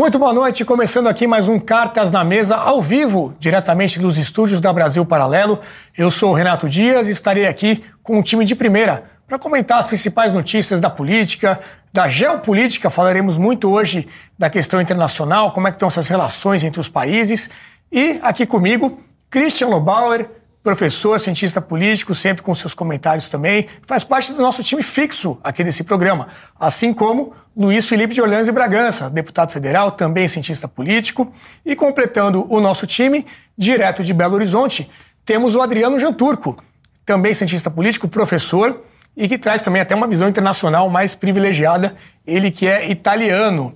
[0.00, 4.58] Muito boa noite, começando aqui mais um Cartas na Mesa ao vivo, diretamente dos estúdios
[4.58, 5.60] da Brasil Paralelo.
[5.94, 9.78] Eu sou o Renato Dias e estarei aqui com um time de primeira para comentar
[9.78, 11.60] as principais notícias da política,
[11.92, 12.90] da geopolítica.
[12.90, 17.48] Falaremos muito hoje da questão internacional, como é que estão essas relações entre os países.
[17.92, 20.28] E aqui comigo, Christian Lobauer,
[20.64, 25.62] professor, cientista político, sempre com seus comentários também, faz parte do nosso time fixo aqui
[25.62, 26.26] desse programa,
[26.58, 31.32] assim como Luiz Felipe de Orleans e Bragança, deputado federal, também cientista político,
[31.64, 33.24] e completando o nosso time,
[33.56, 34.90] direto de Belo Horizonte,
[35.24, 36.60] temos o Adriano Janturco,
[37.06, 38.89] também cientista político, professor,
[39.20, 41.94] e que traz também até uma visão internacional mais privilegiada,
[42.26, 43.74] ele que é italiano.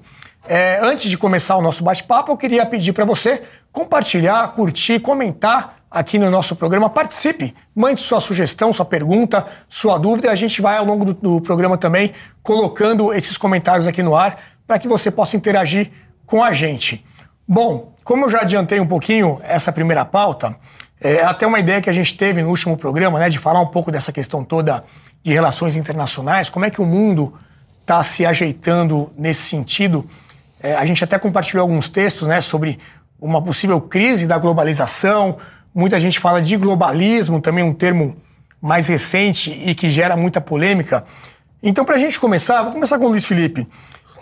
[0.49, 5.81] É, antes de começar o nosso bate-papo, eu queria pedir para você compartilhar, curtir, comentar
[5.91, 6.89] aqui no nosso programa.
[6.89, 10.31] Participe, mande sua sugestão, sua pergunta, sua dúvida.
[10.31, 14.39] A gente vai ao longo do, do programa também colocando esses comentários aqui no ar
[14.67, 15.91] para que você possa interagir
[16.25, 17.05] com a gente.
[17.47, 20.57] Bom, como eu já adiantei um pouquinho essa primeira pauta,
[20.99, 23.67] é até uma ideia que a gente teve no último programa, né, de falar um
[23.67, 24.83] pouco dessa questão toda
[25.25, 27.35] de relações internacionais, como é que o mundo
[27.81, 30.09] está se ajeitando nesse sentido.
[30.63, 32.79] É, a gente até compartilhou alguns textos né, sobre
[33.21, 35.39] uma possível crise da globalização,
[35.75, 38.15] Muita gente fala de globalismo, também um termo
[38.63, 41.05] mais recente e que gera muita polêmica.
[41.61, 43.67] Então, para a gente começar, vou começar com o Luiz Felipe.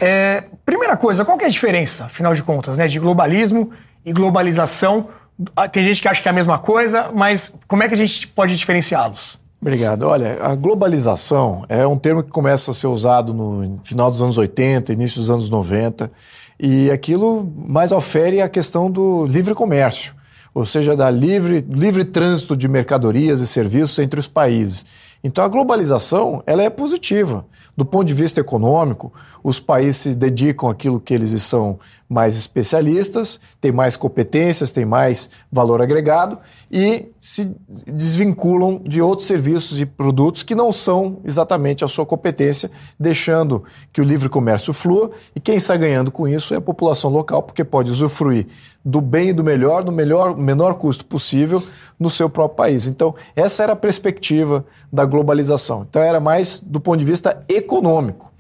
[0.01, 3.71] É, primeira coisa, qual que é a diferença, afinal de contas, né, de globalismo
[4.03, 5.09] e globalização?
[5.55, 7.99] Ah, tem gente que acha que é a mesma coisa, mas como é que a
[7.99, 9.39] gente pode diferenciá-los?
[9.63, 10.03] Obrigado.
[10.03, 14.37] Olha, a globalização é um termo que começa a ser usado no final dos anos
[14.37, 16.11] 80, início dos anos 90,
[16.59, 20.21] e aquilo mais ofere a questão do livre comércio
[20.55, 24.85] ou seja, da livre, livre trânsito de mercadorias e serviços entre os países.
[25.25, 27.47] Então a globalização ela é positiva.
[27.77, 29.13] Do ponto de vista econômico,
[29.43, 31.79] os países se dedicam àquilo que eles são
[32.09, 36.39] mais especialistas, têm mais competências, têm mais valor agregado
[36.71, 37.51] e se
[37.87, 44.03] desvinculam de outros serviços e produtos que não são exatamente a sua competência, deixando que
[44.03, 47.65] o livre comércio flua e quem está ganhando com isso é a população local, porque
[47.65, 48.47] pode usufruir
[48.85, 51.63] do bem e do melhor, no melhor, menor custo possível
[51.99, 52.87] no seu próprio país.
[52.87, 55.87] Então, essa era a perspectiva da globalização.
[55.89, 57.62] Então, era mais do ponto de vista econômico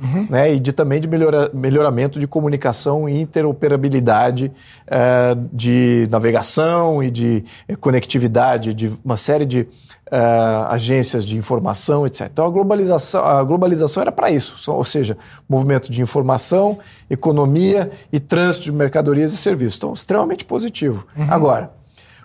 [0.03, 0.27] uhum.
[0.29, 4.53] né, e de, também de melhora, melhoramento de comunicação e interoperabilidade
[4.87, 12.07] uh, de navegação e de uh, conectividade de uma série de uh, agências de informação,
[12.07, 12.29] etc.
[12.33, 15.17] Então, a globalização, a globalização era para isso, ou seja,
[15.49, 19.79] movimento de informação, economia e trânsito de mercadorias e serviços.
[19.79, 21.07] Então, extremamente positivo.
[21.17, 21.27] Uhum.
[21.31, 21.73] Agora,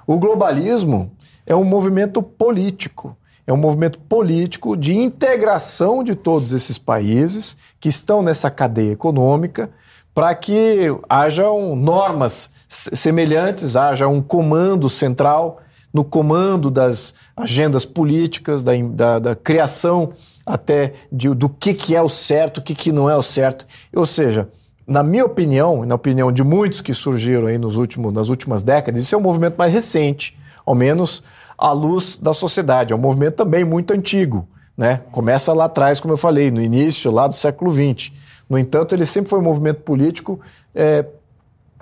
[0.05, 1.11] o globalismo
[1.45, 3.17] é um movimento político.
[3.47, 9.69] É um movimento político de integração de todos esses países que estão nessa cadeia econômica
[10.13, 15.61] para que hajam normas semelhantes, haja um comando central
[15.93, 20.11] no comando das agendas políticas, da, da, da criação
[20.45, 23.65] até de, do que, que é o certo, o que, que não é o certo.
[23.95, 24.49] Ou seja,
[24.85, 29.03] na minha opinião, na opinião de muitos que surgiram aí nos últimos, nas últimas décadas,
[29.03, 31.23] isso é um movimento mais recente, ao menos
[31.57, 32.93] à luz da sociedade.
[32.93, 34.47] É um movimento também muito antigo.
[34.77, 35.01] Né?
[35.11, 38.11] Começa lá atrás, como eu falei, no início lá do século XX.
[38.49, 40.39] No entanto, ele sempre foi um movimento político
[40.73, 41.03] é,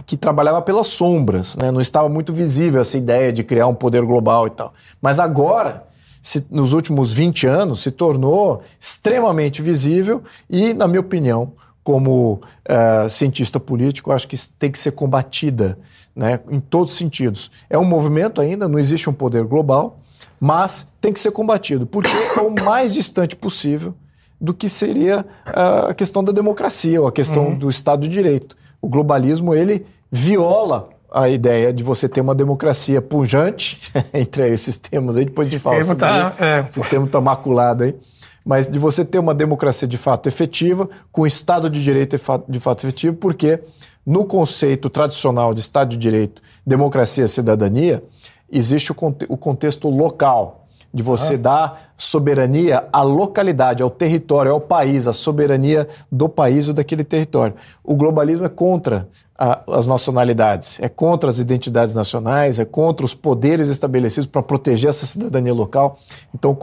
[0.05, 1.71] que trabalhava pelas sombras, né?
[1.71, 4.73] não estava muito visível essa ideia de criar um poder global e tal.
[5.01, 5.83] Mas agora,
[6.21, 13.09] se, nos últimos 20 anos, se tornou extremamente visível e, na minha opinião, como uh,
[13.09, 15.77] cientista político, acho que tem que ser combatida
[16.15, 17.51] né, em todos os sentidos.
[17.69, 19.99] É um movimento ainda, não existe um poder global,
[20.39, 23.93] mas tem que ser combatido, porque é o mais distante possível
[24.39, 27.57] do que seria uh, a questão da democracia ou a questão uhum.
[27.57, 28.55] do Estado de Direito.
[28.81, 33.79] O globalismo, ele viola a ideia de você ter uma democracia pujante,
[34.13, 36.65] entre esses termos aí, depois a gente fala sobre tá, isso, é.
[36.67, 37.95] esse termo está maculado aí,
[38.43, 42.17] mas de você ter uma democracia de fato efetiva, com Estado de Direito
[42.47, 43.59] de fato efetivo, porque
[44.05, 48.03] no conceito tradicional de Estado de Direito, democracia e cidadania,
[48.51, 50.61] existe o, conte o contexto local.
[50.95, 56.73] de você dar soberania à localidade, ao território, ao país, a soberania do país ou
[56.73, 57.53] daquele território.
[57.83, 59.05] O globalismo é contra
[59.37, 64.89] a, as nacionalidades, é contra as identidades nacionais, é contra os poderes estabelecidos para proteger
[64.89, 65.97] essa cidadania local.
[66.33, 66.57] Então,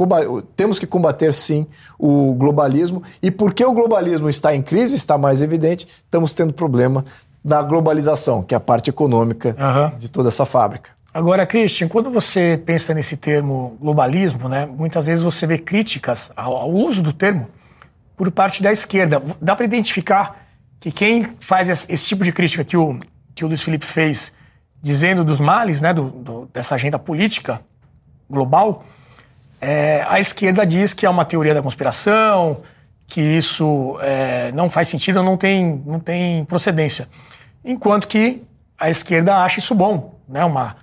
[0.57, 1.67] temos que combater sim
[1.99, 3.03] o globalismo.
[3.23, 7.05] E porque o globalismo está em crise, está mais evidente, estamos tendo problema
[7.45, 9.97] na globalização, que é a parte econômica uhum.
[9.97, 10.91] de toda essa fábrica.
[11.13, 16.57] Agora, Christian, quando você pensa nesse termo globalismo, né, muitas vezes você vê críticas ao,
[16.57, 17.49] ao uso do termo
[18.17, 19.23] por parte da esquerda.
[19.41, 20.47] Dá para identificar
[20.81, 22.99] que quem faz esse, esse, tipo de crítica que o,
[23.35, 24.33] que o Luiz Felipe fez,
[24.81, 27.61] dizendo dos males né, do, do, dessa agenda política
[28.31, 28.85] global,
[29.61, 32.63] é, a esquerda diz que é uma teoria da conspiração,
[33.13, 37.07] que isso é, não faz sentido, não tem, não tem procedência.
[37.63, 38.43] Enquanto que
[38.79, 40.43] a esquerda acha isso bom, né?
[40.43, 40.77] uma,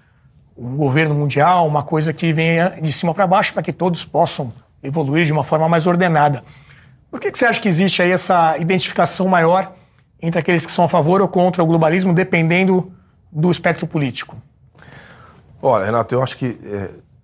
[0.56, 4.54] um governo mundial, uma coisa que venha de cima para baixo para que todos possam
[4.84, 6.44] evoluir de uma forma mais ordenada.
[7.10, 9.74] Por que, que você acha que existe aí essa identificação maior
[10.22, 12.94] entre aqueles que são a favor ou contra o globalismo, dependendo
[13.31, 14.38] do espectro político?
[15.60, 16.60] Olha, Renato, eu acho que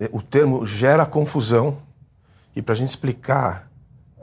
[0.00, 1.76] é, é o termo gera confusão
[2.56, 3.68] e para a gente explicar,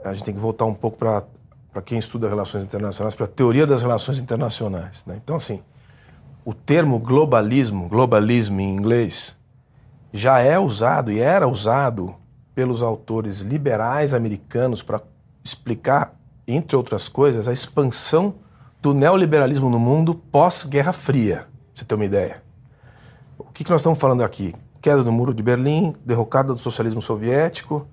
[0.04, 1.24] a gente tem que voltar um pouco para
[1.74, 5.04] para quem estuda relações internacionais, para a teoria das relações internacionais.
[5.04, 5.18] Né?
[5.22, 5.60] Então, assim,
[6.44, 9.36] o termo globalismo, globalismo em inglês,
[10.12, 12.14] já é usado e era usado
[12.54, 15.02] pelos autores liberais americanos para
[15.42, 16.12] explicar,
[16.46, 18.36] entre outras coisas, a expansão
[18.80, 22.40] do neoliberalismo no mundo pós-Guerra Fria, você ter uma ideia.
[23.36, 24.54] O que, que nós estamos falando aqui?
[24.80, 27.88] Queda do Muro de Berlim, derrocada do socialismo soviético,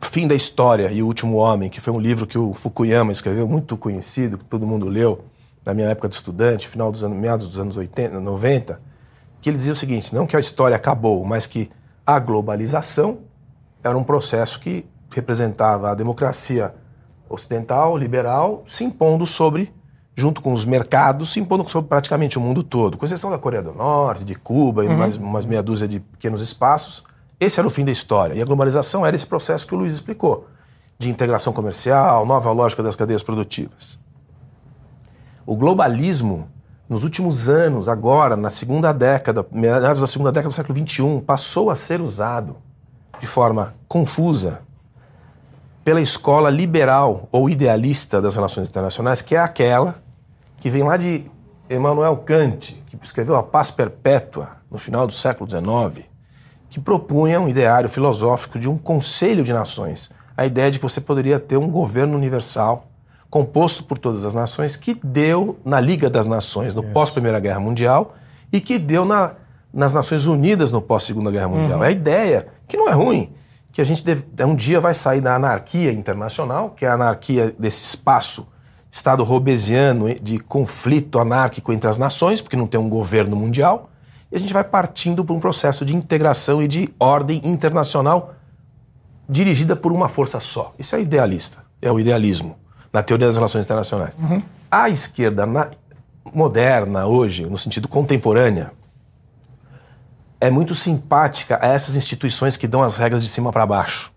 [0.00, 3.46] Fim da História e o Último Homem, que foi um livro que o Fukuyama escreveu,
[3.48, 5.24] muito conhecido, que todo mundo leu
[5.64, 8.80] na minha época de estudante, final dos anos, meados dos anos 80, 90,
[9.40, 11.68] que ele dizia o seguinte: não que a história acabou, mas que
[12.06, 13.18] a globalização
[13.82, 16.74] era um processo que representava a democracia
[17.28, 19.72] ocidental, liberal, se impondo sobre,
[20.16, 23.62] junto com os mercados, se impondo sobre praticamente o mundo todo, com exceção da Coreia
[23.62, 24.96] do Norte, de Cuba e uhum.
[24.96, 27.04] mais umas meia dúzia de pequenos espaços
[27.40, 28.34] esse era o fim da história.
[28.34, 30.48] E a globalização era esse processo que o Luiz explicou,
[30.98, 34.00] de integração comercial, nova lógica das cadeias produtivas.
[35.46, 36.48] O globalismo,
[36.88, 41.70] nos últimos anos, agora, na segunda década, meados da segunda década do século XXI, passou
[41.70, 42.56] a ser usado
[43.20, 44.62] de forma confusa
[45.84, 50.02] pela escola liberal ou idealista das relações internacionais, que é aquela
[50.58, 51.30] que vem lá de
[51.70, 56.08] Emmanuel Kant, que escreveu A Paz Perpétua no final do século XIX
[56.68, 60.10] que propunha um ideário filosófico de um conselho de nações.
[60.36, 62.86] A ideia de que você poderia ter um governo universal
[63.30, 68.14] composto por todas as nações que deu na Liga das Nações no pós-Primeira Guerra Mundial
[68.52, 69.32] e que deu na,
[69.72, 71.78] nas Nações Unidas no pós-Segunda Guerra Mundial.
[71.78, 71.84] Uhum.
[71.84, 73.32] É a ideia, que não é ruim,
[73.72, 77.54] que a gente deve, um dia vai sair da anarquia internacional, que é a anarquia
[77.58, 78.46] desse espaço
[78.90, 83.90] Estado robesiano de conflito anárquico entre as nações, porque não tem um governo mundial,
[84.30, 88.34] e a gente vai partindo para um processo de integração e de ordem internacional
[89.28, 90.74] dirigida por uma força só.
[90.78, 92.56] Isso é idealista, é o idealismo
[92.92, 94.14] na teoria das relações internacionais.
[94.18, 94.42] Uhum.
[94.70, 95.70] A esquerda na,
[96.34, 98.72] moderna hoje, no sentido contemporânea,
[100.40, 104.12] é muito simpática a essas instituições que dão as regras de cima para baixo.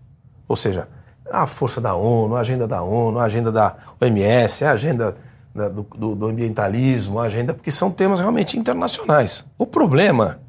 [0.46, 0.88] Ou seja,
[1.30, 5.16] a força da ONU, a agenda da ONU, a agenda da OMS, a agenda
[5.54, 9.44] do, do, ambientalismo, a agenda, porque são temas realmente internacionais.
[9.58, 10.40] O problema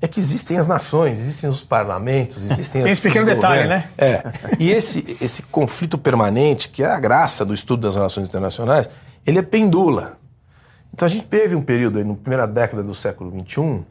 [0.00, 3.88] é que existem as nações, existem os parlamentos, existem Tem esse pequeno detalhe, né?
[3.98, 4.22] É.
[4.58, 8.88] E esse, esse conflito permanente, que é a graça do estudo das relações internacionais,
[9.26, 10.18] ele é pendula.
[10.92, 13.84] Então a gente teve um período aí, na primeira década do século XXI,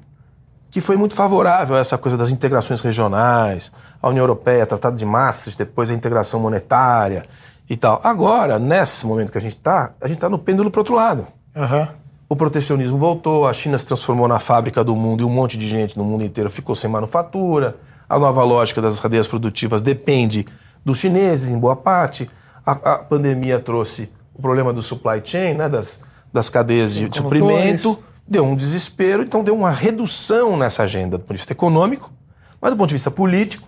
[0.72, 5.06] que foi muito favorável a essa coisa das integrações regionais, a União Europeia, Tratado de
[5.06, 7.24] Maastricht, depois a integração monetária
[7.70, 8.00] e tal.
[8.04, 11.28] Agora, nesse momento que a gente está, a gente está no pêndulo para outro lado.
[11.56, 11.88] Uhum.
[12.28, 15.68] O protecionismo voltou, a China se transformou na fábrica do mundo e um monte de
[15.68, 17.78] gente no mundo inteiro ficou sem manufatura.
[18.10, 20.46] A nova lógica das cadeias produtivas depende
[20.84, 22.30] dos chineses, em boa parte.
[22.66, 26.02] A, a pandemia trouxe o problema do supply chain, né, das,
[26.34, 31.22] das cadeias de, de suprimento, deu um desespero, então deu uma redução nessa agenda do
[31.22, 32.12] ponto de vista econômico,
[32.60, 33.68] mas do ponto de vista político,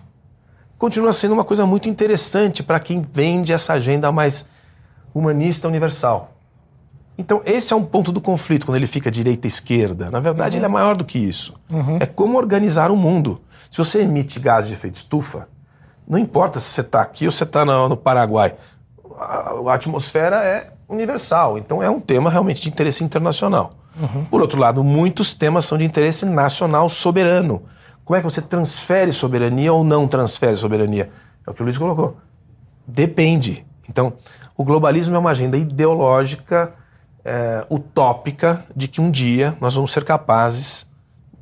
[0.78, 4.46] continua sendo uma coisa muito interessante para quem vende essa agenda mais
[5.12, 6.34] humanista universal.
[7.18, 10.08] Então, esse é um ponto do conflito, quando ele fica direita-esquerda.
[10.08, 10.60] Na verdade, uhum.
[10.60, 11.54] ele é maior do que isso.
[11.68, 11.98] Uhum.
[11.98, 13.40] É como organizar o mundo.
[13.68, 15.48] Se você emite gás de efeito estufa,
[16.06, 18.54] não importa se você está aqui ou você está no, no, Paraguai,
[19.18, 21.58] a, a, atmosfera é universal.
[21.58, 23.72] Então, é um tema realmente de interesse internacional.
[24.00, 24.24] Uhum.
[24.26, 27.64] Por outro lado, muitos temas são de interesse nacional soberano
[28.08, 31.10] Como é que você transfere soberania ou não transfere soberania?
[31.46, 32.16] É o que o Luiz colocou.
[32.86, 33.66] Depende.
[33.86, 34.14] Então,
[34.56, 36.72] o globalismo é uma agenda ideológica,
[37.22, 40.90] é, utópica, de que um dia nós vamos ser capazes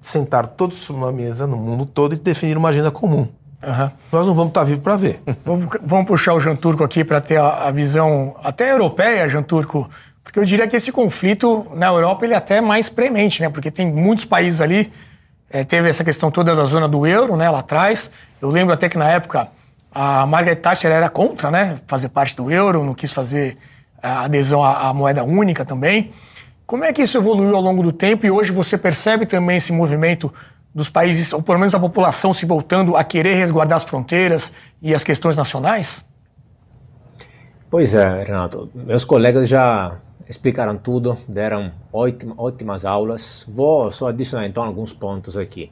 [0.00, 3.28] de sentar todos numa mesa no mundo todo e definir uma agenda comum.
[3.62, 3.90] Uhum.
[4.11, 5.23] Nós não vamos estar vivos para ver.
[5.46, 9.44] Vamos, vamos, puxar o Jean Turco aqui para ter a, a, visão até europeia, Jean
[9.44, 9.88] Turco,
[10.25, 13.49] porque eu diria que esse conflito na Europa ele é até mais premente, né?
[13.49, 14.92] Porque tem muitos países ali,
[15.50, 18.11] é, teve essa questão toda da zona do euro, né, lá atrás.
[18.41, 19.49] Eu lembro até que na época
[19.93, 23.57] a Margaret Thatcher era contra, né, fazer parte do euro, não quis fazer
[24.03, 26.12] a adesão à, à moeda única também.
[26.67, 29.73] Como é que isso evoluiu ao longo do tempo e hoje você percebe também esse
[29.73, 30.33] movimento
[30.75, 34.95] dos países, ou pelo menos a população, se voltando a querer resguardar as fronteiras e
[34.95, 36.07] as questões nacionais?
[37.71, 38.71] Pois é, Renato.
[38.75, 39.97] Meus colegas já
[40.28, 43.45] explicaram tudo, deram ótimas aulas.
[43.49, 45.71] Vou só adicionar então alguns pontos aqui.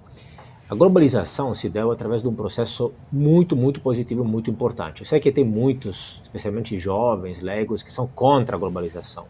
[0.70, 5.02] A globalização se deu através de um processo muito, muito positivo, muito importante.
[5.02, 9.26] Eu sei que tem muitos, especialmente jovens, leigos, que são contra a globalização.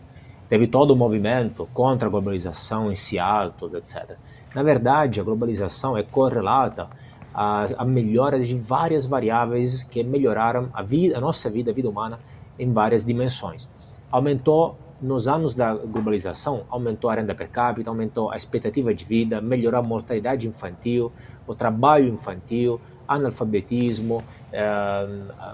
[0.49, 4.16] Teve todo o um movimento contra a globalização em Seattle, etc.
[4.54, 6.88] Na verdade, a globalização é correlata
[7.35, 11.88] à, à melhora de várias variáveis que melhoraram a, vida, a nossa vida, a vida
[11.88, 12.21] humana,
[12.57, 13.69] em várias dimensões.
[14.12, 19.41] Aumentou nos anos da globalização, aumentou a renda per capita, aumentou a expectativa de vida,
[19.41, 21.13] melhorou a mortalidade infantil,
[21.47, 24.23] o trabalho infantil, analfabetismo,
[24.53, 25.09] eh,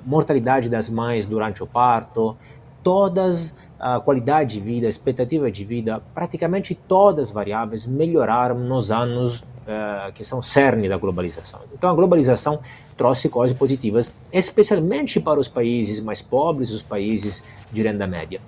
[0.05, 2.37] mortalidade das mães durante o parto,
[2.83, 8.91] todas a qualidade de vida, a expectativa de vida, praticamente todas as variáveis melhoraram nos
[8.91, 11.61] anos uh, que são cerne da globalização.
[11.73, 12.61] Então a globalização
[12.97, 17.43] trouxe coisas positivas, especialmente para os países mais pobres, os países
[17.73, 18.41] de renda média,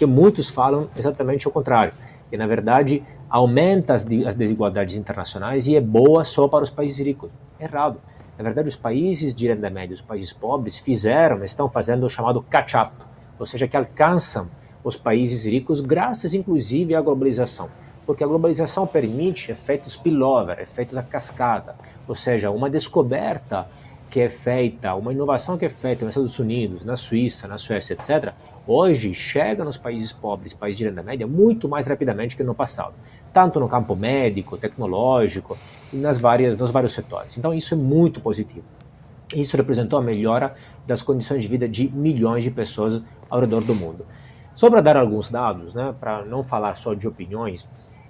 [0.00, 1.92] porque muitos falam exatamente o contrário,
[2.30, 7.30] que na verdade aumenta as, desigualdades internacionais e é boa só para os países ricos.
[7.60, 8.00] Errado.
[8.38, 12.40] Na verdade, os países de renda média, os países pobres, fizeram, estão fazendo o chamado
[12.40, 12.94] catch-up,
[13.38, 14.48] ou seja, que alcançam
[14.82, 17.68] os países ricos, graças inclusive à globalização.
[18.06, 21.74] Porque a globalização permite efeitos spillover, efeitos da cascada,
[22.08, 23.68] ou seja, uma descoberta
[24.10, 27.94] que é feita, uma inovação que é feita nos Estados Unidos, na Suíça, na Suécia,
[27.94, 28.34] etc.,
[28.70, 32.94] hoje chega nos países pobres, países de renda média, muito mais rapidamente que no passado,
[33.32, 35.58] tanto no campo médico, tecnológico
[35.92, 37.36] e nas várias, nos vários setores.
[37.36, 38.64] Então, isso é muito positivo.
[39.34, 40.54] Isso representou a melhora
[40.86, 44.06] das condições de vida de milhões de pessoas ao redor do mundo.
[44.54, 47.66] Só para dar alguns dados, né, para não falar só de opiniões,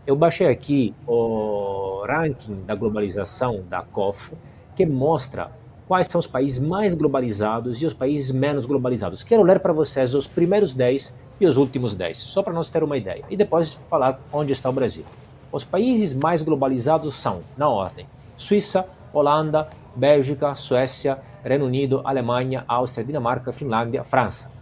[0.06, 4.34] eu baixei aqui o ranking da globalização da COF,
[4.74, 5.52] que mostra
[5.90, 9.24] quais são os países mais globalizados e os países menos globalizados.
[9.24, 12.84] Quero ler para vocês os primeiros 10 e os últimos 10, só para nós ter
[12.84, 15.04] uma ideia, e depois falar onde está o Brasil.
[15.50, 18.06] Os países mais globalizados são, na ordem,
[18.36, 24.52] Suíça, Holanda, Bélgica, Suécia, Reino Unido, Alemanha, Áustria, Dinamarca, Finlândia, França.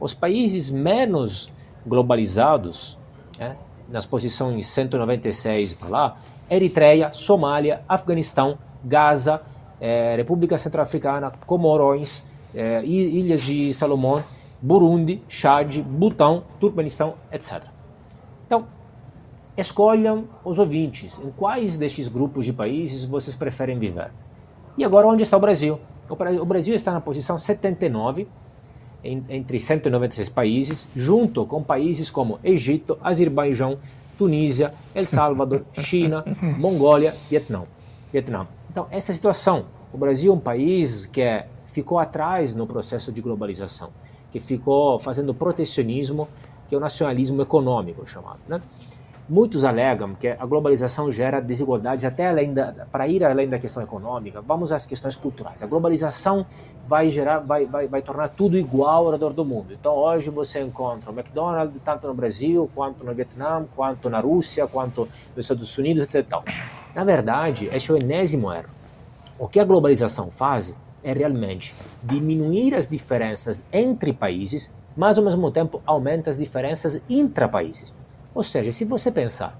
[0.00, 1.48] Os países menos
[1.86, 2.98] globalizados,
[3.38, 3.56] né,
[3.88, 6.16] nas posições 196 para lá,
[6.50, 9.42] Eritreia, Somália, Afeganistão, Gaza,
[9.82, 12.24] eh, República Centro-Africana, Comorões,
[12.54, 14.22] eh, Ilhas de Salomão,
[14.60, 17.64] Burundi, Chad, Butão, Turkmenistão, etc.
[18.46, 18.64] Então,
[19.56, 24.12] escolham os ouvintes em quais destes grupos de países vocês preferem viver.
[24.78, 25.80] E agora, onde está o Brasil?
[26.08, 28.28] O Brasil está na posição 79
[29.04, 33.78] entre 196 países, junto com países como Egito, Azerbaijão,
[34.16, 36.24] Tunísia, El Salvador, China,
[36.56, 37.64] Mongólia, Vietnã.
[38.12, 38.46] Vietnã.
[38.72, 43.20] Então, essa situação, o Brasil é um país que é, ficou atrás no processo de
[43.20, 43.90] globalização,
[44.30, 46.26] que ficou fazendo protecionismo,
[46.66, 48.62] que é o nacionalismo econômico chamado, né?
[49.28, 53.82] Muitos alegam que a globalização gera desigualdades até além da, para ir além da questão
[53.82, 54.40] econômica.
[54.40, 55.62] Vamos às questões culturais.
[55.62, 56.44] A globalização
[56.88, 59.72] vai gerar, vai, vai, vai tornar tudo igual ao redor do mundo.
[59.72, 64.66] Então hoje você encontra o McDonald's tanto no Brasil, quanto no Vietnã, quanto na Rússia,
[64.66, 66.26] quanto nos Estados Unidos, etc.
[66.94, 68.68] Na verdade, esse é o enésimo erro.
[69.38, 75.50] O que a globalização faz é realmente diminuir as diferenças entre países, mas ao mesmo
[75.50, 77.94] tempo aumenta as diferenças intra-países.
[78.34, 79.58] Ou seja, se você pensar,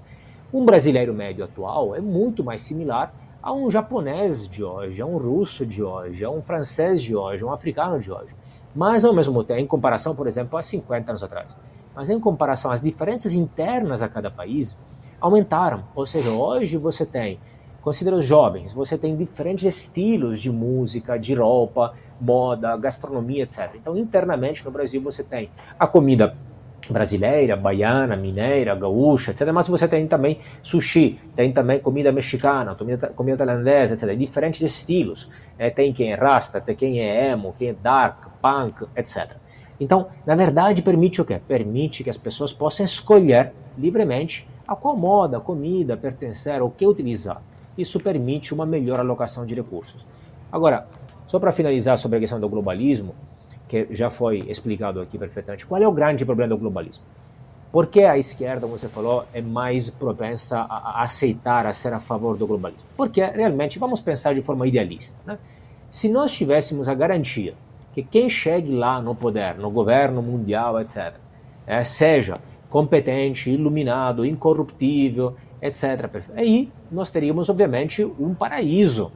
[0.53, 3.11] um brasileiro médio atual é muito mais similar
[3.41, 7.43] a um japonês de hoje, a um russo de hoje, a um francês de hoje,
[7.43, 8.33] a um africano de hoje.
[8.75, 11.57] Mas ao mesmo tempo, em comparação, por exemplo, a 50 anos atrás.
[11.95, 14.77] Mas em comparação, as diferenças internas a cada país
[15.23, 15.85] aumentaram.
[15.95, 17.39] Ou seja, hoje você tem,
[17.81, 23.71] considera os jovens, você tem diferentes estilos de música, de roupa, moda, gastronomia, etc.
[23.75, 25.49] Então, internamente no Brasil você tem
[25.79, 26.35] a comida
[26.89, 29.49] brasileira, baiana, mineira, gaúcha, etc.
[29.53, 34.17] Mas você tem também sushi, tem também comida mexicana, comida, comida tailandesa, etc.
[34.17, 35.29] Diferentes estilos.
[35.57, 39.37] É, tem quem é rasta, tem quem é emo, quem é dark, punk, etc.
[39.79, 41.39] Então, na verdade, permite o quê?
[41.47, 47.41] Permite que as pessoas possam escolher livremente a qual moda, comida, pertencer, o que utilizar.
[47.77, 50.05] Isso permite uma melhor alocação de recursos.
[50.51, 50.87] Agora,
[51.27, 53.15] só para finalizar sobre a questão do globalismo,
[53.67, 55.65] que já foi explicado aqui perfeitamente.
[55.65, 57.03] Qual é o grande problema do globalismo?
[57.71, 61.99] Por que a esquerda, como você falou, é mais propensa a, aceitar, a ser a
[61.99, 62.85] favor do globalismo?
[62.95, 65.17] Porque realmente, vamos pensar de forma idealista.
[65.25, 65.39] Né?
[65.89, 67.55] Se nós tivéssemos a garantia
[67.93, 71.15] que quem chegue lá no poder, no governo mundial, etc.,
[71.65, 72.39] é, seja
[72.73, 79.11] competente, iluminado, incorruptível, etc., aí nós teríamos, obviamente, um paraíso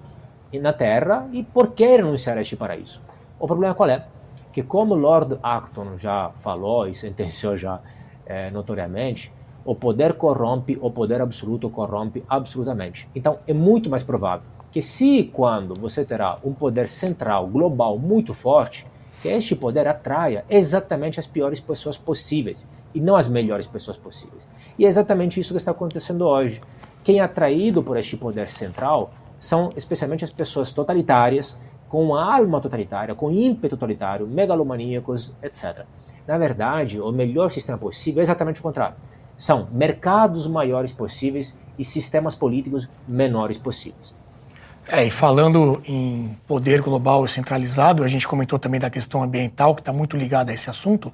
[0.53, 1.27] na Terra.
[1.33, 3.01] E por que renunciar a este paraíso?
[3.39, 4.05] O problema qual é?
[4.53, 7.79] que como Lord Acton já falou e sentenciou já
[8.27, 9.31] é, notoriamente,
[9.65, 13.09] o poder corrompe, o poder absoluto corrompe absolutamente.
[13.15, 18.35] Então é muito mais provável que se quando você terá um poder central, global muito
[18.35, 18.85] forte,
[19.21, 24.47] que este poder atraia exatamente as piores pessoas possíveis e não as melhores pessoas possíveis.
[24.77, 26.61] E é exatamente isso que está acontecendo hoje.
[27.03, 33.15] Quem é atraído por este poder central são especialmente as pessoas totalitárias com alma totalitária,
[33.15, 35.85] com ímpeto totalitário, megalomaníacos, etc.
[36.27, 38.97] Na verdade, o melhor sistema possível é exatamente o contrário.
[39.37, 44.16] São mercados maiores possíveis e sistemas políticos menores possíveis.
[44.89, 49.81] É, e falando em poder global centralizado, a gente comentou também da questão ambiental, que
[49.81, 51.13] está muito ligada a esse assunto.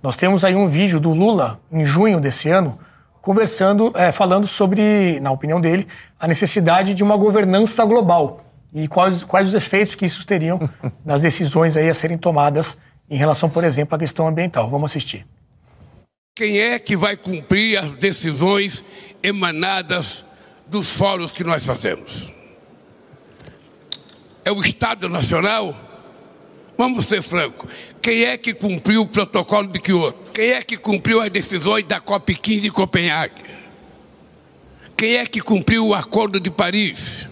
[0.00, 2.78] Nós temos aí um vídeo do Lula, em junho desse ano,
[3.20, 8.40] conversando, é, falando sobre, na opinião dele, a necessidade de uma governança global
[8.72, 10.60] e quais, quais os efeitos que isso teriam
[11.04, 12.78] nas decisões aí a serem tomadas
[13.10, 14.70] em relação, por exemplo, à questão ambiental.
[14.70, 15.26] Vamos assistir.
[16.36, 18.84] Quem é que vai cumprir as decisões
[19.20, 20.24] emanadas
[20.68, 22.37] dos fóruns que nós fazemos?
[24.44, 25.88] É o Estado Nacional?
[26.76, 27.70] Vamos ser francos.
[28.00, 30.30] Quem é que cumpriu o protocolo de Kyoto?
[30.32, 33.42] Quem é que cumpriu as decisões da COP15 em Copenhague?
[34.96, 37.28] Quem é que cumpriu o Acordo de Paris?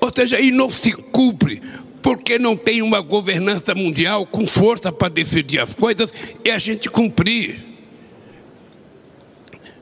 [0.00, 1.60] Ou seja, e não se cumpre
[2.02, 6.12] porque não tem uma governança mundial com força para decidir as coisas
[6.44, 7.62] e a gente cumprir.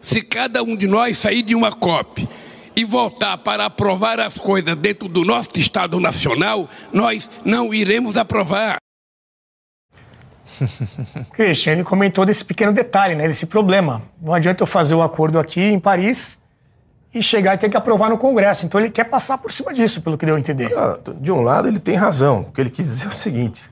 [0.02, 2.26] Se cada um de nós sair de uma COP
[2.77, 8.77] e voltar para aprovar as coisas dentro do nosso Estado Nacional, nós não iremos aprovar.
[11.33, 14.03] Christian, ele comentou desse pequeno detalhe, né, desse problema.
[14.21, 16.39] Não adianta eu fazer o acordo aqui em Paris
[17.12, 18.67] e chegar e ter que aprovar no Congresso.
[18.67, 20.77] Então ele quer passar por cima disso, pelo que deu a entender.
[20.77, 22.41] Ah, de um lado, ele tem razão.
[22.41, 23.65] O que ele quis dizer é o seguinte: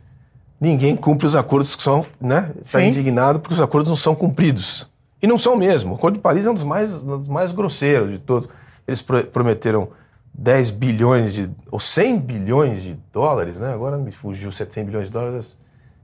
[0.59, 2.53] ninguém cumpre os acordos que são, né?
[2.61, 4.88] Está indignado porque os acordos não são cumpridos.
[5.23, 5.93] E não são mesmo.
[5.93, 8.47] O Acordo de Paris é um dos mais, um dos mais grosseiros de todos.
[8.87, 9.88] Eles prometeram
[10.33, 11.51] 10 bilhões de.
[11.70, 13.73] ou 100 bilhões de dólares, né?
[13.73, 15.59] Agora me fugiu 700 bilhões de dólares.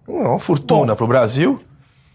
[0.08, 1.60] É uma fortuna para o Brasil.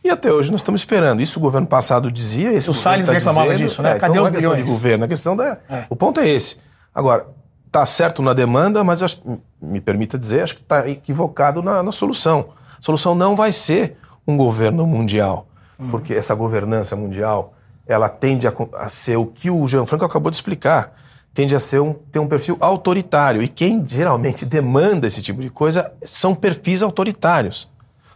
[0.03, 1.19] E até hoje nós estamos esperando.
[1.21, 2.53] Isso o governo passado dizia.
[2.53, 3.93] Esse o Salles tá reclamava dizendo, disso, né?
[3.93, 5.57] É, Cadê então os não é questão de governo, a questão da.
[5.67, 5.85] É.
[5.89, 6.57] O ponto é esse.
[6.93, 7.25] Agora,
[7.65, 9.21] está certo na demanda, mas acho,
[9.59, 12.49] me permita dizer, acho que está equivocado na, na, solução.
[12.77, 13.97] A solução não vai ser
[14.27, 15.47] um governo mundial,
[15.77, 15.89] uhum.
[15.89, 17.54] porque essa governança mundial
[17.87, 20.93] ela tende a, a, ser o que o Jean Franco acabou de explicar.
[21.33, 23.43] Tende a ser um, ter um perfil autoritário.
[23.43, 27.69] E quem geralmente demanda esse tipo de coisa são perfis autoritários.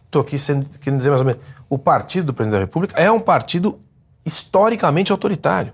[0.05, 1.41] Estou aqui sendo, querendo dizer mais ou menos.
[1.69, 3.77] O partido do presidente da República é um partido
[4.25, 5.73] historicamente autoritário.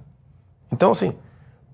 [0.72, 1.14] Então, assim,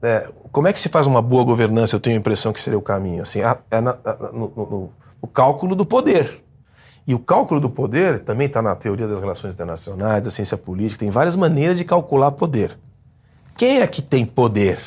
[0.01, 1.95] é, como é que se faz uma boa governança?
[1.95, 3.23] Eu tenho a impressão que seria o caminho.
[3.23, 3.39] Assim,
[3.71, 3.97] é na,
[4.31, 6.43] no, no, no cálculo do poder.
[7.07, 10.99] E o cálculo do poder também está na teoria das relações internacionais, da ciência política,
[10.99, 12.77] tem várias maneiras de calcular poder.
[13.57, 14.79] Quem é que tem poder?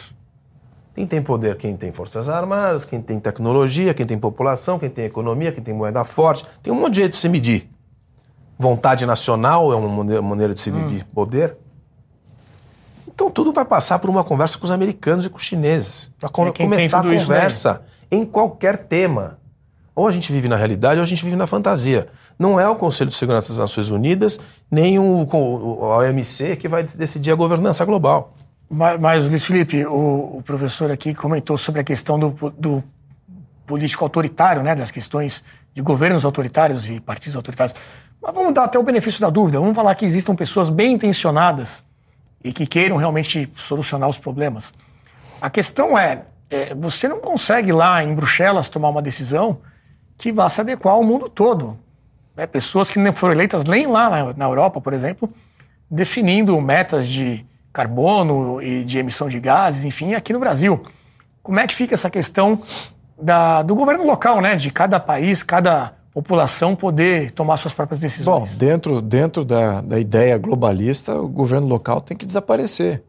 [0.94, 1.56] Quem tem poder?
[1.56, 5.74] Quem tem forças armadas, quem tem tecnologia, quem tem população, quem tem economia, quem tem
[5.74, 6.44] moeda forte.
[6.62, 7.68] Tem um monte de jeito de se medir.
[8.56, 11.06] Vontade nacional é uma maneira de se medir hum.
[11.12, 11.56] poder.
[13.08, 16.12] Então tudo vai passar por uma conversa com os americanos e com os chineses.
[16.18, 19.38] Para é começar a conversa em qualquer tema.
[19.94, 22.08] Ou a gente vive na realidade ou a gente vive na fantasia.
[22.38, 26.82] Não é o Conselho de Segurança das Nações Unidas, nem o, o, OMC que vai
[26.82, 28.34] decidir a governança global.
[28.68, 32.82] Mas, mas Luiz Felipe, o, o, professor aqui comentou sobre a questão do, do
[33.66, 37.76] político autoritário, né, das questões de governos autoritários e partidos autoritários.
[38.20, 39.60] Mas vamos dar até o benefício da dúvida.
[39.60, 41.86] Vamos falar que existam pessoas bem intencionadas
[42.42, 44.74] e que queiram realmente solucionar os problemas.
[45.40, 49.60] A questão é, é você não consegue lá em Bruxelas tomar uma decisão
[50.16, 51.78] que vá se adequar ao mundo todo.
[52.36, 55.30] né, pessoas que não foram eleitas nem lá na, na Europa, por exemplo,
[55.90, 60.82] definindo metas de carbono e de emissão de gases, enfim, aqui no Brasil.
[61.42, 62.60] Como é que fica essa questão
[63.20, 64.56] da, do governo local, né?
[64.56, 68.50] De cada país, cada população poder tomar suas próprias decisões?
[68.50, 73.02] Bom, dentro, dentro da, da ideia globalista, o governo local tem que desaparecer.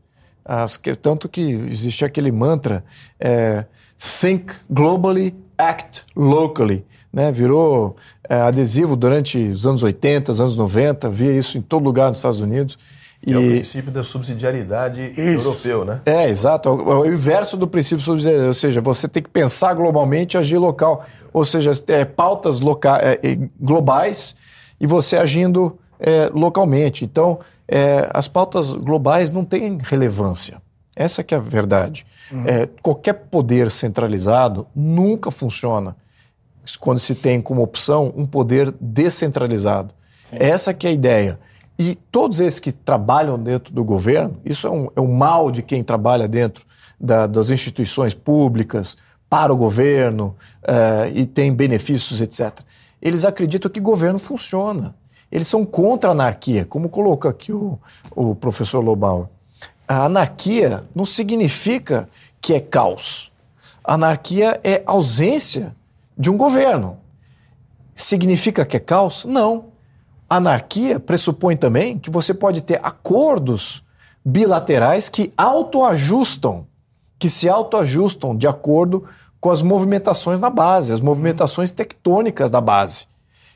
[0.43, 2.83] As, que, tanto que existe aquele mantra
[3.19, 3.65] é,
[3.97, 6.85] think globally, act locally.
[7.15, 7.31] Né?
[7.31, 7.95] Virou
[8.27, 12.17] é, adesivo durante os anos 80, os anos 90, via isso em todo lugar nos
[12.17, 12.77] Estados Unidos.
[13.25, 13.31] E...
[13.31, 15.47] É o princípio da subsidiariedade Isso.
[15.47, 16.01] europeu, né?
[16.05, 16.67] É, exato.
[16.67, 20.57] É o inverso do princípio subsidiário, ou seja, você tem que pensar globalmente e agir
[20.57, 21.05] local.
[21.31, 23.17] Ou seja, é, pautas loca é,
[23.57, 24.35] globais
[24.77, 27.05] e você agindo é, localmente.
[27.05, 30.61] Então, é, as pautas globais não têm relevância.
[30.93, 32.05] Essa que é a verdade.
[32.29, 32.43] Uhum.
[32.45, 35.95] É, qualquer poder centralizado nunca funciona
[36.79, 39.93] quando se tem como opção um poder descentralizado.
[40.25, 40.37] Sim.
[40.39, 41.39] Essa que é a ideia.
[41.77, 45.61] E todos esses que trabalham dentro do governo, isso é um, é um mal de
[45.61, 46.65] quem trabalha dentro
[46.99, 48.97] da, das instituições públicas,
[49.29, 52.59] para o governo uh, e tem benefícios, etc.
[53.01, 54.95] Eles acreditam que governo funciona.
[55.31, 57.77] Eles são contra a anarquia, como coloca aqui o,
[58.15, 59.27] o professor Lobauer.
[59.87, 62.07] A anarquia não significa
[62.39, 63.31] que é caos.
[63.83, 65.75] A anarquia é ausência
[66.17, 66.97] de um governo.
[67.95, 69.25] Significa que é caos?
[69.25, 69.65] Não.
[70.29, 73.83] Anarquia pressupõe também que você pode ter acordos
[74.23, 76.67] bilaterais que autoajustam,
[77.19, 79.05] que se autoajustam de acordo
[79.39, 83.07] com as movimentações na base, as movimentações tectônicas da base.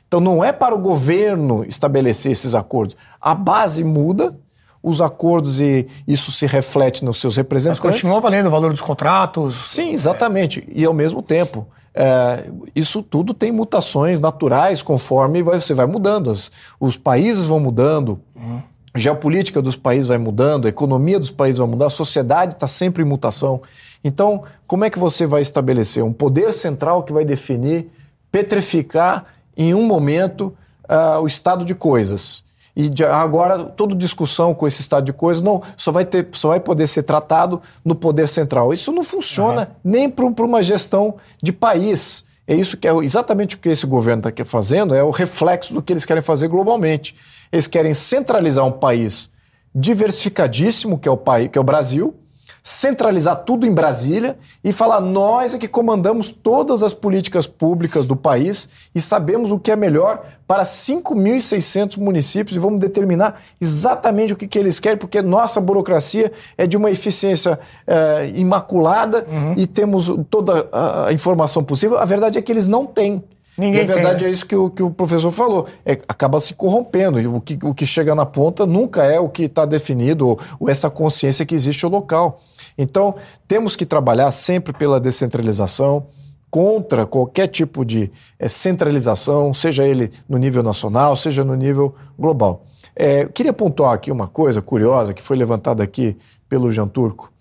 [0.06, 2.96] Então não é para o governo estabelecer esses acordos.
[3.20, 4.38] A base muda,
[4.82, 7.82] os acordos e isso se reflete nos seus representantes.
[7.84, 9.70] Mas continua valendo o valor dos contratos?
[9.70, 10.66] Sim, exatamente.
[10.74, 16.30] E ao mesmo tempo, é, isso tudo tem mutações naturais conforme você vai mudando.
[16.30, 18.60] As, os países vão mudando, uhum.
[18.94, 22.66] a geopolítica dos países vai mudando, a economia dos países vai mudando, a sociedade está
[22.66, 23.60] sempre em mutação.
[24.02, 27.90] Então, como é que você vai estabelecer um poder central que vai definir,
[28.32, 30.56] petrificar em um momento
[30.88, 32.42] uh, o estado de coisas?
[32.80, 36.48] E de, agora toda discussão com esse estado de coisas não só vai ter só
[36.48, 38.72] vai poder ser tratado no poder central.
[38.72, 39.90] Isso não funciona uhum.
[39.92, 42.24] nem para uma gestão de país.
[42.46, 45.82] É isso que é exatamente o que esse governo está fazendo, é o reflexo do
[45.82, 47.14] que eles querem fazer globalmente.
[47.52, 49.30] Eles querem centralizar um país
[49.74, 52.14] diversificadíssimo, que é o país, que é o Brasil,
[52.62, 58.14] centralizar tudo em Brasília e falar nós é que comandamos todas as políticas públicas do
[58.14, 64.36] país e sabemos o que é melhor para 5.600 municípios e vamos determinar exatamente o
[64.36, 69.54] que, que eles querem, porque nossa burocracia é de uma eficiência é, imaculada uhum.
[69.56, 70.68] e temos toda
[71.06, 71.98] a informação possível.
[71.98, 73.22] A verdade é que eles não têm.
[73.56, 74.30] Ninguém e a verdade tem, né?
[74.30, 75.66] é isso que o, que o professor falou.
[75.84, 77.20] É, acaba se corrompendo.
[77.20, 80.40] E o que, o que chega na ponta nunca é o que está definido, ou,
[80.58, 82.40] ou, essa consciência que existe no local.
[82.78, 83.14] Então,
[83.46, 86.06] temos que trabalhar sempre pela descentralização,
[86.50, 92.66] contra qualquer tipo de é, centralização, seja ele no nível nacional, seja no nível global.
[92.96, 96.16] É, queria pontuar aqui uma coisa curiosa que foi levantada aqui
[96.48, 97.32] pelo Jean Turco.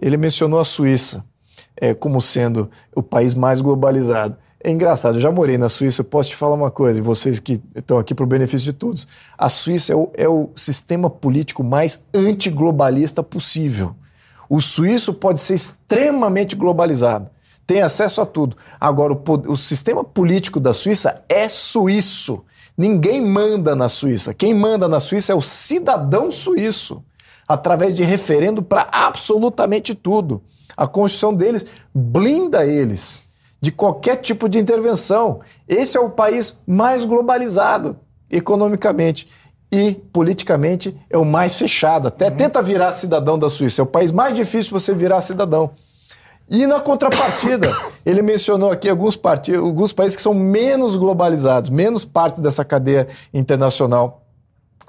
[0.00, 1.24] Ele mencionou a Suíça
[1.80, 4.36] é, como sendo o país mais globalizado.
[4.62, 7.38] É engraçado, eu já morei na Suíça, eu posso te falar uma coisa, e vocês
[7.38, 9.06] que estão aqui para o benefício de todos.
[9.36, 13.94] A Suíça é o, é o sistema político mais antiglobalista possível.
[14.50, 17.30] O suíço pode ser extremamente globalizado,
[17.64, 18.56] tem acesso a tudo.
[18.80, 22.44] Agora, o, o sistema político da Suíça é suíço.
[22.76, 24.34] Ninguém manda na Suíça.
[24.34, 27.04] Quem manda na Suíça é o cidadão suíço,
[27.46, 30.42] através de referendo para absolutamente tudo.
[30.76, 33.27] A Constituição deles blinda eles
[33.60, 35.40] de qualquer tipo de intervenção.
[35.66, 37.96] Esse é o país mais globalizado
[38.30, 39.28] economicamente
[39.70, 42.08] e politicamente é o mais fechado.
[42.08, 42.36] Até uhum.
[42.36, 43.82] tenta virar cidadão da Suíça.
[43.82, 45.70] É o país mais difícil você virar cidadão.
[46.48, 52.04] E na contrapartida, ele mencionou aqui alguns, partidos, alguns países que são menos globalizados, menos
[52.04, 54.22] parte dessa cadeia internacional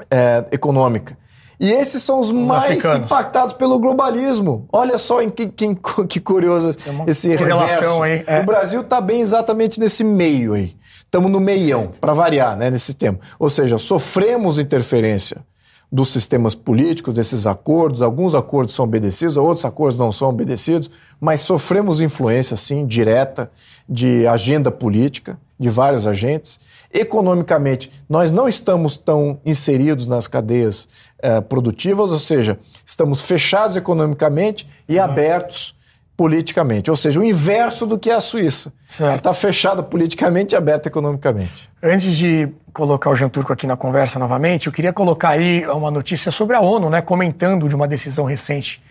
[0.09, 1.17] é, econômica.
[1.59, 3.05] E esses são os, os mais africanos.
[3.05, 4.65] impactados pelo globalismo.
[4.71, 5.75] Olha só em que, que,
[6.07, 6.69] que curioso
[7.05, 8.01] esse reverso.
[8.01, 8.39] Aí, é.
[8.39, 10.73] O Brasil está bem exatamente nesse meio aí.
[10.99, 13.19] Estamos no meião, para variar, né, nesse tema.
[13.39, 15.43] Ou seja, sofremos interferência
[15.91, 18.01] dos sistemas políticos, desses acordos.
[18.01, 23.51] Alguns acordos são obedecidos, outros acordos não são obedecidos, mas sofremos influência, sim, direta
[23.87, 26.59] de agenda política de vários agentes.
[26.93, 30.87] Economicamente, nós não estamos tão inseridos nas cadeias
[31.21, 35.03] eh, produtivas, ou seja, estamos fechados economicamente e uhum.
[35.03, 35.75] abertos
[36.15, 38.73] politicamente, ou seja, o inverso do que é a Suíça.
[39.15, 41.69] Está fechada politicamente e aberta economicamente.
[41.81, 45.89] Antes de colocar o Jean Turco aqui na conversa novamente, eu queria colocar aí uma
[45.89, 48.83] notícia sobre a ONU, né, comentando de uma decisão recente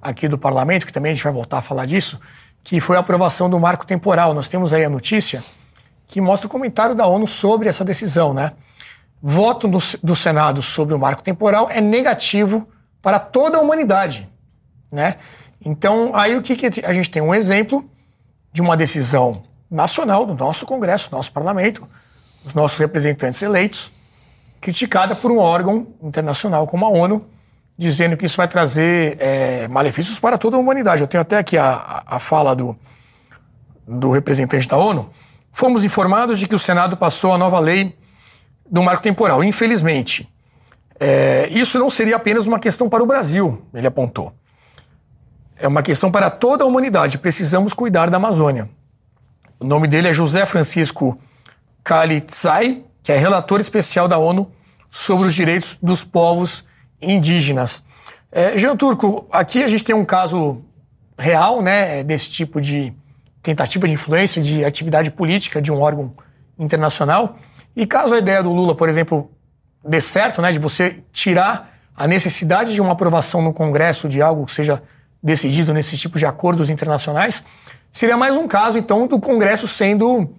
[0.00, 2.20] aqui do parlamento, que também a gente vai voltar a falar disso,
[2.62, 4.32] que foi a aprovação do marco temporal.
[4.32, 5.42] Nós temos aí a notícia
[6.06, 8.52] que mostra o comentário da ONU sobre essa decisão, né?
[9.22, 12.68] Voto do, do Senado sobre o marco temporal é negativo
[13.00, 14.28] para toda a humanidade,
[14.90, 15.16] né?
[15.64, 17.22] Então, aí o que, que a gente tem?
[17.22, 17.88] Um exemplo
[18.52, 21.88] de uma decisão nacional do nosso Congresso, nosso parlamento,
[22.44, 23.90] os nossos representantes eleitos,
[24.60, 27.26] criticada por um órgão internacional como a ONU,
[27.76, 31.02] dizendo que isso vai trazer é, malefícios para toda a humanidade.
[31.02, 32.76] Eu tenho até aqui a, a fala do,
[33.86, 35.10] do representante da ONU.
[35.52, 37.96] Fomos informados de que o Senado passou a nova lei
[38.70, 39.42] do marco temporal.
[39.42, 40.28] Infelizmente,
[40.98, 44.32] é, isso não seria apenas uma questão para o Brasil, ele apontou.
[45.58, 47.18] É uma questão para toda a humanidade.
[47.18, 48.68] Precisamos cuidar da Amazônia.
[49.58, 51.18] O nome dele é José Francisco
[51.82, 54.50] Kalitzai, que é relator especial da ONU
[54.90, 56.64] sobre os direitos dos povos
[57.00, 57.84] indígenas.
[58.30, 60.62] É, Jean Turco, aqui a gente tem um caso
[61.18, 62.92] real, né, desse tipo de
[63.42, 66.12] tentativa de influência, de atividade política de um órgão
[66.58, 67.38] internacional.
[67.76, 69.30] E caso a ideia do Lula, por exemplo,
[69.84, 74.46] dê certo, né, de você tirar a necessidade de uma aprovação no Congresso de algo
[74.46, 74.82] que seja
[75.22, 77.44] decidido nesse tipo de acordos internacionais,
[77.92, 80.30] seria mais um caso, então, do Congresso sendo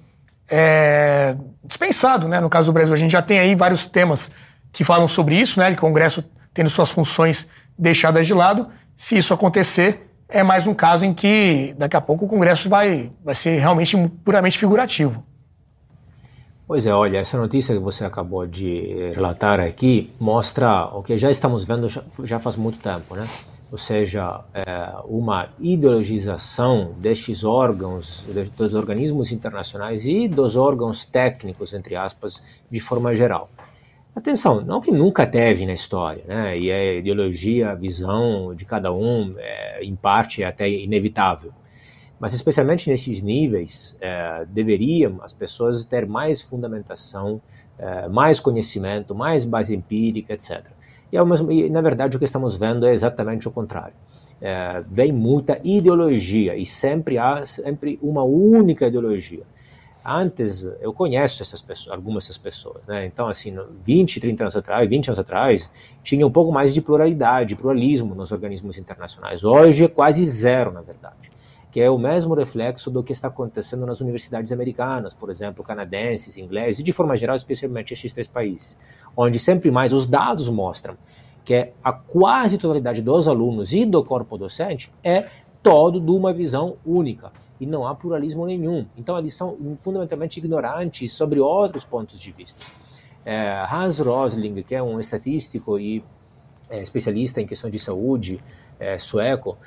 [0.50, 2.28] é, dispensado.
[2.28, 2.39] Né?
[2.39, 4.32] No caso do Brasil, a gente já tem aí vários temas
[4.71, 5.69] que falam sobre isso, né?
[5.69, 6.23] de Congresso
[6.54, 7.47] tendo suas funções
[7.78, 8.67] deixadas de lado.
[8.95, 13.12] Se isso acontecer, é mais um caso em que daqui a pouco o Congresso vai,
[13.23, 15.23] vai ser realmente puramente figurativo.
[16.67, 21.32] Pois é, olha, essa notícia que você acabou de relatar aqui mostra o que já
[21.32, 21.88] estamos vendo
[22.25, 23.25] já faz muito tempo, né?
[23.71, 28.25] Ou seja, é uma ideologização destes órgãos,
[28.58, 33.49] dos organismos internacionais e dos órgãos técnicos, entre aspas, de forma geral.
[34.13, 36.60] Atenção, não que nunca teve na história, né?
[36.60, 41.53] E a ideologia, a visão de cada um, é, em parte, é até inevitável.
[42.19, 47.39] Mas, especialmente nesses níveis, é, deveriam as pessoas ter mais fundamentação,
[47.77, 50.65] é, mais conhecimento, mais base empírica, etc.
[51.12, 53.93] E, mesmo, e, na verdade, o que estamos vendo é exatamente o contrário.
[54.41, 59.43] É, vem muita ideologia e sempre há sempre uma única ideologia.
[60.03, 63.06] Antes, eu conheço essas pessoas, algumas dessas pessoas, né?
[63.06, 63.53] Então, assim,
[63.84, 65.69] 20, 30 anos atrás, 20 anos atrás,
[66.01, 69.43] tinha um pouco mais de pluralidade, pluralismo nos organismos internacionais.
[69.43, 71.27] Hoje é quase zero, na verdade
[71.78, 76.36] que é o mesmo reflexo do que está acontecendo nas universidades americanas, por exemplo, canadenses,
[76.36, 78.76] ingleses, e de forma geral, especialmente estes três países,
[79.16, 80.98] onde sempre mais os dados mostram
[81.46, 85.28] que a quase totalidade dos alunos e do corpo docente é
[85.62, 88.88] todo de uma visão única e não há pluralismo nenhum.
[88.98, 92.60] Então, eles são fundamentalmente ignorantes sobre outros pontos de vista.
[93.24, 96.04] É, Hans Rosling, que é um estatístico e
[96.72, 98.40] é, especialista em questões de saúde
[98.80, 99.58] é, sueco,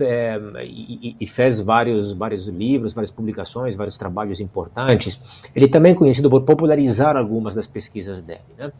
[0.00, 5.48] é, e, e, fez vários, vários livros, várias publicações, vários trabalhos importantes.
[5.54, 8.40] Ele também é conhecido por popularizar algumas das pesquisas dele.
[8.58, 8.72] Né?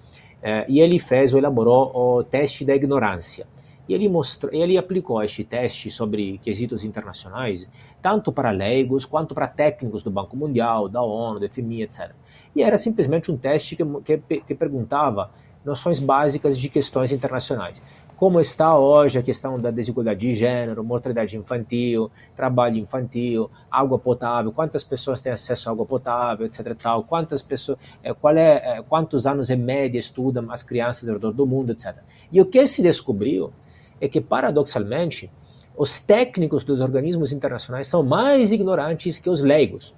[0.42, 3.46] É, e ele fez ou elaborou o teste da ignorância.
[3.88, 9.46] E ele, mostrou, ele aplicou este teste sobre quesitos internacionais, tanto para leigos quanto para
[9.46, 12.12] técnicos do Banco Mundial, da ONU, do FMI, etc.
[12.56, 15.30] E era simplesmente um teste que, que, que perguntava
[15.64, 17.82] noções básicas de questões internacionais
[18.16, 24.52] como está hoje a questão da desigualdade de gênero, mortalidade infantil, trabalho infantil, água potável,
[24.52, 26.76] quantas pessoas têm acesso à água potável, etc.
[26.80, 31.16] Tal, quantas pessoas, é, qual é, é, quantos anos em média estudam as crianças ao
[31.16, 31.96] redor do mundo, etc.
[32.30, 33.52] E o que se descobriu
[34.00, 35.30] é que, paradoxalmente,
[35.76, 39.94] os técnicos dos organismos internacionais são mais ignorantes que os leigos.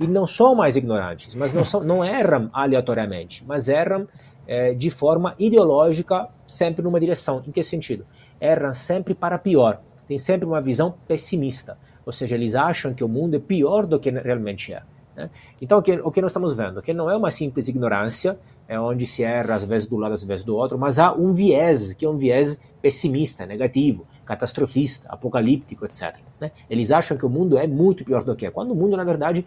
[0.00, 4.08] E não são mais ignorantes, mas não, são, não erram aleatoriamente, mas erram
[4.46, 7.42] é, de forma ideológica, sempre numa direção.
[7.46, 8.06] Em que sentido?
[8.40, 13.08] Erram sempre para pior, tem sempre uma visão pessimista, ou seja, eles acham que o
[13.08, 14.82] mundo é pior do que realmente é.
[15.16, 15.30] Né?
[15.60, 16.82] Então, o que, o que nós estamos vendo?
[16.82, 20.24] Que não é uma simples ignorância, é onde se erra às vezes do lado, às
[20.24, 25.84] vezes do outro, mas há um viés, que é um viés pessimista, negativo, catastrofista, apocalíptico,
[25.84, 26.16] etc.
[26.40, 26.50] Né?
[26.70, 29.04] Eles acham que o mundo é muito pior do que é, quando o mundo, na
[29.04, 29.44] verdade,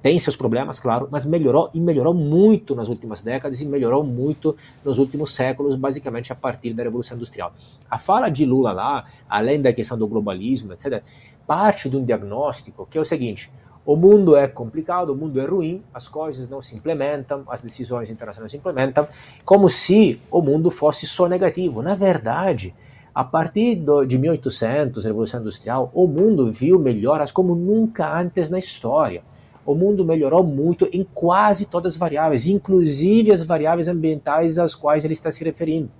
[0.00, 4.56] tem seus problemas, claro, mas melhorou e melhorou muito nas últimas décadas e melhorou muito
[4.84, 7.52] nos últimos séculos, basicamente a partir da Revolução Industrial.
[7.90, 11.02] A fala de Lula lá, além da questão do globalismo, etc.,
[11.46, 13.50] parte de um diagnóstico que é o seguinte:
[13.84, 18.10] o mundo é complicado, o mundo é ruim, as coisas não se implementam, as decisões
[18.10, 19.06] internacionais não se implementam,
[19.44, 21.82] como se o mundo fosse só negativo.
[21.82, 22.74] Na verdade,
[23.18, 28.60] A partir do, de 1800, Revolução Industrial, o mundo viu melhoras como nunca antes na
[28.60, 29.24] história.
[29.68, 35.04] O mundo melhorou muito em quase todas as variáveis, inclusive as variáveis ambientais às quais
[35.04, 35.90] ele está se referindo.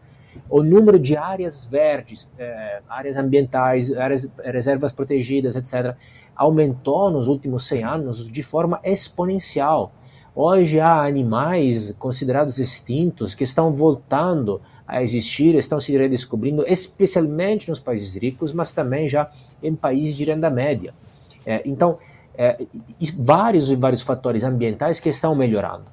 [0.49, 5.95] O número de áreas verdes, eh, áreas ambientais, áreas, reservas protegidas, etc.,
[6.35, 9.93] aumentou nos últimos 100 anos de forma exponencial.
[10.35, 17.79] Hoje há animais considerados extintos que estão voltando a existir, estão se redescobrindo, especialmente nos
[17.79, 19.31] países ricos, mas também já
[19.63, 20.95] em países de renda média.
[21.45, 21.99] É, então,
[22.38, 22.64] é,
[23.18, 25.85] vários e vários fatores ambientais que estão melhorando.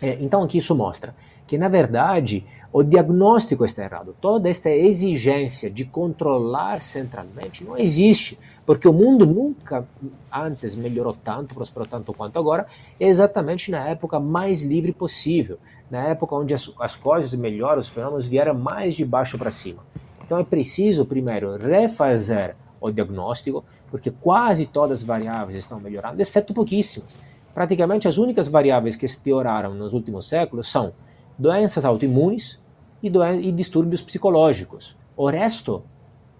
[0.00, 1.14] É, então, o que isso mostra?
[1.46, 4.14] Que, na verdade, o diagnóstico está errado.
[4.20, 9.88] Toda esta exigência de controlar centralmente não existe, porque o mundo nunca
[10.30, 12.66] antes melhorou tanto, prosperou tanto quanto agora,
[13.00, 15.58] exatamente na época mais livre possível
[15.90, 19.82] na época onde as, as coisas melhoram, os fenômenos vieram mais de baixo para cima.
[20.24, 26.52] Então é preciso, primeiro, refazer o diagnóstico, porque quase todas as variáveis estão melhorando, exceto
[26.52, 27.14] pouquíssimas.
[27.54, 30.92] Praticamente as únicas variáveis que pioraram nos últimos séculos são
[31.36, 32.60] doenças autoimunes
[33.02, 34.96] e, doen e distúrbios psicológicos.
[35.16, 35.82] O resto,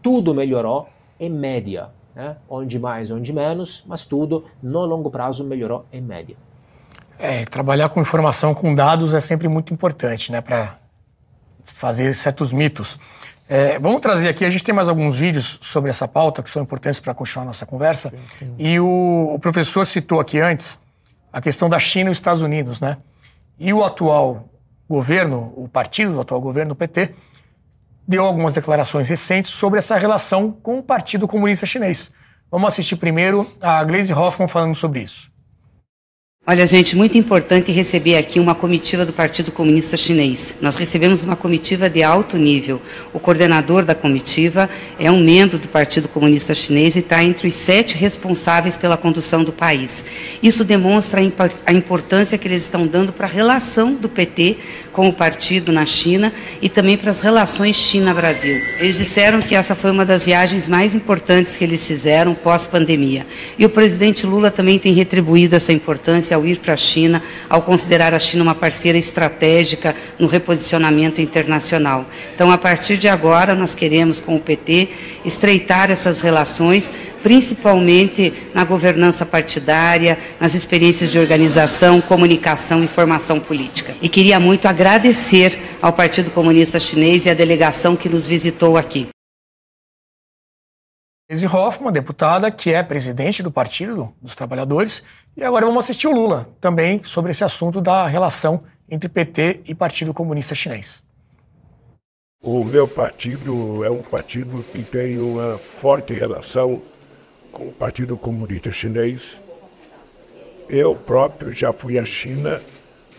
[0.03, 2.37] tudo melhorou em média, né?
[2.49, 6.37] onde mais, onde menos, mas tudo no longo prazo melhorou em média.
[7.19, 10.79] É, trabalhar com informação, com dados é sempre muito importante, né, para
[11.65, 12.99] fazer certos mitos.
[13.49, 16.63] É, vamos trazer aqui, a gente tem mais alguns vídeos sobre essa pauta que são
[16.63, 18.13] importantes para continuar a nossa conversa.
[18.39, 18.55] Sim.
[18.59, 20.79] E o, o, professor citou aqui antes
[21.33, 22.99] a questão da China e os Estados Unidos, né?
[23.59, 24.51] E o atual
[24.89, 27.15] governo, o partido do atual governo, o PT,
[28.07, 32.13] deu algumas declarações recentes sobre essa relação com o Partido Comunista Chinês.
[32.51, 35.31] Vamos assistir primeiro a Glaze Hoffman falando sobre isso.
[36.51, 40.57] Olha, gente, muito importante receber aqui uma comitiva do Partido Comunista Chinês.
[40.63, 42.81] Nós recebemos uma comitiva de alto nível.
[43.13, 44.67] O coordenador da comitiva
[44.99, 49.45] é um membro do Partido Comunista Chinês e está entre os sete responsáveis pela condução
[49.45, 50.03] do país.
[50.43, 51.21] Isso demonstra
[51.67, 54.57] a importância que eles estão dando para a relação do PT
[54.99, 58.61] com o partido na China e também para as relações China-Brasil.
[58.81, 63.25] Eles disseram que essa foi uma das viagens mais importantes que eles fizeram pós-pandemia.
[63.57, 67.63] E o presidente Lula também tem retribuído essa importância ao ir para a China, ao
[67.63, 72.05] considerar a China uma parceira estratégica no reposicionamento internacional.
[72.35, 74.89] Então, a partir de agora, nós queremos, com o PT,
[75.25, 76.91] estreitar essas relações
[77.23, 83.97] principalmente na governança partidária, nas experiências de organização, comunicação e formação política.
[84.01, 89.09] E queria muito agradecer ao Partido Comunista Chinês e à delegação que nos visitou aqui.
[91.31, 95.03] Lise Hoffmann, deputada, que é presidente do Partido dos Trabalhadores,
[95.37, 99.75] e agora vamos assistir o Lula também sobre esse assunto da relação entre PT e
[99.75, 101.05] Partido Comunista Chinês.
[102.41, 106.81] O meu partido é um partido que tem uma forte relação
[107.59, 109.37] com o Partido Comunista Chinês.
[110.69, 112.63] Eu próprio já fui à China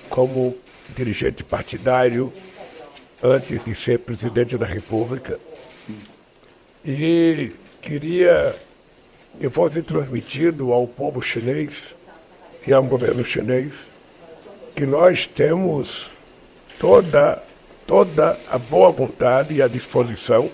[0.10, 0.56] como
[0.96, 2.32] dirigente partidário
[3.22, 5.38] antes de ser presidente da República.
[6.86, 8.56] E queria
[9.38, 11.94] que fosse transmitido ao povo chinês
[12.66, 13.74] e ao governo chinês
[14.74, 16.10] que nós temos
[16.80, 17.44] toda,
[17.86, 20.50] toda a boa vontade e a disposição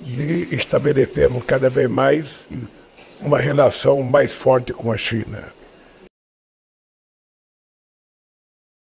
[0.00, 2.46] de estabelecermos cada vez mais
[3.22, 5.52] uma relação mais forte com a China.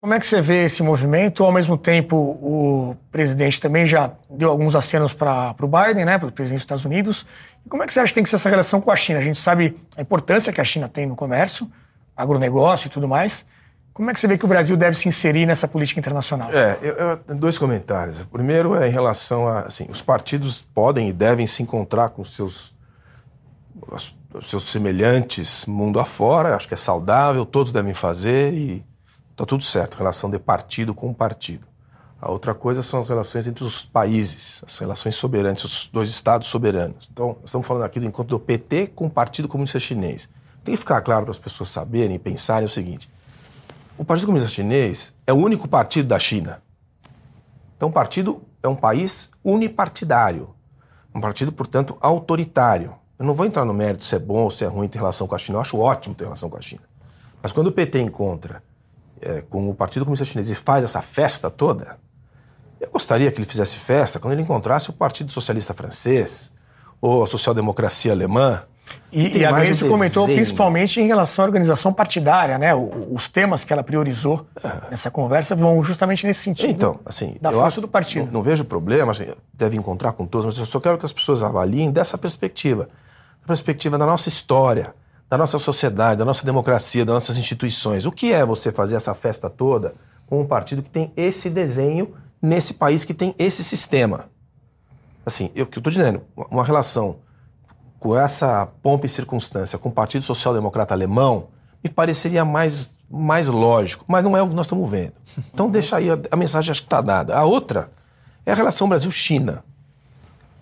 [0.02, 1.44] Como é que você vê esse movimento?
[1.44, 6.28] Ao mesmo tempo, o presidente também já deu alguns acenos para o Biden, né, para
[6.28, 7.26] o presidente dos Estados Unidos.
[7.66, 9.18] E como é que você acha que tem que ser essa relação com a China?
[9.18, 11.70] A gente sabe a importância que a China tem no comércio,
[12.16, 13.44] agronegócio e tudo mais.
[13.92, 16.50] Como é que você vê que o Brasil deve se inserir nessa política internacional?
[16.50, 18.22] É, eu, eu, dois comentários.
[18.22, 22.24] O primeiro é em relação a, assim, os partidos podem e devem se encontrar com
[22.24, 22.72] seus
[23.92, 24.14] os
[24.48, 28.84] seus semelhantes mundo afora, acho que é saudável, todos devem fazer e
[29.30, 31.66] está tudo certo, relação de partido com partido.
[32.20, 36.48] A outra coisa são as relações entre os países, as relações soberanas, os dois estados
[36.48, 37.08] soberanos.
[37.10, 40.28] Então, estamos falando aqui do encontro do PT com o Partido Comunista Chinês.
[40.62, 43.10] Tem que ficar claro para as pessoas saberem e pensarem o seguinte:
[43.96, 46.62] o Partido Comunista Chinês é o único partido da China.
[47.74, 50.54] Então, o partido é um país unipartidário,
[51.14, 52.99] um partido, portanto, autoritário.
[53.20, 55.26] Eu não vou entrar no mérito se é bom ou se é ruim ter relação
[55.26, 55.58] com a China.
[55.58, 56.80] Eu acho ótimo ter relação com a China.
[57.42, 58.62] Mas quando o PT encontra
[59.20, 61.98] é, com o Partido Comunista Chinês e faz essa festa toda,
[62.80, 66.50] eu gostaria que ele fizesse festa quando ele encontrasse o Partido Socialista Francês
[66.98, 68.62] ou a social-democracia alemã
[69.12, 72.74] E, e a Gleice um comentou principalmente em relação à organização partidária, né?
[72.74, 74.90] Os temas que ela priorizou é.
[74.90, 76.70] nessa conversa vão justamente nesse sentido.
[76.70, 78.26] Então, assim, da força do partido.
[78.26, 81.12] Não, não, vejo problema, assim, deve encontrar com todos, mas eu só quero que as
[81.12, 82.88] pessoas avaliem dessa perspectiva,
[83.42, 84.94] da perspectiva da nossa história,
[85.28, 88.04] da nossa sociedade, da nossa democracia, das nossas instituições.
[88.04, 89.94] O que é você fazer essa festa toda
[90.26, 94.24] com um partido que tem esse desenho nesse país que tem esse sistema?
[95.24, 97.18] Assim, eu que eu estou dizendo, uma relação
[98.00, 101.48] com essa pompa e circunstância com o Partido Social Democrata Alemão,
[101.84, 105.12] me pareceria mais, mais lógico, mas não é o que nós estamos vendo.
[105.52, 107.36] Então deixa aí, a, a mensagem acho que está dada.
[107.36, 107.90] A outra
[108.44, 109.62] é a relação Brasil-China.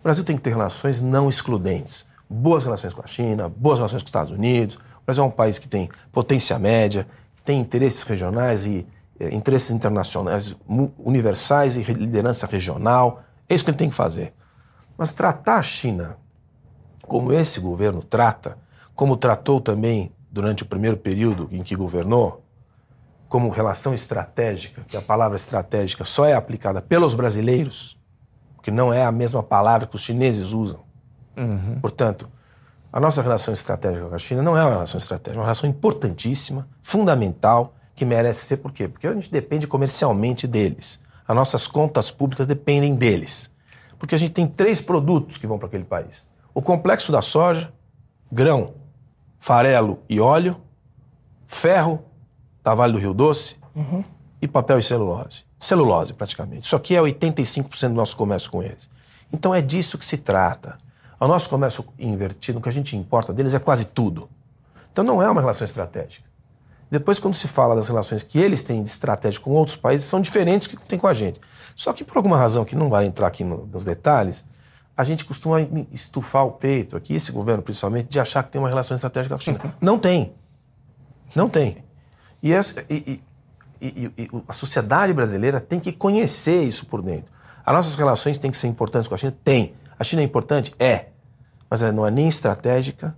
[0.00, 2.06] O Brasil tem que ter relações não excludentes.
[2.28, 4.76] Boas relações com a China, boas relações com os Estados Unidos.
[4.76, 7.06] O Brasil é um país que tem potência média,
[7.36, 8.86] que tem interesses regionais e
[9.18, 10.54] eh, interesses internacionais
[10.98, 13.22] universais e liderança regional.
[13.48, 14.34] É isso que ele tem que fazer.
[14.96, 16.16] Mas tratar a China
[17.02, 18.58] como esse governo trata,
[18.94, 22.44] como tratou também durante o primeiro período em que governou,
[23.28, 27.98] como relação estratégica, que a palavra estratégica só é aplicada pelos brasileiros,
[28.62, 30.87] que não é a mesma palavra que os chineses usam.
[31.38, 31.80] Uhum.
[31.80, 32.28] Portanto,
[32.92, 35.68] a nossa relação estratégica com a China não é uma relação estratégica, é uma relação
[35.68, 38.88] importantíssima, fundamental, que merece ser por quê?
[38.88, 41.00] Porque a gente depende comercialmente deles.
[41.26, 43.50] As nossas contas públicas dependem deles.
[43.98, 47.72] Porque a gente tem três produtos que vão para aquele país: o complexo da soja,
[48.30, 48.74] grão,
[49.38, 50.56] farelo e óleo,
[51.46, 52.04] ferro,
[52.62, 54.04] da Vale do Rio Doce, uhum.
[54.40, 55.44] e papel e celulose.
[55.58, 56.66] Celulose, praticamente.
[56.66, 58.88] Isso aqui é 85% do nosso comércio com eles.
[59.32, 60.78] Então é disso que se trata.
[61.20, 64.28] O nosso comércio invertido, o que a gente importa deles é quase tudo.
[64.92, 66.28] Então não é uma relação estratégica.
[66.90, 70.20] Depois, quando se fala das relações que eles têm de estratégia com outros países, são
[70.20, 71.40] diferentes do que tem com a gente.
[71.76, 74.44] Só que por alguma razão que não vai entrar aqui no, nos detalhes,
[74.96, 75.60] a gente costuma
[75.92, 79.40] estufar o peito aqui, esse governo principalmente, de achar que tem uma relação estratégica com
[79.40, 79.74] a China.
[79.80, 80.34] Não tem.
[81.36, 81.84] Não tem.
[82.42, 83.20] E, essa, e,
[83.80, 87.30] e, e, a sociedade brasileira tem que conhecer isso por dentro.
[87.64, 89.36] As nossas relações têm que ser importantes com a China?
[89.44, 89.74] Tem.
[89.98, 90.74] A China é importante?
[90.78, 91.06] É.
[91.70, 93.16] Mas ela não é nem estratégica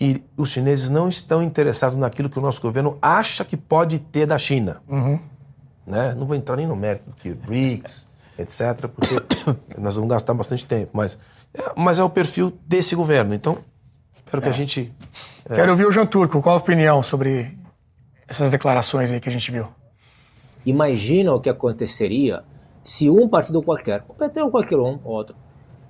[0.00, 4.26] e os chineses não estão interessados naquilo que o nosso governo acha que pode ter
[4.26, 4.82] da China.
[4.88, 5.18] Uhum.
[5.86, 6.14] Né?
[6.14, 8.08] Não vou entrar nem no mérito que BRICS,
[8.38, 9.14] etc., porque
[9.78, 10.90] nós vamos gastar bastante tempo.
[10.94, 11.18] Mas
[11.56, 13.34] é, mas é o perfil desse governo.
[13.34, 13.58] Então,
[14.14, 14.54] espero que a é.
[14.54, 14.92] gente.
[15.48, 15.54] É...
[15.54, 16.42] Quero ouvir o Jean Turco.
[16.42, 17.56] Qual a opinião sobre
[18.28, 19.68] essas declarações aí que a gente viu?
[20.64, 22.42] Imagina o que aconteceria
[22.84, 25.36] se um partido qualquer, o PT ou qualquer um, outro,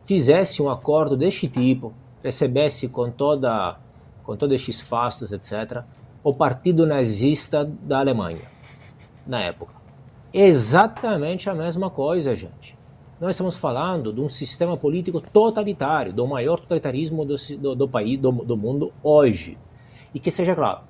[0.06, 1.92] fizesse um acordo deste tipo,
[2.22, 3.76] recebesse com toda
[4.24, 5.82] com todos estes fastos, etc.,
[6.24, 8.42] o partido nazista da Alemanha,
[9.24, 9.76] na época
[10.38, 12.76] exatamente a mesma coisa, gente.
[13.18, 18.18] Nós estamos falando de um sistema político totalitário, do maior totalitarismo do, do, do país,
[18.18, 19.56] do, do, mundo hoje.
[20.12, 20.80] E que seja claro,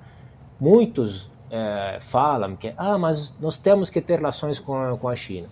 [0.59, 5.47] muitos é, falam que ah, mas nós temos que ter relações com, com a China.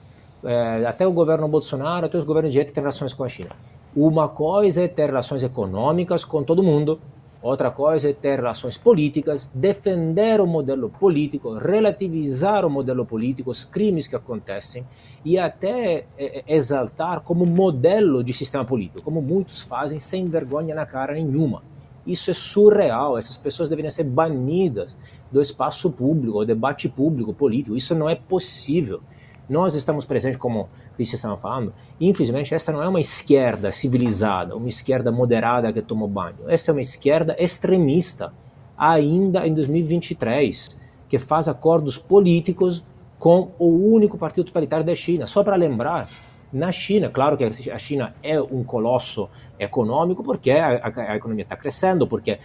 [0.45, 3.49] É, até o governo Bolsonaro, até os governos de direita têm relações com a China.
[3.95, 6.99] Uma coisa é ter relações econômicas com todo mundo,
[7.45, 13.63] Outra coisa é ter relações políticas, defender o modelo político, relativizar o modelo político, os
[13.63, 14.83] crimes que acontecem
[15.23, 20.73] e até é, é, exaltar como modelo de sistema político, como muitos fazem sem vergonha
[20.73, 21.61] na cara nenhuma.
[22.07, 23.15] Isso é surreal.
[23.15, 24.97] Essas pessoas deveriam ser banidas
[25.31, 27.77] do espaço público, do debate público político.
[27.77, 29.01] Isso não é possível.
[29.47, 34.55] Nós estamos presentes como que vocês estavam falando, infelizmente esta não é uma esquerda civilizada,
[34.55, 36.37] uma esquerda moderada que tomou banho.
[36.47, 38.33] Essa é uma esquerda extremista,
[38.77, 40.69] ainda em 2023,
[41.07, 42.83] que faz acordos políticos
[43.19, 45.27] com o único partido totalitário da China.
[45.27, 46.09] Só para lembrar,
[46.55, 49.29] na China, claro que a China é um colosso
[49.59, 52.39] econômico, porque a, a, a economia está crescendo, porque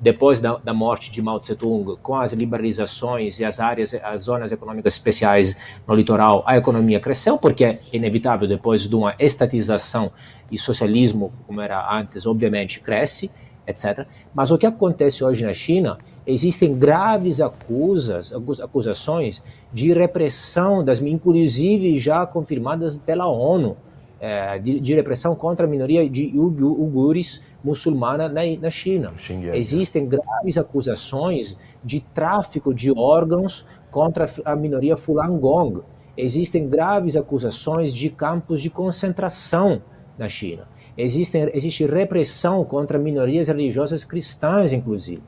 [0.00, 4.22] depois da, da, morte de Mao Tse Tung, com as liberalizações e as áreas, as
[4.22, 5.54] zonas econômicas especiais
[5.86, 10.10] no litoral, a economia cresceu, porque é inevitável, depois de uma estatização
[10.50, 13.30] e socialismo, como era antes, obviamente cresce,
[13.66, 14.06] etc.
[14.32, 19.42] Mas o que acontece hoje na China, existem graves acusas, acusações
[19.72, 23.76] de repressão, das, inclusive já confirmadas pela ONU,
[24.20, 29.12] é, de, de, repressão contra a minoria de uigures muçulmana na, na China.
[29.56, 35.80] Existem graves acusações de tráfico de órgãos contra a minoria Falun Gong.
[36.16, 39.80] Existem graves acusações de campos de concentração
[40.18, 40.68] na China.
[40.98, 45.22] Existem, existe repressão contra minorias religiosas cristãs, inclusive.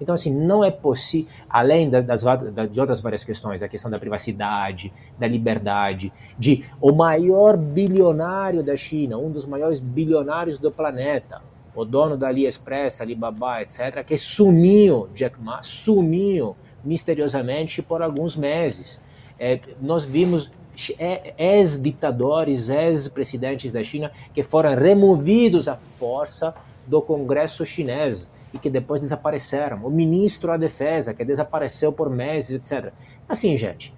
[0.00, 2.22] Então, assim, não é possível, além das, das,
[2.70, 8.76] de outras várias questões, a questão da privacidade, da liberdade, de o maior bilionário da
[8.76, 11.40] China, um dos maiores bilionários do planeta,
[11.74, 19.00] o dono da AliExpress, Alibaba, etc., que sumiu, Jack Ma, sumiu misteriosamente por alguns meses.
[19.38, 20.50] É, nós vimos
[20.98, 26.54] é, ex-ditadores, ex-presidentes da China que foram removidos à força
[26.86, 29.84] do Congresso chinês e que depois desapareceram.
[29.84, 32.92] O ministro da Defesa, que desapareceu por meses, etc.
[33.28, 33.92] Assim, gente,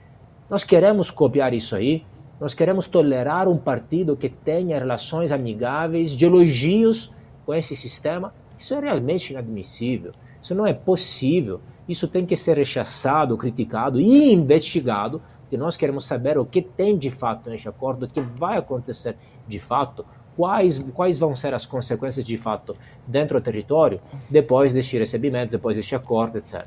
[0.49, 2.05] nós queremos copiar isso aí,
[2.41, 8.35] nós queremos tolerar um partido que tenha relações amigáveis, de elogios com esse sistema.
[8.59, 10.13] Isso é realmente inadmissível.
[10.41, 11.61] Isso não é possível.
[11.87, 16.97] Isso tem que ser rechaçado, criticado e investigado, porque nós queremos saber o que tem
[16.97, 20.05] de fato neste acordo, o que vai acontecer de fato,
[20.37, 22.77] quais, quais vão ser as consequências de fato
[23.07, 26.67] dentro do território depois deste recebimento, depois deste acordo, etc.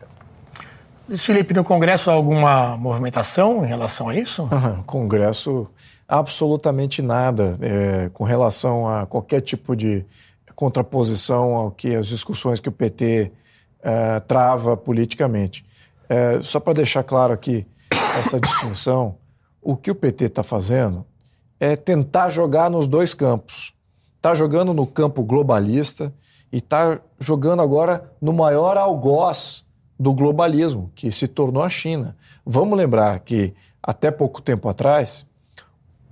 [1.17, 4.43] Felipe, no Congresso há alguma movimentação em relação a isso?
[4.43, 5.67] Uhum, Congresso,
[6.07, 10.05] absolutamente nada é, com relação a qualquer tipo de
[10.55, 13.31] contraposição ao que as discussões que o PT
[13.81, 15.65] é, trava politicamente.
[16.07, 17.65] É, só para deixar claro aqui
[18.17, 19.15] essa distinção,
[19.61, 21.05] o que o PT está fazendo
[21.59, 23.73] é tentar jogar nos dois campos.
[24.17, 26.13] Está jogando no campo globalista
[26.51, 29.65] e está jogando agora no maior algoz
[29.99, 32.15] do globalismo, que se tornou a China.
[32.45, 33.53] Vamos lembrar que
[33.83, 35.25] até pouco tempo atrás,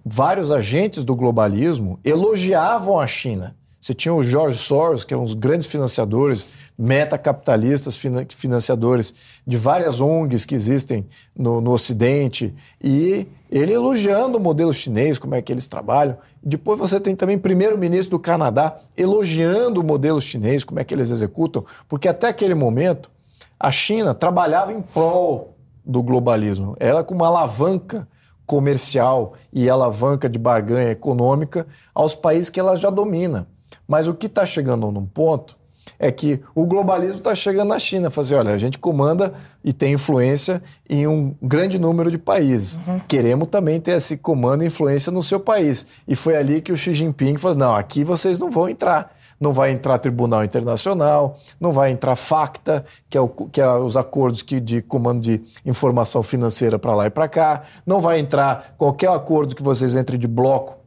[0.06, 3.56] vários agentes do globalismo elogiavam a China.
[3.80, 6.48] Você tinha o George Soros, que é um dos grandes financiadores,
[6.78, 8.00] metacapitalistas,
[8.30, 9.14] financiadores
[9.46, 15.34] de várias ONGs que existem no, no Ocidente, e ele elogiando o modelo chinês, como
[15.34, 16.18] é que eles trabalham.
[16.44, 21.10] Depois você tem também primeiro-ministro do Canadá elogiando o modelo chinês, como é que eles
[21.10, 23.10] executam, porque até aquele momento
[23.60, 26.76] a China trabalhava em prol do globalismo.
[26.80, 28.08] Ela com uma alavanca
[28.46, 33.48] comercial e alavanca de barganha econômica aos países que ela já domina.
[33.88, 35.58] Mas o que está chegando num ponto
[36.00, 38.10] é que o globalismo está chegando na China.
[38.10, 39.34] Fazer, olha, a gente comanda
[39.64, 42.80] e tem influência em um grande número de países.
[42.88, 43.00] Uhum.
[43.08, 45.88] Queremos também ter esse comando e influência no seu país.
[46.08, 49.16] E foi ali que o Xi Jinping falou: não, aqui vocês não vão entrar.
[49.40, 53.96] Não vai entrar Tribunal Internacional, não vai entrar FACTA, que é, o, que é os
[53.96, 58.74] acordos que, de comando de informação financeira para lá e para cá, não vai entrar
[58.80, 60.87] qualquer acordo que vocês entrem de bloco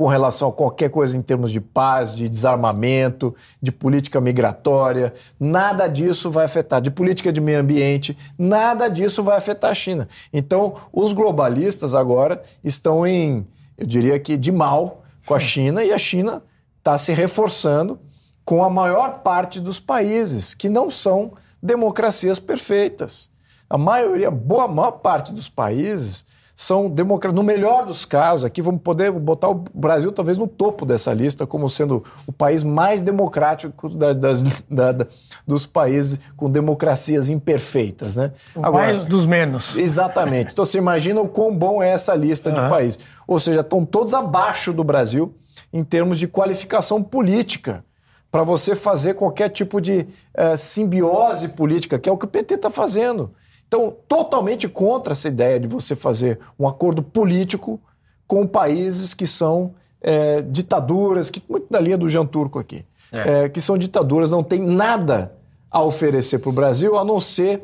[0.00, 5.86] com relação a qualquer coisa em termos de paz, de desarmamento, de política migratória, nada
[5.88, 10.08] disso vai afetar, de política de meio ambiente, nada disso vai afetar a China.
[10.32, 13.46] Então, os globalistas agora estão em,
[13.76, 16.42] eu diria que de mal com a China e a China
[16.78, 18.00] está se reforçando
[18.42, 21.32] com a maior parte dos países que não são
[21.62, 23.28] democracias perfeitas.
[23.68, 26.24] A maioria, boa maior parte dos países
[26.60, 27.34] são democratas.
[27.34, 31.46] No melhor dos casos, aqui vamos poder botar o Brasil talvez no topo dessa lista,
[31.46, 35.06] como sendo o país mais democrático da, das, da, da,
[35.46, 38.16] dos países com democracias imperfeitas.
[38.16, 38.32] Né?
[38.54, 39.74] O Agora, mais dos menos.
[39.74, 40.52] Exatamente.
[40.52, 42.98] Então você imagina o quão bom é essa lista de países.
[43.26, 45.34] Ou seja, estão todos abaixo do Brasil
[45.72, 47.82] em termos de qualificação política
[48.30, 50.06] para você fazer qualquer tipo de
[50.36, 53.32] uh, simbiose política, que é o que o PT está fazendo.
[53.70, 57.80] Então, totalmente contra essa ideia de você fazer um acordo político
[58.26, 63.44] com países que são é, ditaduras, que muito da linha do Jean Turco aqui, é.
[63.44, 65.36] É, que são ditaduras, não tem nada
[65.70, 67.62] a oferecer para o Brasil a não ser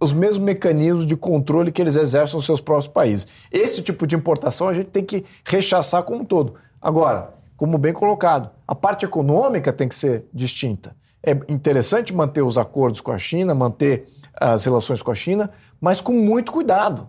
[0.00, 3.26] os mesmos mecanismos de controle que eles exercem nos seus próprios países.
[3.52, 6.54] Esse tipo de importação a gente tem que rechaçar como um todo.
[6.80, 10.96] Agora, como bem colocado, a parte econômica tem que ser distinta.
[11.22, 14.06] É interessante manter os acordos com a China, manter
[14.40, 17.08] as relações com a China, mas com muito cuidado.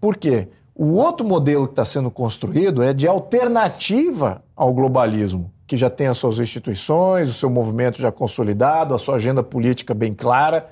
[0.00, 0.48] Por quê?
[0.74, 6.08] O outro modelo que está sendo construído é de alternativa ao globalismo, que já tem
[6.08, 10.68] as suas instituições, o seu movimento já consolidado, a sua agenda política bem clara.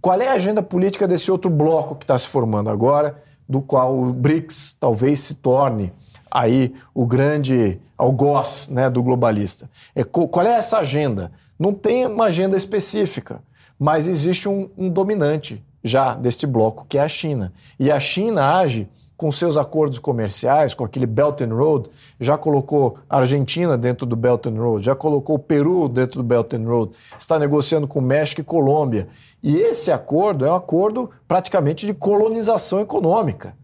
[0.00, 3.96] Qual é a agenda política desse outro bloco que está se formando agora, do qual
[3.96, 5.92] o BRICS talvez se torne
[6.30, 9.68] aí o grande algoz né, do globalista?
[9.94, 11.30] É, qual é essa agenda?
[11.58, 13.42] Não tem uma agenda específica,
[13.84, 17.52] mas existe um, um dominante já deste bloco, que é a China.
[17.78, 22.96] E a China age com seus acordos comerciais, com aquele Belt and Road, já colocou
[23.10, 26.66] a Argentina dentro do Belt and Road, já colocou o Peru dentro do Belt and
[26.66, 29.06] Road, está negociando com México e Colômbia.
[29.42, 33.54] E esse acordo é um acordo praticamente de colonização econômica.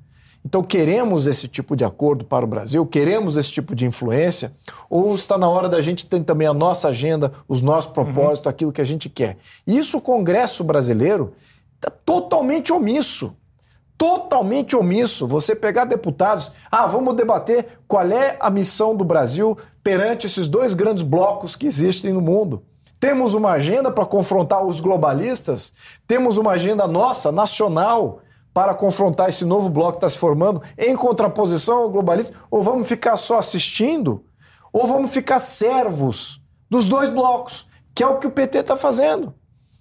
[0.44, 2.86] Então, queremos esse tipo de acordo para o Brasil?
[2.86, 4.52] Queremos esse tipo de influência?
[4.88, 8.50] Ou está na hora da gente ter também a nossa agenda, os nossos propósitos, uhum.
[8.50, 9.36] aquilo que a gente quer?
[9.66, 11.34] Isso o Congresso brasileiro
[11.76, 13.36] está totalmente omisso.
[13.98, 15.26] totalmente omisso.
[15.26, 20.72] Você pegar deputados, ah, vamos debater qual é a missão do Brasil perante esses dois
[20.72, 22.62] grandes blocos que existem no mundo.
[22.98, 25.74] Temos uma agenda para confrontar os globalistas?
[26.06, 28.20] Temos uma agenda nossa, nacional,
[28.52, 32.36] para confrontar esse novo bloco que está se formando em contraposição ao globalista?
[32.50, 34.24] Ou vamos ficar só assistindo?
[34.72, 39.34] Ou vamos ficar servos dos dois blocos, que é o que o PT está fazendo?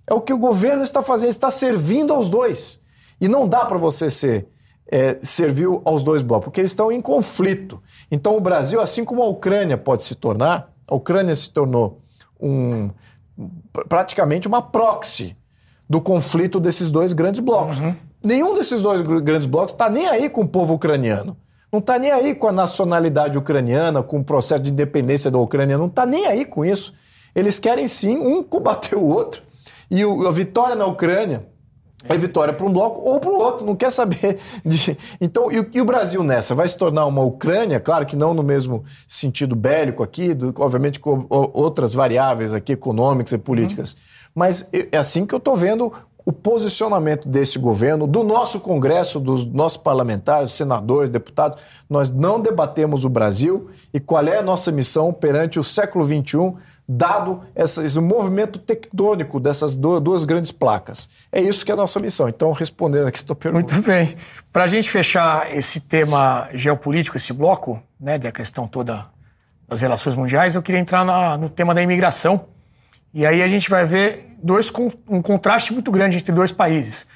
[0.08, 2.82] É o que o governo está fazendo, está servindo aos dois.
[3.22, 4.48] E não dá para você ser
[4.92, 7.82] é, servil aos dois blocos, porque eles estão em conflito.
[8.10, 12.02] Então o Brasil, assim como a Ucrânia pode se tornar, a Ucrânia se tornou
[12.42, 12.90] um,
[13.88, 15.38] praticamente uma proxy
[15.88, 17.80] do conflito desses dois grandes blocos.
[17.80, 17.96] Uhum.
[18.24, 21.38] Nenhum desses dois grandes blocos está nem aí com o povo ucraniano.
[21.72, 25.78] Não está nem aí com a nacionalidade ucraniana, com o processo de independência da Ucrânia,
[25.78, 26.94] não está nem aí com isso.
[27.36, 29.44] Eles querem sim um combater o outro.
[29.90, 31.46] E a vitória na Ucrânia
[32.06, 34.98] é vitória para um bloco ou para o outro, não quer saber de.
[35.20, 36.56] Então, e, e, o Brasil nessa?
[36.56, 41.00] Vai se tornar uma Ucrânia, claro que não no mesmo sentido bélico aqui, do, obviamente
[41.00, 43.94] com outras variáveis aqui, econômicas e políticas.
[43.94, 44.00] Uhum.
[44.36, 45.92] Mas é assim que eu estou vendo
[46.26, 51.62] o posicionamento desse governo, do nosso Congresso, dos nossos parlamentares, senadores, deputados.
[51.90, 56.54] Nós não debatemos o Brasil e qual é a nossa missão perante o século XXI,
[56.88, 61.10] dado essa, esse movimento tectônico dessas duas, duas, grandes placas.
[61.32, 62.28] É isso que é a nossa missão.
[62.28, 63.74] Então, respondendo aqui, estou perguntando.
[63.74, 64.16] Muito bem.
[64.52, 69.08] Para a gente fechar esse tema geopolítico, esse bloco, né, da questão toda
[69.68, 72.46] das relações mundiais, eu queria entrar na, no tema da imigração.
[73.14, 74.72] E aí a gente vai ver dois,
[75.08, 77.08] um contraste muito grande entre dois países.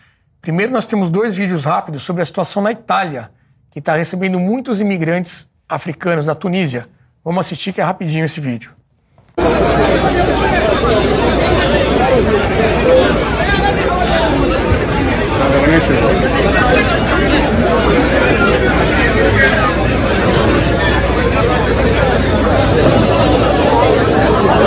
[0.41, 3.31] Primeiro, nós temos dois vídeos rápidos sobre a situação na Itália,
[3.71, 6.85] que está recebendo muitos imigrantes africanos da Tunísia.
[7.23, 8.71] Vamos assistir que é rapidinho esse vídeo.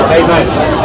[0.09, 0.76] Hey, nice.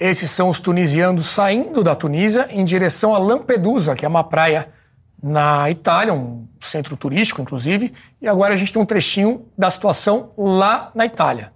[0.00, 4.68] Esses são os tunisianos saindo da Tunísia em direção a Lampedusa, que é uma praia
[5.22, 7.94] na Itália, um centro turístico, inclusive.
[8.20, 11.52] E agora a gente tem um trechinho da situação lá na Itália.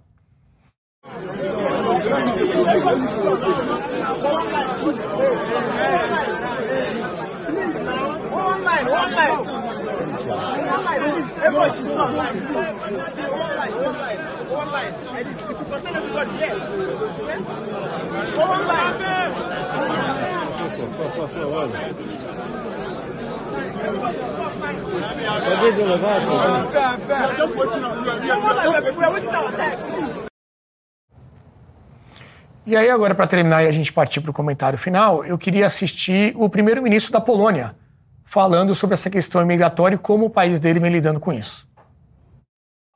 [32.65, 35.65] E aí, agora, para terminar e a gente partir para o comentário final, eu queria
[35.65, 37.75] assistir o primeiro-ministro da Polônia,
[38.23, 41.68] falando sobre essa questão imigratória e como o país dele vem lidando com isso.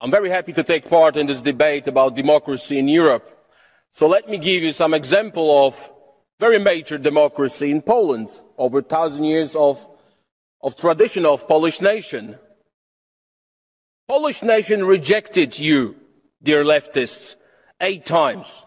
[0.03, 3.25] I'm very happy to take part in this debate about democracy in Europe.
[3.91, 5.89] So let me give you some example of
[6.41, 9.87] very major democracy in Poland, over a thousand years of,
[10.61, 12.37] of tradition of Polish nation.
[14.09, 15.95] Polish nation rejected you,
[16.41, 17.37] dear leftists,
[17.79, 18.65] eight times.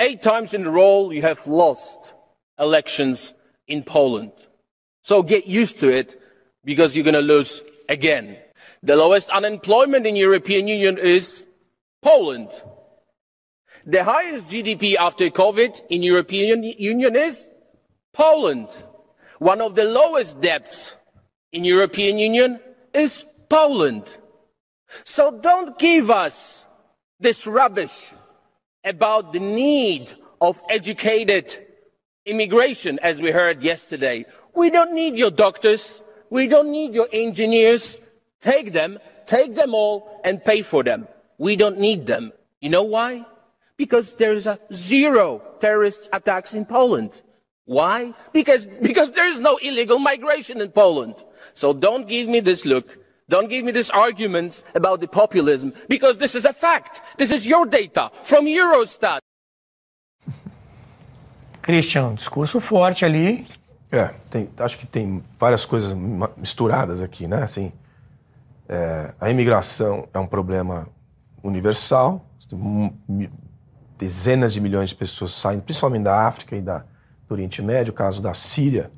[0.00, 2.12] Eight times in a row you have lost
[2.58, 3.34] elections
[3.68, 4.32] in Poland.
[5.02, 6.20] So get used to it
[6.64, 8.38] because you're going to lose again.
[8.82, 11.48] The lowest unemployment in European Union is
[12.02, 12.50] Poland.
[13.84, 17.50] The highest GDP after COVID in European Union is
[18.12, 18.68] Poland.
[19.38, 20.96] One of the lowest debts
[21.52, 22.60] in European Union
[22.92, 24.16] is Poland.
[25.04, 26.66] So don't give us
[27.20, 28.12] this rubbish
[28.84, 31.66] about the need of educated
[32.24, 34.26] immigration, as we heard yesterday.
[34.54, 36.02] We don't need your doctors.
[36.30, 38.00] We don't need your engineers.
[38.40, 41.08] Take them, take them all and pay for them.
[41.38, 42.32] We don't need them.
[42.60, 43.24] You know why?
[43.76, 47.20] Because there's a zero terrorist attacks in Poland.
[47.64, 48.14] Why?
[48.32, 51.14] Because, because there is no illegal migration in Poland.
[51.54, 52.86] So don't give me this look.
[53.28, 57.00] Don't give me these arguments about the populism, because this is a fact.
[57.18, 59.18] This is your data from Eurostat.
[61.60, 63.44] Christian, discurso forte ali,
[63.90, 65.94] É, tem, acho que tem várias coisas
[66.36, 67.42] misturadas aqui, né?
[67.44, 67.72] Assim,
[68.68, 70.88] é, a imigração é um problema
[71.42, 72.24] universal.
[73.98, 76.84] Dezenas de milhões de pessoas saem, principalmente da África e da,
[77.28, 77.92] do Oriente Médio.
[77.92, 78.90] O caso da Síria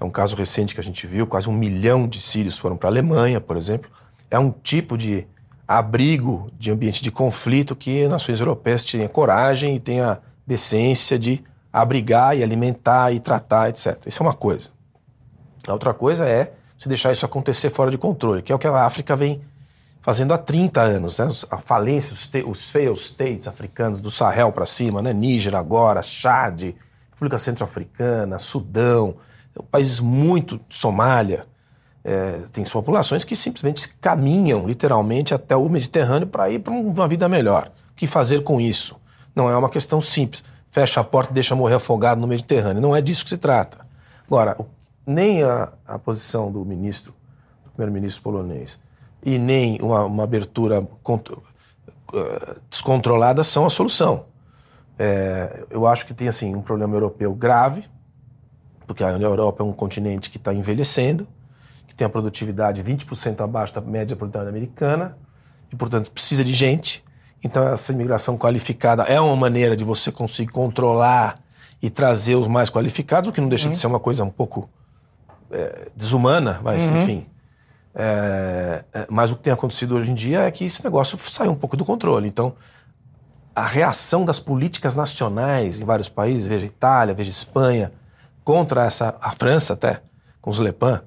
[0.00, 1.26] é um caso recente que a gente viu.
[1.26, 3.90] Quase um milhão de sírios foram para a Alemanha, por exemplo.
[4.30, 5.26] É um tipo de
[5.66, 11.42] abrigo de ambiente de conflito que nações europeias tenham coragem e tenham decência de
[11.72, 13.98] abrigar e alimentar e tratar, etc.
[14.06, 14.70] Isso é uma coisa.
[15.66, 18.66] A outra coisa é se deixar isso acontecer fora de controle, que é o que
[18.66, 19.40] a África vem
[20.02, 21.18] fazendo há 30 anos.
[21.18, 21.28] Né?
[21.50, 22.14] A falência,
[22.46, 25.12] os, os states africanos, do Sahel para cima, né?
[25.12, 26.74] Níger agora, Chad,
[27.12, 29.16] República Centro-Africana, Sudão,
[29.70, 30.60] países muito.
[30.68, 31.46] Somália.
[32.06, 37.26] É, tem populações que simplesmente caminham literalmente até o Mediterrâneo para ir para uma vida
[37.30, 37.70] melhor.
[37.92, 38.96] O que fazer com isso?
[39.34, 40.44] Não é uma questão simples.
[40.70, 42.82] Fecha a porta e deixa morrer afogado no Mediterrâneo.
[42.82, 43.78] Não é disso que se trata.
[44.26, 44.56] Agora,
[45.06, 47.14] nem a, a posição do ministro,
[47.64, 48.80] do primeiro-ministro polonês,
[49.22, 54.26] e nem uma, uma abertura uh, descontrolada são a solução.
[54.98, 57.84] É, eu acho que tem assim um problema europeu grave,
[58.86, 61.26] porque a Europa é um continente que está envelhecendo,
[61.86, 65.16] que tem a produtividade 20% abaixo da média produtiva americana,
[65.72, 67.02] e portanto precisa de gente.
[67.42, 71.34] Então essa imigração qualificada é uma maneira de você conseguir controlar
[71.82, 73.72] e trazer os mais qualificados, o que não deixa uhum.
[73.72, 74.68] de ser uma coisa um pouco
[75.54, 76.98] é, desumana, mas uhum.
[76.98, 77.26] enfim.
[77.94, 81.52] É, é, mas o que tem acontecido hoje em dia é que esse negócio saiu
[81.52, 82.28] um pouco do controle.
[82.28, 82.54] Então,
[83.54, 87.92] a reação das políticas nacionais em vários países, veja Itália, veja Espanha,
[88.42, 90.02] contra essa, a França até,
[90.40, 90.98] com os Le Pen,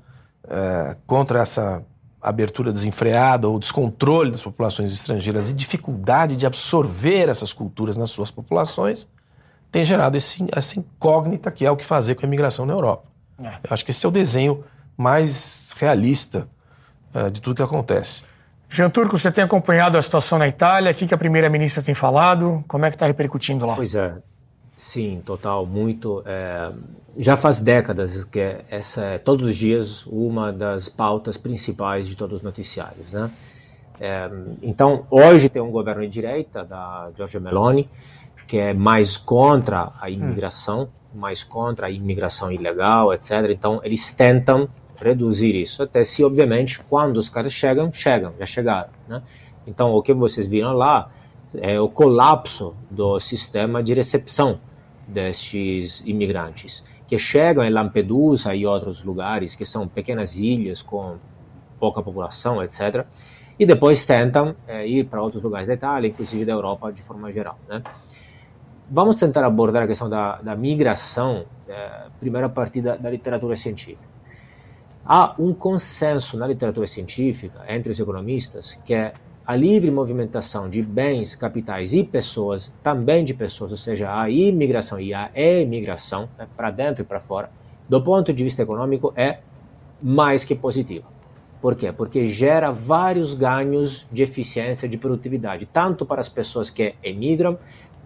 [0.48, 1.84] é, contra essa
[2.22, 8.32] abertura desenfreada ou descontrole das populações estrangeiras e dificuldade de absorver essas culturas nas suas
[8.32, 9.08] populações,
[9.72, 13.17] tem gerado esse, essa incógnita que é o que fazer com a imigração na Europa.
[13.40, 13.48] É.
[13.64, 14.64] Eu acho que esse é o desenho
[14.98, 16.48] mais realista
[17.14, 18.24] uh, de tudo que acontece.
[18.70, 22.64] Jean Turco, você tem acompanhado a situação na Itália, o que a primeira-ministra tem falado,
[22.68, 23.76] como é que está repercutindo lá?
[23.76, 24.16] Pois é,
[24.76, 26.22] sim, total, muito.
[26.26, 26.72] É,
[27.18, 32.38] já faz décadas que essa é, todos os dias, uma das pautas principais de todos
[32.38, 33.32] os noticiários, né?
[34.00, 34.30] É,
[34.62, 37.90] então, hoje tem um governo de direita, da Giorgia Meloni,
[38.46, 43.50] que é mais contra a imigração, mais contra a imigração ilegal, etc.
[43.50, 44.70] Então, eles tentam
[45.02, 45.84] reduzir isso.
[45.84, 48.90] Até se, obviamente, quando os caras chegam, chegam, já chegaram.
[49.08, 49.22] Né?
[49.66, 51.10] Então, o que vocês viram lá
[51.56, 54.60] é o colapso do sistema de recepção
[55.08, 61.18] destes imigrantes, que chegam em Lampedusa e outros lugares, que são pequenas ilhas com
[61.80, 63.06] pouca população, etc.,
[63.60, 67.32] e depois tentam é, ir para outros lugares da Itália, inclusive da Europa de forma
[67.32, 67.58] geral.
[67.68, 67.82] Né?
[68.90, 73.54] Vamos tentar abordar a questão da, da migração, é, primeiro a partir da, da literatura
[73.58, 74.08] científica.
[75.06, 79.14] Há um consenso na literatura científica entre os economistas que é
[79.46, 85.00] a livre movimentação de bens, capitais e pessoas, também de pessoas, ou seja, a imigração
[85.00, 87.50] e a emigração, né, para dentro e para fora,
[87.90, 89.40] do ponto de vista econômico, é
[90.02, 91.06] mais que positiva.
[91.62, 91.92] Por quê?
[91.92, 97.58] Porque gera vários ganhos de eficiência, de produtividade, tanto para as pessoas que emigram,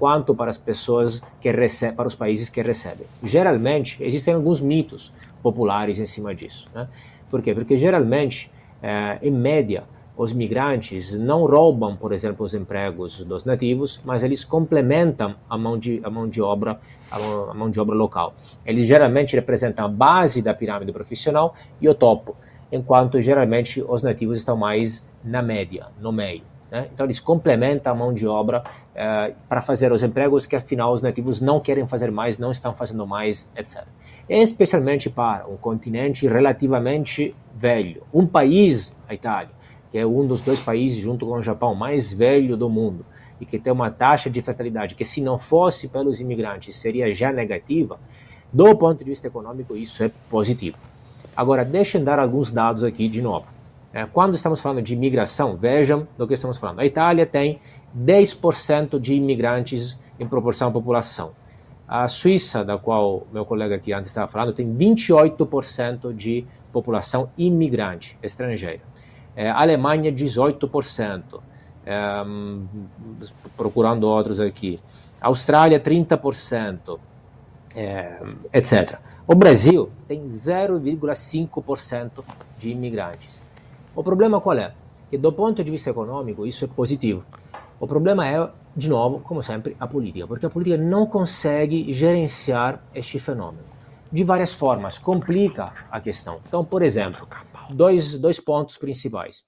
[0.02, 3.06] quanto para as pessoas que recebem, para os países que recebem.
[3.22, 6.68] Geralmente, existem alguns mitos populares em cima disso.
[6.74, 6.88] Né?
[7.30, 7.54] Por quê?
[7.54, 8.49] Porque geralmente,
[8.82, 9.84] é, em média,
[10.18, 15.78] os migrantes não roubam, por exemplo, os empregos dos nativos, mas eles complementam a mão
[15.78, 16.80] de, a mão de obra
[17.12, 18.34] a mão, a mão de obra local.
[18.66, 22.36] Eles geralmente representam a base da pirâmide profissional e o topo,
[22.72, 26.51] enquanto geralmente os nativos estão mais na média, no meio.
[26.72, 26.88] Né?
[26.94, 28.64] Então eles complementam a mão de obra
[28.96, 32.74] eh, para fazer os empregos que afinal os nativos não querem fazer mais, não estão
[32.74, 33.84] fazendo mais, etc.
[34.30, 39.52] Especialmente para um continente relativamente velho, um país, a Itália,
[39.92, 43.06] que é um dos dois países junto com o Japão mais velho do mundo
[43.42, 47.34] e que tem uma taxa de fertilidade que se não fosse pelos imigrantes seria já
[47.34, 48.00] negativa,
[48.54, 50.78] do ponto de vista econômico isso é positivo.
[51.36, 53.48] Agora deixem dar alguns dados aqui de novo.
[53.94, 56.80] É, quando estamos falando de imigração, vejam do que estamos falando.
[56.80, 57.60] A Itália tem
[57.98, 61.32] 10% de imigrantes em proporção à população.
[61.88, 68.18] A Suíça, da qual meu colega aqui antes estava falando, tem 28% de população imigrante
[68.24, 68.82] estrangeira.
[69.36, 71.42] É, a Alemanha, 18%.
[71.84, 71.98] É,
[73.58, 74.80] procurando outros aqui.
[75.20, 77.00] Austrália, 30%,
[77.76, 78.22] é,
[78.54, 79.00] etc.
[79.28, 82.24] O Brasil tem 0,5%
[82.58, 83.41] de imigrantes.
[83.94, 84.74] O problema qual é?
[85.10, 87.26] Que do ponto de vista econômico isso é positivo.
[87.78, 92.82] O problema é, de novo, como sempre, a política, porque a política não consegue gerenciar
[92.96, 93.66] este fenômeno.
[94.10, 96.39] De várias formas, complica a questão.
[96.48, 97.28] Então, por exemplo,
[97.70, 99.44] dois, dois pontos principais.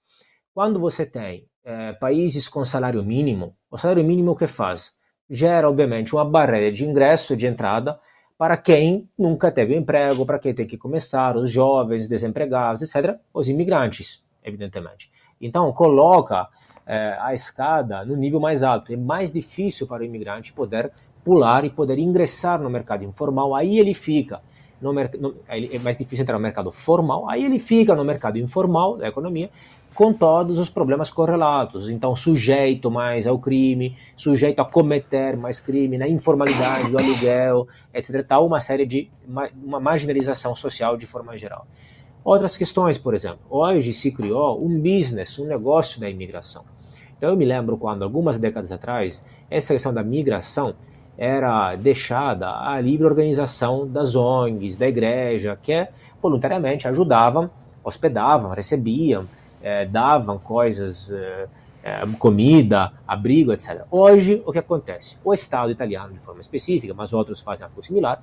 [0.54, 4.92] Quando você tem é, países com salário mínimo, o salário mínimo o que faz?
[5.30, 7.98] Gera, obviamente, uma barreira de ingresso, de entrada,
[8.38, 13.48] para quem nunca teve emprego, para quem tem que começar, os jovens, desempregados, etc., os
[13.48, 15.12] imigrantes evidentemente.
[15.40, 16.50] Então, coloca
[16.86, 18.94] é, a escada no nível mais alto.
[18.94, 20.92] É mais difícil para o imigrante poder
[21.24, 24.42] pular e poder ingressar no mercado informal, aí ele fica.
[24.82, 28.98] No, no, é mais difícil entrar no mercado formal, aí ele fica no mercado informal
[28.98, 29.50] da economia,
[29.96, 31.90] com todos os problemas correlatos.
[31.90, 38.26] Então, sujeito mais ao crime, sujeito a cometer mais crime, na informalidade do aluguel, etc.
[38.28, 41.66] Tal, uma série de uma marginalização social de forma geral.
[42.24, 46.64] Outras questões, por exemplo, hoje se criou um business, um negócio da imigração.
[47.18, 50.74] Então, eu me lembro quando, algumas décadas atrás, essa questão da migração
[51.18, 55.88] era deixada à livre organização das ONGs, da igreja, que
[56.22, 57.50] voluntariamente ajudavam,
[57.84, 59.26] hospedavam, recebiam,
[59.62, 61.48] é, davam coisas, é,
[61.84, 63.84] é, comida, abrigo, etc.
[63.92, 65.18] Hoje, o que acontece?
[65.24, 68.22] O Estado italiano, de forma específica, mas outros fazem algo similar,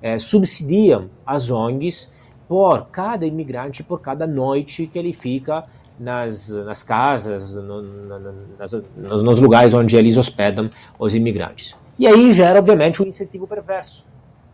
[0.00, 2.10] é, subsidiam as ONGs
[2.48, 5.64] por cada imigrante, por cada noite que ele fica
[5.98, 8.18] nas, nas casas, no, no,
[8.58, 11.76] nas, nos, lugares onde eles hospedam os imigrantes.
[11.98, 14.04] E aí gera, obviamente, um incentivo perverso.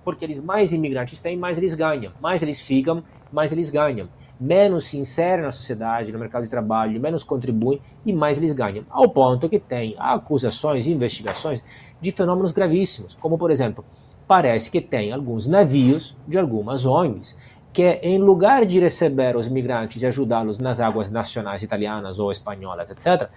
[0.05, 2.13] Porque eles mais imigrantes têm, mais eles ganham.
[2.21, 4.09] Mais eles ficam, mais eles ganham
[4.41, 8.85] menos se inserem na sociedade, no mercado de trabalho, menos contribuem e mais eles ganham.
[8.89, 11.63] Ao ponto que tem acusações e investigações
[12.01, 13.85] de fenômenos gravíssimos, como por exemplo,
[14.27, 17.37] parece que tem alguns navios de algumas ONGs
[17.73, 22.91] que, em lugar de receber os migrantes e ajudá-los nas águas nacionais italianas ou espanholas,
[22.91, 23.29] etc.,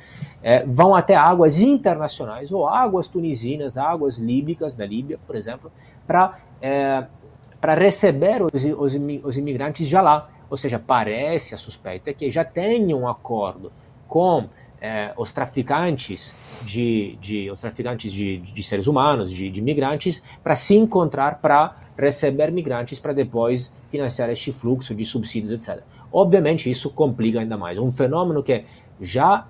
[0.42, 5.72] é, vão até águas internacionais ou águas tunisinas, águas líbicas da Líbia, por exemplo,
[6.08, 7.06] para é,
[7.60, 12.44] para receber os, os, os imigrantes já lá ou seja, parece a suspeita que já
[12.44, 13.72] tem um acordo
[14.06, 14.50] com
[14.82, 20.58] é, os traficantes de, de os traficantes de, de seres humanos, de, de migrantes, para
[20.58, 25.84] se encontrar para receber migrantes para depois financiar este fluxo de subsídios, etc.
[26.12, 27.78] Obviamente isso complica ainda mais.
[27.78, 28.64] Um fenômeno que
[29.00, 29.48] já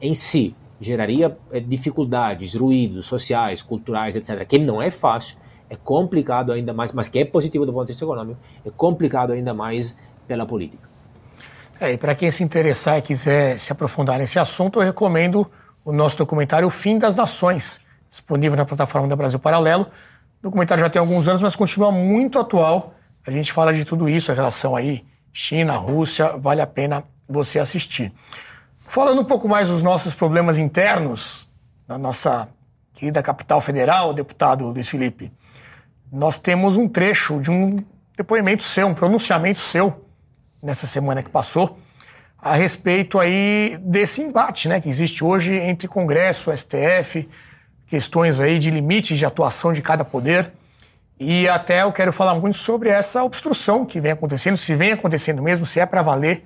[0.00, 5.36] em si geraria é, dificuldades, ruídos sociais, culturais, etc., que não é fácil,
[5.70, 9.32] é complicado ainda mais, mas que é positivo do ponto de vista econômico, é complicado
[9.32, 10.88] ainda mais pela política.
[11.80, 15.50] É, e para quem se interessar e quiser se aprofundar nesse assunto, eu recomendo
[15.84, 19.86] o nosso documentário O Fim das Nações, disponível na plataforma da Brasil Paralelo.
[20.42, 22.94] Documentário já tem alguns anos, mas continua muito atual.
[23.24, 27.60] A gente fala de tudo isso, a relação aí China, Rússia, vale a pena você
[27.60, 28.12] assistir.
[28.80, 31.48] Falando um pouco mais dos nossos problemas internos,
[31.86, 32.48] na nossa
[32.92, 35.32] querida capital federal, deputado Luiz Felipe,
[36.10, 37.76] nós temos um trecho de um
[38.16, 40.04] depoimento seu, um pronunciamento seu,
[40.60, 41.78] nessa semana que passou
[42.42, 47.28] a respeito aí desse embate né, que existe hoje entre Congresso, STF,
[47.92, 50.50] questões aí de limites de atuação de cada poder.
[51.20, 55.42] E até eu quero falar muito sobre essa obstrução que vem acontecendo, se vem acontecendo
[55.42, 56.42] mesmo, se é para valer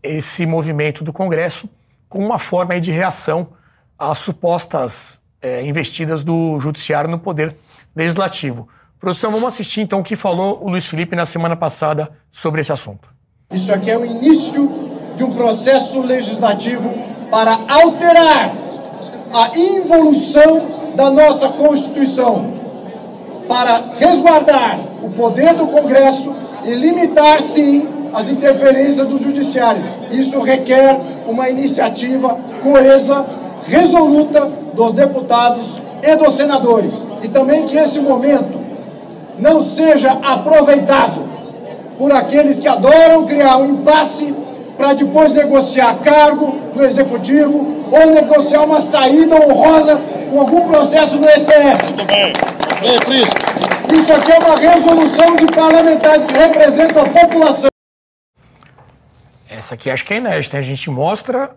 [0.00, 1.68] esse movimento do Congresso
[2.08, 3.48] como uma forma de reação
[3.98, 7.56] às supostas é, investidas do Judiciário no Poder
[7.96, 8.68] Legislativo.
[9.00, 12.70] Produção, vamos assistir então o que falou o Luiz Felipe na semana passada sobre esse
[12.70, 13.08] assunto.
[13.50, 16.88] Isso aqui é o início de um processo legislativo
[17.28, 18.65] para alterar
[19.32, 20.62] a involução
[20.94, 22.54] da nossa Constituição,
[23.48, 29.84] para resguardar o poder do Congresso e limitar, sim, as interferências do Judiciário.
[30.10, 33.26] Isso requer uma iniciativa coesa,
[33.66, 37.04] resoluta dos deputados e dos senadores.
[37.22, 38.58] E também que esse momento
[39.38, 41.22] não seja aproveitado
[41.98, 44.34] por aqueles que adoram criar um impasse
[44.76, 50.00] para depois negociar cargo no executivo ou negociar uma saída honrosa
[50.30, 51.92] com algum processo no STF.
[51.92, 52.32] Muito bem.
[53.98, 57.70] Isso aqui é uma resolução de parlamentares que representam a população.
[59.48, 60.58] Essa aqui acho que é inédita.
[60.58, 61.56] A gente mostra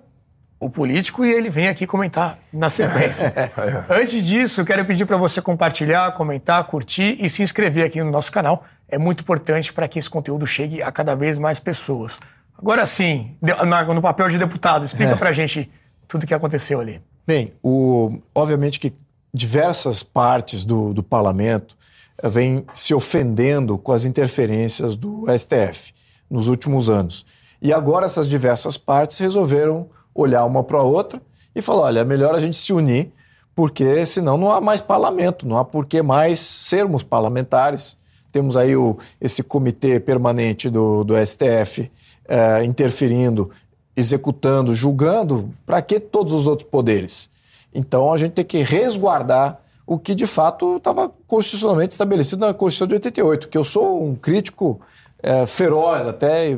[0.59, 3.33] o político e ele vem aqui comentar na sequência.
[3.89, 8.31] Antes disso, quero pedir para você compartilhar, comentar, curtir e se inscrever aqui no nosso
[8.31, 12.19] canal é muito importante para que esse conteúdo chegue a cada vez mais pessoas.
[12.61, 13.37] Agora sim,
[13.95, 15.15] no papel de deputado, explica é.
[15.15, 15.71] para a gente
[16.09, 17.01] tudo o que aconteceu ali.
[17.25, 18.91] Bem, o, obviamente que
[19.33, 21.77] diversas partes do, do parlamento
[22.21, 25.93] eh, vêm se ofendendo com as interferências do STF
[26.29, 27.25] nos últimos anos.
[27.61, 31.21] E agora essas diversas partes resolveram olhar uma para a outra
[31.55, 33.13] e falar: olha, é melhor a gente se unir,
[33.55, 37.97] porque senão não há mais parlamento, não há por que mais sermos parlamentares
[38.31, 41.91] temos aí o, esse comitê permanente do, do STF
[42.29, 43.49] é, interferindo,
[43.95, 47.29] executando, julgando, para que todos os outros poderes?
[47.73, 52.87] Então a gente tem que resguardar o que de fato estava constitucionalmente estabelecido na Constituição
[52.87, 54.79] de 88, que eu sou um crítico
[55.21, 56.57] é, feroz, até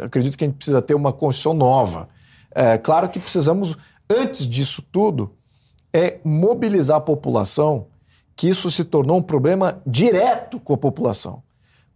[0.00, 2.08] acredito que a gente precisa ter uma Constituição nova.
[2.54, 3.76] É, claro que precisamos,
[4.10, 5.30] antes disso tudo,
[5.92, 7.86] é mobilizar a população
[8.34, 11.42] que isso se tornou um problema direto com a população.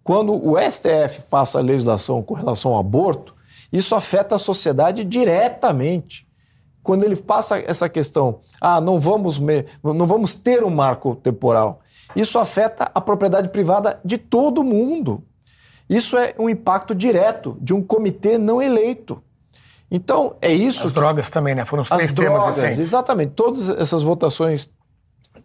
[0.07, 3.34] Quando o STF passa a legislação com relação ao aborto,
[3.72, 6.28] isso afeta a sociedade diretamente.
[6.80, 9.40] Quando ele passa essa questão, ah, não vamos,
[9.82, 11.80] não vamos ter um marco temporal,
[12.14, 15.24] isso afeta a propriedade privada de todo mundo.
[15.90, 19.20] Isso é um impacto direto de um comitê não eleito.
[19.90, 20.86] Então, é isso.
[20.86, 21.64] As drogas também, né?
[21.64, 22.78] Foram os três temas drogas, recentes.
[22.78, 23.32] Exatamente.
[23.32, 24.70] Todas essas votações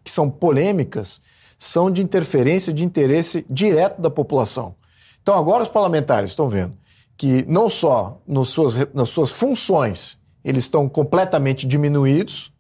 [0.04, 1.20] que são polêmicas
[1.62, 4.74] são de interferência, de interesse direto da população.
[5.22, 6.74] Então, agora os parlamentares estão vendo
[7.16, 12.52] que não só nas suas, nas suas funções eles estão completamente diminuídos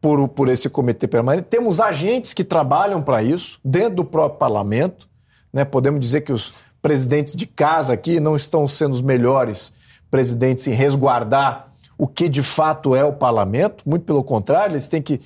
[0.00, 5.08] por, por esse comitê permanente, temos agentes que trabalham para isso dentro do próprio parlamento.
[5.52, 5.64] Né?
[5.64, 9.72] Podemos dizer que os presidentes de casa aqui não estão sendo os melhores
[10.12, 15.02] presidentes em resguardar o que de fato é o parlamento, muito pelo contrário, eles têm
[15.02, 15.20] que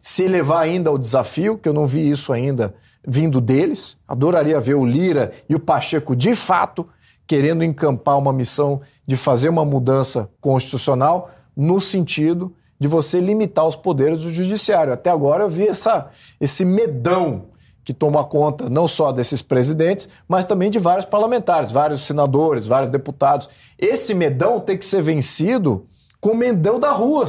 [0.00, 2.74] se elevar ainda ao desafio, que eu não vi isso ainda
[3.06, 3.98] vindo deles.
[4.06, 6.86] Adoraria ver o Lira e o Pacheco de fato
[7.26, 13.76] querendo encampar uma missão de fazer uma mudança constitucional no sentido de você limitar os
[13.76, 14.92] poderes do judiciário.
[14.92, 16.08] Até agora eu vi essa,
[16.40, 17.46] esse medão
[17.84, 22.90] que toma conta não só desses presidentes, mas também de vários parlamentares, vários senadores, vários
[22.90, 23.48] deputados.
[23.78, 25.86] Esse medão tem que ser vencido
[26.20, 27.26] com o medão da rua.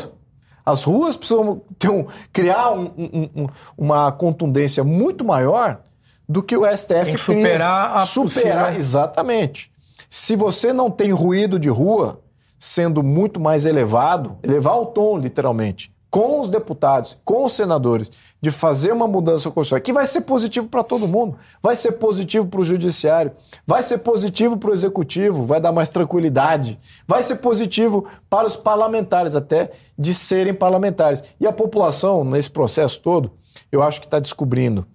[0.69, 3.47] As ruas precisam ter um, criar um, um,
[3.77, 5.81] uma contundência muito maior
[6.27, 8.03] do que o STF tem que superar cria.
[8.03, 8.79] a superar possível.
[8.79, 9.71] exatamente.
[10.09, 12.21] Se você não tem ruído de rua
[12.57, 18.09] sendo muito mais elevado, elevar o tom literalmente, com os deputados, com os senadores,
[18.41, 22.47] de fazer uma mudança constitucional, que vai ser positivo para todo mundo, vai ser positivo
[22.47, 23.31] para o judiciário,
[23.65, 28.55] vai ser positivo para o executivo, vai dar mais tranquilidade, vai ser positivo para os
[28.55, 31.23] parlamentares até de serem parlamentares.
[31.39, 33.31] E a população, nesse processo todo,
[33.71, 34.87] eu acho que está descobrindo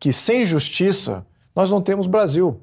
[0.00, 2.60] que sem justiça nós não temos Brasil.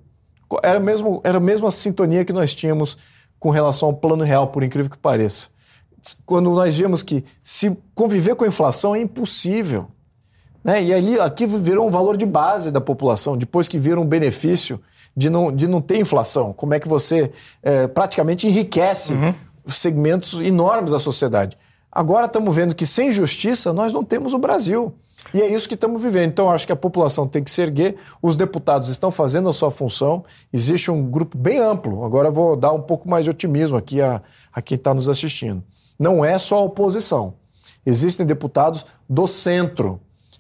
[0.64, 2.98] Era mesmo, era a mesma sintonia que nós tínhamos
[3.40, 5.50] com relação ao plano real, por incrível que pareça
[6.26, 9.88] quando nós vemos que se conviver com a inflação é impossível.
[10.64, 10.84] Né?
[10.84, 14.80] E ali, aqui virou um valor de base da população, depois que vira um benefício
[15.16, 16.54] de não, de não ter inflação.
[16.54, 17.32] Como é que você
[17.64, 19.34] é, praticamente enriquece uhum.
[19.68, 21.58] segmentos enormes da sociedade.
[21.92, 24.94] Agora estamos vendo que sem justiça nós não temos o Brasil.
[25.34, 26.30] E é isso que estamos vivendo.
[26.30, 29.70] Então, acho que a população tem que se erguer, os deputados estão fazendo a sua
[29.70, 30.24] função,
[30.54, 32.06] existe um grupo bem amplo.
[32.06, 34.22] Agora vou dar um pouco mais de otimismo aqui a,
[34.54, 35.64] a quem está nos assistindo
[36.00, 37.34] não é só a oposição.
[37.86, 40.00] Existem deputados do centro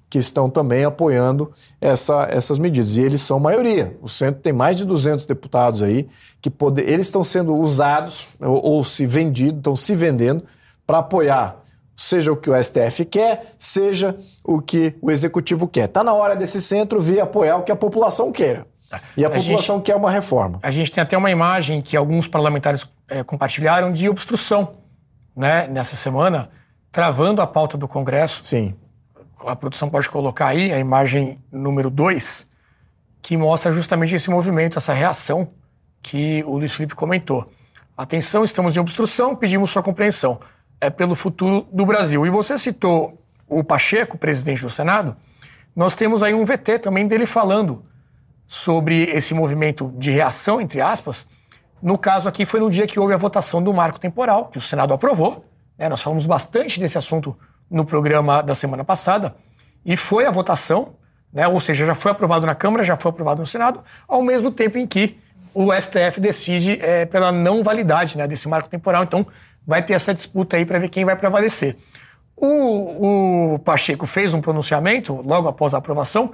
[0.09, 2.95] que estão também apoiando essa, essas medidas.
[2.95, 3.95] E eles são maioria.
[4.01, 6.07] O centro tem mais de 200 deputados aí
[6.41, 10.43] que pode, eles estão sendo usados ou, ou se vendidos, estão se vendendo
[10.87, 11.59] para apoiar
[11.99, 15.83] seja o que o STF quer, seja o que o executivo quer.
[15.83, 18.65] Está na hora desse centro vir apoiar o que a população queira.
[19.17, 20.59] E a, a população gente, quer uma reforma.
[20.63, 24.71] A gente tem até uma imagem que alguns parlamentares é, compartilharam de obstrução
[25.39, 26.49] né, nessa semana,
[26.91, 28.43] travando a pauta do Congresso.
[28.43, 28.75] Sim.
[29.39, 32.45] A produção pode colocar aí a imagem número 2,
[33.21, 35.51] que mostra justamente esse movimento, essa reação
[36.03, 37.49] que o Luiz Felipe comentou.
[37.95, 40.41] Atenção, estamos em obstrução, pedimos sua compreensão.
[40.81, 42.25] É pelo futuro do Brasil.
[42.25, 43.17] E você citou
[43.47, 45.15] o Pacheco, presidente do Senado.
[45.73, 47.85] Nós temos aí um VT também dele falando
[48.45, 51.29] sobre esse movimento de reação, entre aspas,
[51.81, 54.61] no caso aqui, foi no dia que houve a votação do marco temporal, que o
[54.61, 55.45] Senado aprovou.
[55.77, 55.87] Né?
[55.87, 57.37] Nós falamos bastante desse assunto
[57.69, 59.35] no programa da semana passada.
[59.85, 60.95] E foi a votação,
[61.31, 61.47] né?
[61.47, 64.77] ou seja, já foi aprovado na Câmara, já foi aprovado no Senado, ao mesmo tempo
[64.77, 65.17] em que
[65.53, 69.03] o STF decide é, pela não validade né, desse marco temporal.
[69.03, 69.25] Então,
[69.65, 71.77] vai ter essa disputa aí para ver quem vai prevalecer.
[72.35, 76.31] O, o Pacheco fez um pronunciamento logo após a aprovação,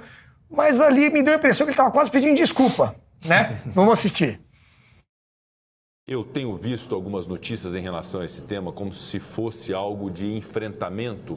[0.50, 2.94] mas ali me deu a impressão que ele estava quase pedindo desculpa.
[3.24, 3.56] Né?
[3.66, 4.40] Vamos assistir.
[6.08, 10.36] Eu tenho visto algumas notícias em relação a esse tema como se fosse algo de
[10.36, 11.36] enfrentamento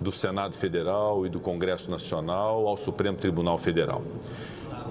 [0.00, 4.00] do Senado Federal e do Congresso Nacional ao Supremo Tribunal Federal.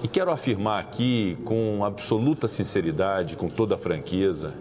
[0.04, 4.54] E quero afirmar aqui com absoluta sinceridade, com toda franqueza,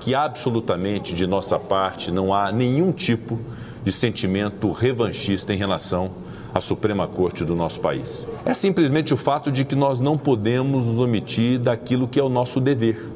[0.00, 3.38] que absolutamente de nossa parte não há nenhum tipo
[3.84, 6.12] de sentimento revanchista em relação
[6.54, 8.26] à Suprema Corte do nosso país.
[8.46, 12.30] É simplesmente o fato de que nós não podemos nos omitir daquilo que é o
[12.30, 13.11] nosso dever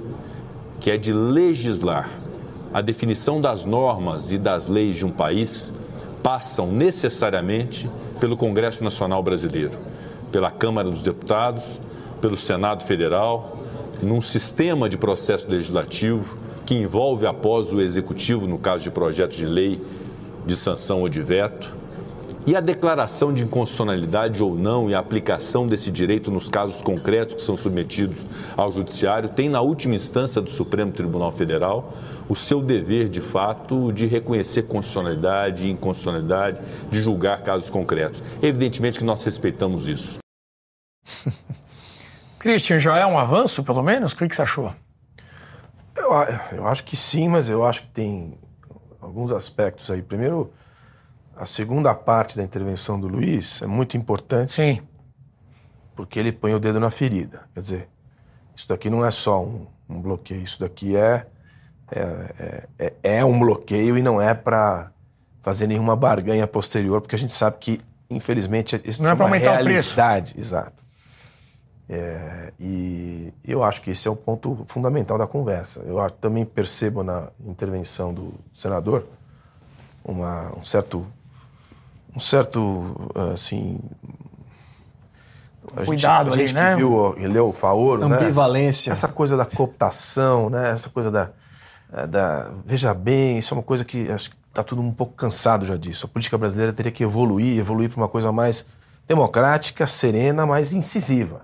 [0.81, 2.11] que é de legislar.
[2.73, 5.73] A definição das normas e das leis de um país
[6.23, 7.89] passam necessariamente
[8.21, 9.79] pelo Congresso Nacional Brasileiro,
[10.33, 11.79] pela Câmara dos Deputados,
[12.21, 13.57] pelo Senado Federal,
[14.03, 19.47] num sistema de processo legislativo que envolve após o executivo no caso de projetos de
[19.47, 19.81] lei
[20.45, 21.75] de sanção ou de veto,
[22.47, 27.35] E a declaração de inconstitucionalidade ou não e a aplicação desse direito nos casos concretos
[27.35, 28.25] que são submetidos
[28.57, 31.93] ao Judiciário tem, na última instância do Supremo Tribunal Federal,
[32.29, 38.23] o seu dever, de fato, de reconhecer constitucionalidade e inconstitucionalidade, de julgar casos concretos.
[38.41, 40.19] Evidentemente que nós respeitamos isso.
[42.39, 44.13] Christian, já é um avanço, pelo menos?
[44.13, 44.73] O que você achou?
[45.97, 46.11] Eu,
[46.53, 48.39] eu acho que sim, mas eu acho que tem
[49.01, 50.01] alguns aspectos aí.
[50.01, 50.53] Primeiro,
[51.37, 54.53] a segunda parte da intervenção do Luiz é muito importante.
[54.53, 54.81] Sim.
[55.95, 57.43] Porque ele põe o dedo na ferida.
[57.55, 57.89] Quer dizer,
[58.55, 61.27] isso daqui não é só um, um bloqueio, isso daqui é,
[61.91, 64.91] é, é, é um bloqueio e não é para
[65.43, 67.81] fazer nenhuma barganha posterior, porque a gente sabe que,
[68.11, 69.93] infelizmente, isso não é, é para aumentar realidade.
[69.93, 70.41] o preço.
[70.41, 70.85] Exato.
[71.89, 75.81] É, e eu acho que esse é o ponto fundamental da conversa.
[75.87, 79.07] Eu também percebo na intervenção do senador
[80.05, 81.07] uma, um certo
[82.17, 83.79] um certo, assim...
[85.85, 86.71] Cuidado gente, ali, a gente né?
[86.71, 88.17] Que viu, leu o Faoro, né?
[88.17, 88.91] Ambivalência.
[88.91, 88.93] Né?
[88.95, 90.71] Essa coisa da cooptação, né?
[90.71, 91.31] Essa coisa da,
[92.09, 92.51] da...
[92.65, 95.77] Veja bem, isso é uma coisa que acho que está tudo um pouco cansado já
[95.77, 96.07] disso.
[96.07, 98.65] A política brasileira teria que evoluir, evoluir para uma coisa mais
[99.07, 101.43] democrática, serena, mais incisiva.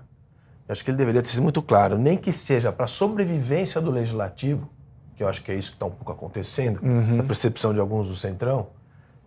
[0.67, 3.79] Eu acho que ele deveria ter sido muito claro, nem que seja para a sobrevivência
[3.79, 4.67] do legislativo,
[5.15, 7.17] que eu acho que é isso que está um pouco acontecendo, uhum.
[7.17, 8.67] na percepção de alguns do Centrão,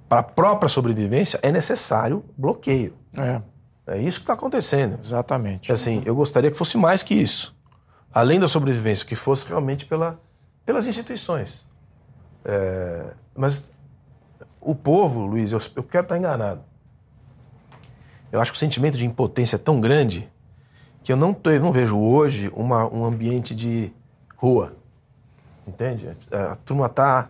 [0.09, 2.95] para a própria sobrevivência é necessário bloqueio.
[3.17, 3.43] É.
[3.87, 4.99] É isso que está acontecendo.
[5.01, 5.73] Exatamente.
[5.73, 7.57] Assim, eu gostaria que fosse mais que isso.
[8.13, 10.19] Além da sobrevivência, que fosse realmente pela,
[10.65, 11.67] pelas instituições.
[12.45, 13.05] É,
[13.35, 13.71] mas
[14.61, 16.63] o povo, Luiz, eu, eu quero estar enganado.
[18.33, 20.29] Eu acho que o sentimento de impotência é tão grande
[21.05, 23.93] que eu não, eu não vejo hoje uma, um ambiente de
[24.37, 24.73] rua.
[25.67, 26.17] Entende?
[26.33, 27.29] A turma está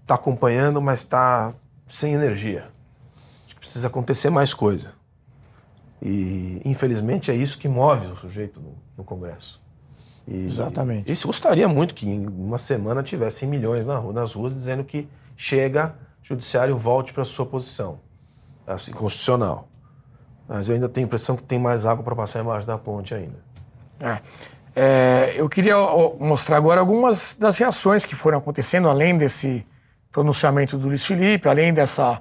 [0.00, 1.52] está acompanhando, mas está
[1.86, 2.68] sem energia.
[3.44, 4.94] Acho que precisa acontecer mais coisa.
[6.00, 9.62] E, infelizmente, é isso que move o sujeito no, no Congresso.
[10.26, 11.10] E, Exatamente.
[11.10, 14.84] E se gostaria muito que em uma semana tivessem milhões na rua, nas ruas dizendo
[14.84, 18.00] que chega, o judiciário volte para a sua posição
[18.66, 19.68] assim, constitucional.
[20.48, 23.14] Mas eu ainda tenho a impressão que tem mais água para passar embaixo da ponte
[23.14, 23.38] ainda.
[24.00, 24.20] É.
[24.74, 25.76] É, eu queria
[26.18, 29.66] mostrar agora algumas das reações que foram acontecendo, além desse
[30.10, 32.20] pronunciamento do Luiz Felipe, além dessa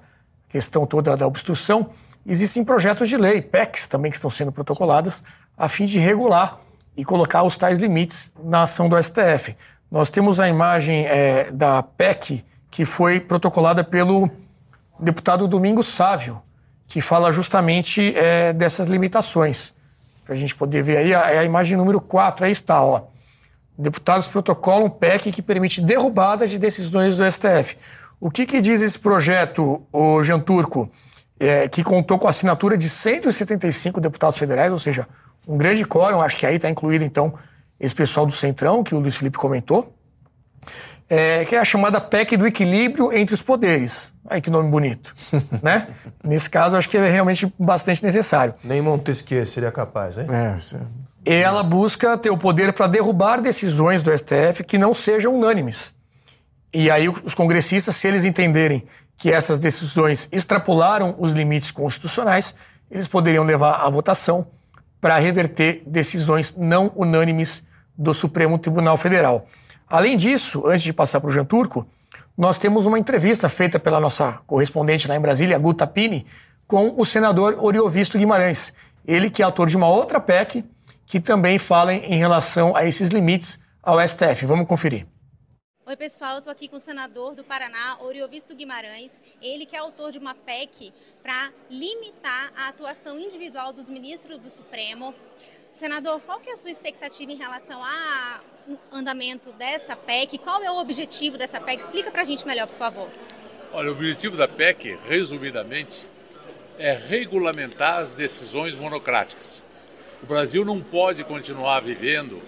[0.50, 1.90] questão toda da obstrução.
[2.26, 5.24] Existem projetos de lei, PECs também, que estão sendo protocoladas,
[5.58, 6.60] a fim de regular
[6.96, 9.56] e colocar os tais limites na ação do STF.
[9.90, 14.30] Nós temos a imagem é, da PEC que foi protocolada pelo
[15.00, 16.42] deputado Domingos Sávio,
[16.88, 19.74] que fala justamente é, dessas limitações
[20.24, 23.04] para a gente poder ver aí, é a imagem número 4, aí está, ó.
[23.78, 27.78] Deputados protocolam um PEC que permite derrubada de decisões do STF.
[28.20, 30.90] O que, que diz esse projeto, o Jean Turco,
[31.40, 35.08] é, que contou com a assinatura de 175 deputados federais, ou seja,
[35.48, 37.34] um grande quórum, acho que aí está incluído, então,
[37.80, 39.96] esse pessoal do Centrão, que o Luiz Felipe comentou
[41.14, 44.14] é, que é a chamada PEC do equilíbrio entre os poderes.
[44.30, 45.14] Aí que nome bonito,
[45.62, 45.88] né?
[46.24, 48.56] Nesse caso, acho que é realmente bastante necessário.
[48.64, 50.26] Nem Montesquieu seria capaz, hein?
[50.30, 51.42] É, é...
[51.42, 55.94] Ela busca ter o poder para derrubar decisões do STF que não sejam unânimes.
[56.74, 62.56] E aí os congressistas, se eles entenderem que essas decisões extrapolaram os limites constitucionais,
[62.90, 64.48] eles poderiam levar à votação
[65.02, 67.66] para reverter decisões não unânimes
[67.98, 69.46] do Supremo Tribunal Federal.
[69.92, 71.86] Além disso, antes de passar para o Jean Turco,
[72.38, 76.26] nós temos uma entrevista feita pela nossa correspondente lá em Brasília, Guta Pini,
[76.66, 78.74] com o senador Oriovisto Guimarães.
[79.06, 80.64] Ele que é autor de uma outra PEC
[81.06, 84.46] que também fala em relação a esses limites ao STF.
[84.46, 85.06] Vamos conferir.
[85.86, 90.14] Oi, pessoal, estou aqui com o senador do Paraná, Oriovisto Guimarães, ele que é autor
[90.14, 95.14] de uma PEC para limitar a atuação individual dos ministros do Supremo.
[95.72, 98.42] Senador, qual que é a sua expectativa em relação ao
[98.92, 100.38] andamento dessa PEC?
[100.38, 101.82] Qual é o objetivo dessa PEC?
[101.82, 103.10] Explica para a gente melhor, por favor.
[103.72, 106.08] Olha, o objetivo da PEC, resumidamente,
[106.78, 109.64] é regulamentar as decisões monocráticas.
[110.22, 112.42] O Brasil não pode continuar vivendo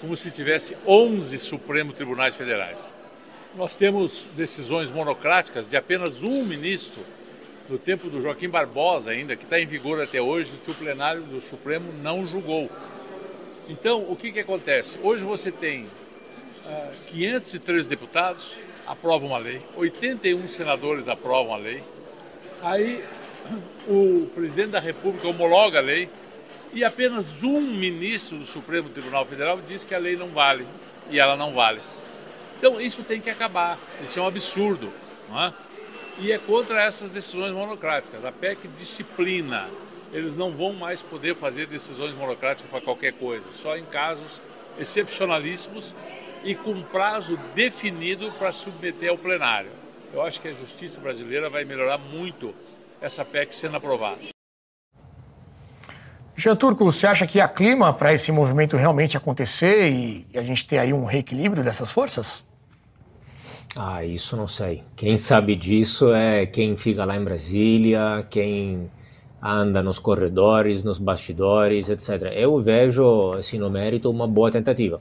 [0.00, 2.92] como se tivesse 11 Supremo Tribunais Federais.
[3.54, 7.04] Nós temos decisões monocráticas de apenas um ministro
[7.72, 11.22] do tempo do Joaquim Barbosa ainda, que está em vigor até hoje, que o plenário
[11.22, 12.70] do Supremo não julgou.
[13.66, 14.98] Então, o que, que acontece?
[15.02, 15.88] Hoje você tem uh,
[16.66, 21.82] ah, 513 deputados aprovam uma lei, 81 senadores aprovam a lei,
[22.60, 23.02] aí
[23.88, 26.10] o presidente da República homologa a lei
[26.74, 30.66] e apenas um ministro do Supremo Tribunal Federal diz que a lei não vale
[31.10, 31.80] e ela não vale.
[32.58, 34.92] Então, isso tem que acabar, isso é um absurdo,
[35.30, 35.54] não é?
[36.18, 38.24] E é contra essas decisões monocráticas.
[38.24, 39.68] A PEC disciplina.
[40.12, 44.42] Eles não vão mais poder fazer decisões monocráticas para qualquer coisa, só em casos
[44.78, 45.96] excepcionalíssimos
[46.44, 49.70] e com prazo definido para submeter ao plenário.
[50.12, 52.54] Eu acho que a justiça brasileira vai melhorar muito
[53.00, 54.20] essa PEC sendo aprovada.
[56.36, 60.66] Jean Turco, você acha que há clima para esse movimento realmente acontecer e a gente
[60.66, 62.44] ter aí um reequilíbrio dessas forças?
[63.74, 64.82] Ah, isso não sei.
[64.94, 68.90] Quem sabe disso é quem fica lá em Brasília, quem
[69.42, 72.32] anda nos corredores, nos bastidores, etc.
[72.34, 75.00] Eu vejo, assim, no mérito, uma boa tentativa.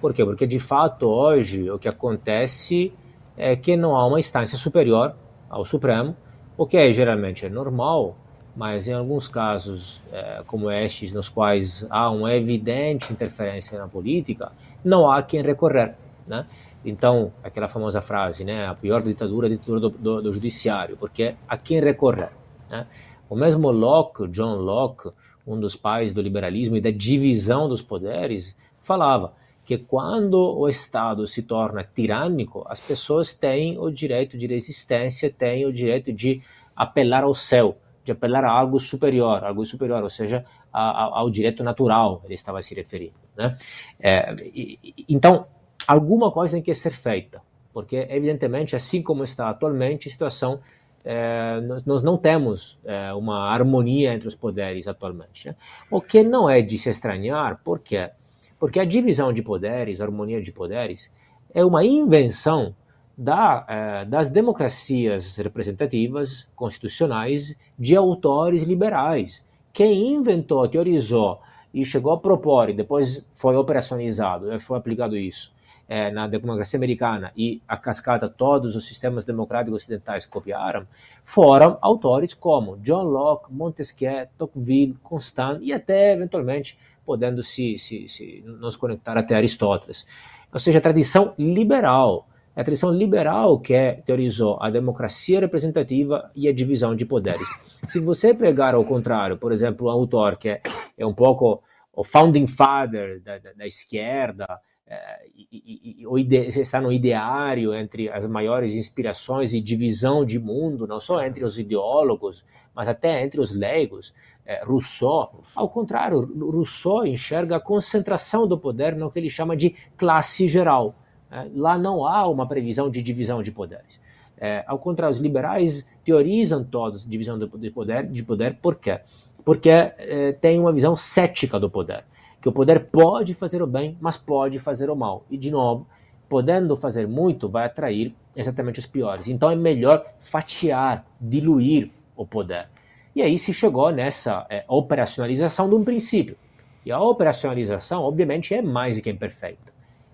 [0.00, 0.24] Por quê?
[0.24, 2.92] Porque, de fato, hoje, o que acontece
[3.36, 5.14] é que não há uma instância superior
[5.50, 6.16] ao Supremo,
[6.56, 8.16] o que é, geralmente é normal,
[8.56, 14.52] mas em alguns casos, é, como estes, nos quais há uma evidente interferência na política,
[14.84, 15.96] não há quem recorrer,
[16.28, 16.46] né?
[16.84, 20.96] Então, aquela famosa frase, né, a pior ditadura é a ditadura do, do, do judiciário,
[20.96, 22.30] porque a quem recorrer,
[22.70, 22.86] né?
[23.28, 25.10] O mesmo Locke, John Locke,
[25.46, 29.32] um dos pais do liberalismo e da divisão dos poderes, falava
[29.64, 35.64] que quando o Estado se torna tirânico, as pessoas têm o direito de resistência, têm
[35.64, 36.42] o direito de
[36.76, 41.30] apelar ao céu, de apelar a algo superior, algo superior, ou seja, a, a, ao
[41.30, 43.14] direito natural, ele estava se referindo.
[43.34, 43.56] Né?
[43.98, 44.78] É, e,
[45.08, 45.46] então,
[45.86, 47.42] alguma coisa tem que ser feita,
[47.72, 50.60] porque, evidentemente, assim como está atualmente, a situação,
[51.04, 55.48] é, nós não temos é, uma harmonia entre os poderes atualmente.
[55.48, 55.56] Né?
[55.90, 58.10] O que não é de se estranhar, por quê?
[58.58, 61.12] Porque a divisão de poderes, a harmonia de poderes,
[61.52, 62.74] é uma invenção
[63.16, 69.46] da, eh, das democracias representativas constitucionais de autores liberais.
[69.72, 71.40] Quem inventou, teorizou
[71.72, 75.53] e chegou a propor, e depois foi operacionalizado, eh, foi aplicado isso
[75.88, 80.86] eh, na democracia americana e a cascata todos os sistemas democráticos ocidentais copiaram,
[81.22, 88.42] foram autores como John Locke, Montesquieu, Tocqueville, Constant e até eventualmente podendo se, se, se
[88.46, 90.06] nos conectar até Aristóteles.
[90.52, 96.30] Ou seja, a tradição liberal é a tradição liberal que é, teorizou a democracia representativa
[96.36, 97.48] e a divisão de poderes.
[97.86, 100.62] Se você pegar ao contrário, por exemplo, um autor que é,
[100.96, 101.62] é um pouco
[101.92, 104.46] o founding father da, da, da esquerda,
[104.86, 110.86] é, e, e, e está no ideário entre as maiores inspirações e divisão de mundo,
[110.86, 112.44] não só entre os ideólogos,
[112.74, 114.12] mas até entre os leigos,
[114.44, 115.42] é, Rousseau.
[115.54, 120.94] Ao contrário, Rousseau enxerga a concentração do poder no que ele chama de classe geral.
[121.30, 123.98] É, lá não há uma previsão de divisão de poderes.
[124.36, 129.00] É, ao contrário, os liberais teorizam todos divisão de poder, de poder por quê?
[129.44, 132.04] Porque é, tem uma visão cética do poder,
[132.44, 135.24] que o poder pode fazer o bem, mas pode fazer o mal.
[135.30, 135.86] E, de novo,
[136.28, 139.28] podendo fazer muito, vai atrair exatamente os piores.
[139.28, 142.68] Então é melhor fatiar, diluir o poder.
[143.16, 146.36] E aí se chegou nessa é, operacionalização de um princípio.
[146.84, 149.72] E a operacionalização, obviamente, é mais do que imperfeita.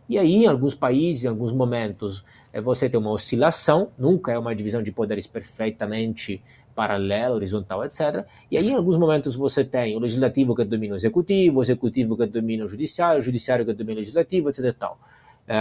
[0.09, 4.39] E aí, em alguns países, em alguns momentos, eh, você tem uma oscilação, nunca é
[4.39, 6.41] uma divisão de poderes perfeitamente
[6.81, 8.25] paralela, horizontal, etc.
[8.51, 12.17] E aí, em alguns momentos, você tem o legislativo que domina o executivo, o executivo
[12.17, 14.75] que domina o judiciário, o judiciário que domina o legislativo, etc.
[14.79, 14.99] Tal.
[15.47, 15.55] É,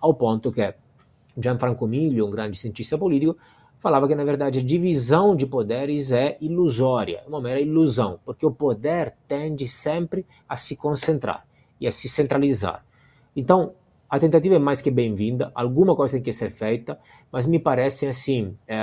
[0.00, 0.74] ao ponto que
[1.38, 3.36] Gianfranco Miglio, um grande cientista político,
[3.78, 8.50] falava que, na verdade, a divisão de poderes é ilusória, uma mera ilusão, porque o
[8.50, 11.46] poder tende sempre a se concentrar
[11.80, 12.84] e a se centralizar.
[13.36, 13.74] Então,
[14.10, 16.98] a tentativa é mais que bem-vinda, alguma coisa tem que ser feita,
[17.30, 18.82] mas me parecem assim, é,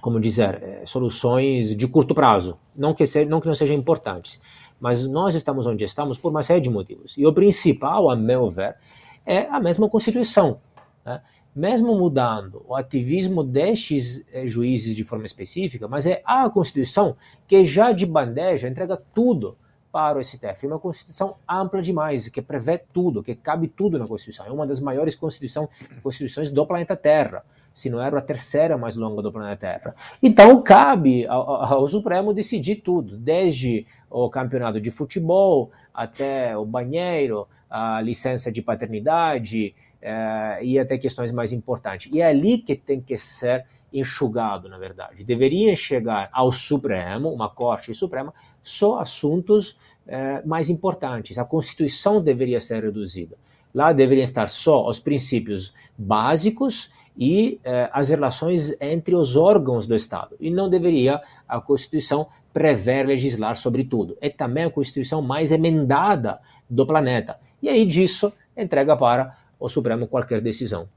[0.00, 4.40] como dizer, é, soluções de curto prazo, não que, se, não que não sejam importantes,
[4.78, 7.14] mas nós estamos onde estamos por uma série de motivos.
[7.16, 8.76] E o principal, a meu ver,
[9.24, 10.60] é a mesma Constituição.
[11.04, 11.20] Né?
[11.54, 17.16] Mesmo mudando o ativismo destes é, juízes de forma específica, mas é a Constituição
[17.46, 19.56] que já de bandeja entrega tudo
[19.96, 20.66] para o STF.
[20.66, 24.44] É uma Constituição ampla demais, que prevê tudo, que cabe tudo na Constituição.
[24.44, 25.70] É uma das maiores constituição,
[26.02, 27.42] constituições do planeta Terra,
[27.72, 29.94] se não era a terceira mais longa do planeta Terra.
[30.22, 37.48] Então, cabe ao, ao Supremo decidir tudo, desde o campeonato de futebol até o banheiro,
[37.70, 42.12] a licença de paternidade é, e até questões mais importantes.
[42.12, 43.64] E é ali que tem que ser
[43.98, 45.24] enxugado, na verdade.
[45.24, 48.32] Deveria chegar ao Supremo, uma Corte Suprema,
[48.62, 51.38] só assuntos é, mais importantes.
[51.38, 53.36] A Constituição deveria ser reduzida.
[53.74, 59.94] Lá deveriam estar só os princípios básicos e é, as relações entre os órgãos do
[59.94, 60.36] Estado.
[60.38, 64.16] E não deveria a Constituição prever legislar sobre tudo.
[64.20, 67.38] É também a Constituição mais emendada do planeta.
[67.62, 70.88] E aí disso entrega para o Supremo qualquer decisão.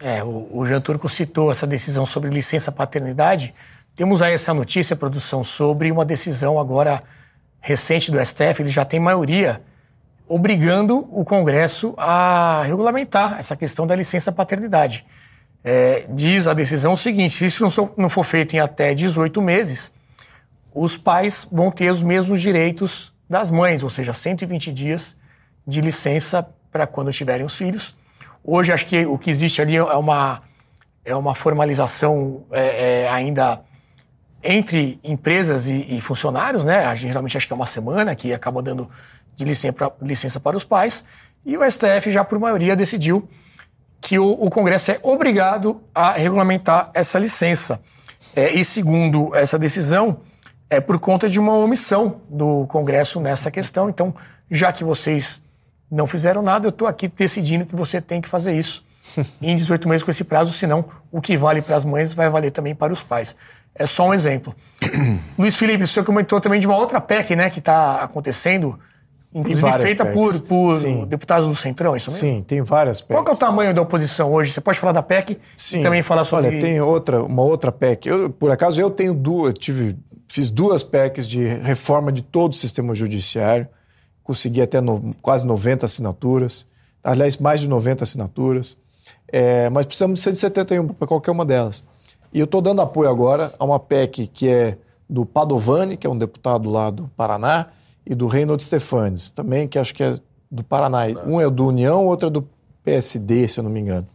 [0.00, 3.54] É, o, o Jean Turco citou essa decisão sobre licença paternidade.
[3.94, 7.02] Temos aí essa notícia, produção, sobre uma decisão agora
[7.60, 9.62] recente do STF, ele já tem maioria
[10.28, 15.04] obrigando o Congresso a regulamentar essa questão da licença paternidade.
[15.62, 17.64] É, diz a decisão o seguinte: se isso
[17.96, 19.92] não for feito em até 18 meses,
[20.74, 25.16] os pais vão ter os mesmos direitos das mães, ou seja, 120 dias
[25.66, 27.96] de licença para quando tiverem os filhos.
[28.46, 30.42] Hoje, acho que o que existe ali é uma,
[31.02, 33.62] é uma formalização é, é, ainda
[34.42, 36.84] entre empresas e, e, funcionários, né?
[36.84, 38.90] A gente, geralmente acho que é uma semana que acaba dando
[39.34, 41.06] de licença, pra, licença para os pais.
[41.46, 43.26] E o STF já por maioria decidiu
[43.98, 47.80] que o, o Congresso é obrigado a regulamentar essa licença.
[48.36, 50.20] É, e segundo essa decisão,
[50.68, 53.88] é por conta de uma omissão do Congresso nessa questão.
[53.88, 54.14] Então,
[54.50, 55.42] já que vocês
[55.94, 58.84] não fizeram nada, eu estou aqui decidindo que você tem que fazer isso
[59.40, 62.50] em 18 meses com esse prazo, senão o que vale para as mães vai valer
[62.50, 63.36] também para os pais.
[63.74, 64.54] É só um exemplo.
[65.38, 68.78] Luiz Felipe, o senhor comentou também de uma outra PEC né, que está acontecendo,
[69.34, 72.28] inclusive feita por, por deputados do Centrão, é isso mesmo?
[72.28, 73.22] Sim, tem várias PECs.
[73.22, 74.52] Qual é o tamanho da oposição hoje?
[74.52, 75.80] Você pode falar da PEC Sim.
[75.80, 76.48] e também falar sobre...
[76.48, 78.08] Olha, tem outra, uma outra PEC.
[78.08, 79.96] Eu, por acaso, eu tenho duas, tive,
[80.28, 83.68] fiz duas PECs de reforma de todo o sistema judiciário,
[84.24, 86.66] consegui até no, quase 90 assinaturas,
[87.02, 88.76] aliás, mais de 90 assinaturas,
[89.28, 91.84] é, mas precisamos de 171 para qualquer uma delas.
[92.32, 94.78] E eu estou dando apoio agora a uma PEC que é
[95.08, 97.66] do Padovani, que é um deputado lá do Paraná,
[98.06, 100.18] e do Reinaldo Stefanes, também, que acho que é
[100.50, 101.06] do Paraná.
[101.26, 102.46] Um é do União, outro é do
[102.82, 104.06] PSD, se eu não me engano.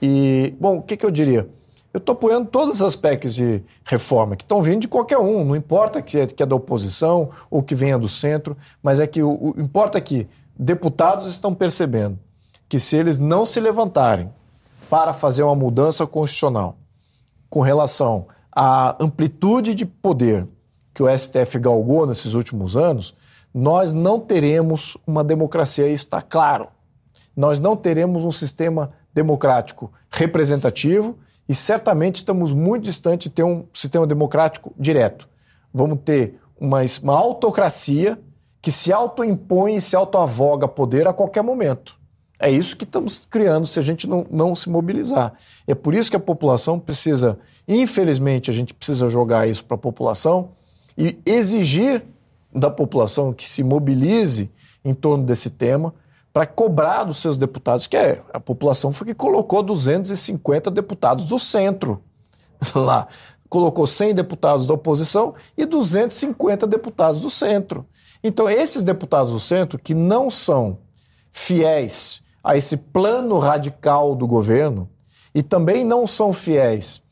[0.00, 1.48] E, bom, o que, que eu diria?
[1.92, 5.56] Eu estou apoiando todas as PECs de reforma, que estão vindo de qualquer um, não
[5.56, 9.22] importa que é, que é da oposição ou que venha do centro, mas é que
[9.22, 10.28] o, o importa que
[10.58, 12.18] deputados estão percebendo
[12.68, 14.30] que se eles não se levantarem
[14.90, 16.76] para fazer uma mudança constitucional,
[17.48, 20.46] com relação à amplitude de poder
[20.92, 23.14] que o STF galgou nesses últimos anos,
[23.54, 26.68] nós não teremos uma democracia, isso está claro.
[27.34, 31.16] Nós não teremos um sistema democrático representativo
[31.48, 35.28] e certamente estamos muito distantes de ter um sistema democrático direto.
[35.72, 38.18] Vamos ter uma, uma autocracia
[38.60, 41.96] que se autoimpõe e se autoavoga poder a qualquer momento.
[42.40, 45.32] É isso que estamos criando se a gente não, não se mobilizar.
[45.66, 49.78] É por isso que a população precisa, infelizmente, a gente precisa jogar isso para a
[49.78, 50.50] população
[50.96, 52.04] e exigir
[52.54, 54.50] da população que se mobilize
[54.84, 55.94] em torno desse tema
[56.32, 61.38] para cobrar dos seus deputados, que é, a população foi que colocou 250 deputados do
[61.38, 62.02] centro
[62.74, 63.08] lá.
[63.48, 67.86] Colocou 100 deputados da oposição e 250 deputados do centro.
[68.22, 70.78] Então, esses deputados do centro que não são
[71.32, 74.88] fiéis a esse plano radical do governo
[75.34, 77.02] e também não são fiéis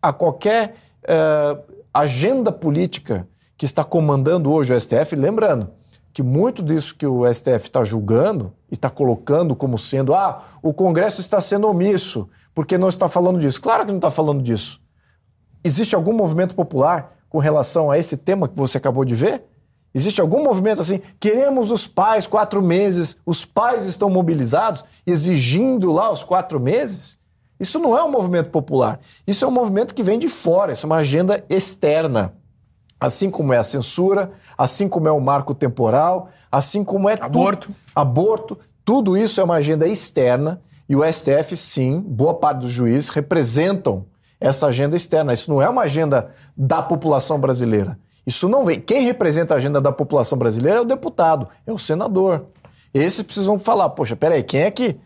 [0.00, 1.62] a qualquer uh,
[1.92, 5.14] agenda política que está comandando hoje o STF.
[5.14, 5.70] Lembrando
[6.12, 10.74] que muito disso que o STF está julgando e está colocando como sendo, ah, o
[10.74, 13.60] Congresso está sendo omisso porque não está falando disso.
[13.60, 14.80] Claro que não está falando disso.
[15.64, 19.44] Existe algum movimento popular com relação a esse tema que você acabou de ver?
[19.94, 21.00] Existe algum movimento assim?
[21.20, 27.18] Queremos os pais quatro meses, os pais estão mobilizados, exigindo lá os quatro meses?
[27.60, 29.00] Isso não é um movimento popular.
[29.26, 32.34] Isso é um movimento que vem de fora, isso é uma agenda externa.
[33.02, 37.68] Assim como é a censura, assim como é o marco temporal, assim como é aborto.
[37.68, 42.70] Tu, aborto, tudo isso é uma agenda externa e o STF, sim, boa parte dos
[42.70, 44.04] juízes representam
[44.40, 45.32] essa agenda externa.
[45.32, 47.98] Isso não é uma agenda da população brasileira.
[48.26, 48.80] Isso não vem.
[48.80, 52.46] Quem representa a agenda da população brasileira é o deputado, é o senador.
[52.94, 54.96] Esses precisam falar, poxa, peraí, quem é que,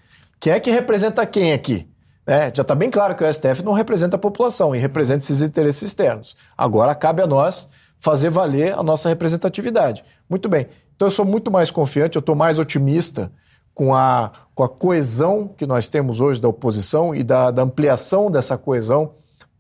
[0.40, 1.89] quem é que representa quem aqui?
[2.27, 5.40] É, já está bem claro que o STF não representa a população e representa esses
[5.40, 6.36] interesses externos.
[6.59, 7.68] Agora cabe a nós
[7.98, 10.05] fazer valer a nossa representatividade.
[10.28, 10.66] Muito bem.
[10.94, 13.32] Então eu sou muito mais confiante, eu estou mais otimista
[13.74, 18.31] com a, com a coesão que nós temos hoje da oposição e da, da ampliação
[18.31, 19.12] dessa coesão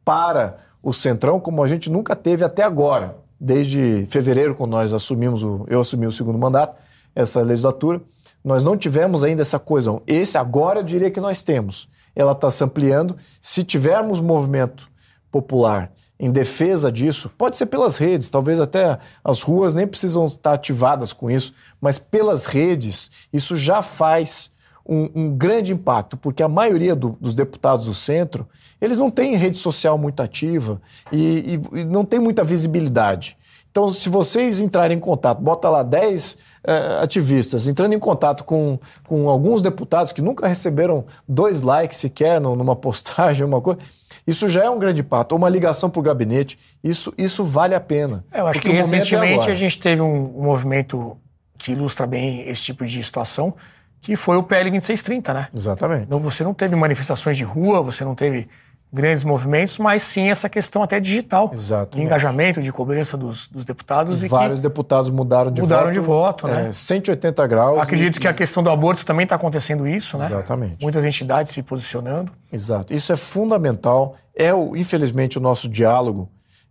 [0.04, 5.42] para o Centrão, como a gente nunca teve até agora desde fevereiro, quando nós assumimos,
[5.44, 6.80] o, eu assumi o segundo mandato,
[7.14, 8.00] essa legislatura,
[8.44, 10.02] nós não tivemos ainda essa coesão.
[10.06, 11.88] Esse agora eu diria que nós temos.
[12.14, 13.16] Ela está se ampliando.
[13.40, 14.88] Se tivermos movimento
[15.30, 20.54] popular em defesa disso, pode ser pelas redes, talvez até as ruas nem precisam estar
[20.54, 24.50] ativadas com isso, mas pelas redes, isso já faz
[24.88, 28.48] um, um grande impacto, porque a maioria do, dos deputados do centro,
[28.80, 30.80] eles não têm rede social muito ativa
[31.12, 33.36] e, e, e não tem muita visibilidade.
[33.70, 38.76] Então, se vocês entrarem em contato, bota lá 10 eh, ativistas entrando em contato com,
[39.06, 43.78] com alguns deputados que nunca receberam dois likes sequer numa postagem, uma coisa.
[44.26, 46.58] Isso já é um grande pato, ou uma ligação para o gabinete.
[46.82, 48.24] Isso, isso vale a pena.
[48.32, 49.52] É, eu acho que é recentemente agora.
[49.52, 51.16] a gente teve um, um movimento
[51.56, 53.54] que ilustra bem esse tipo de situação,
[54.00, 55.48] que foi o PL 2630, né?
[55.54, 56.02] Exatamente.
[56.02, 58.48] Então você não teve manifestações de rua, você não teve
[58.96, 61.48] grandes movimentos, mas sim essa questão até digital.
[61.48, 62.06] De Exatamente.
[62.06, 64.24] engajamento, de cobrança dos, dos deputados.
[64.24, 65.92] E vários deputados mudaram de mudaram voto.
[65.92, 66.68] de voto, né?
[66.68, 67.78] é, 180 graus.
[67.78, 70.24] Acredito e- que a questão do aborto também está acontecendo isso, né?
[70.24, 70.82] Exatamente.
[70.82, 72.32] Muitas entidades se posicionando.
[72.50, 72.92] Exato.
[72.92, 74.16] Isso é fundamental.
[74.34, 76.30] É, o, infelizmente, o nosso diálogo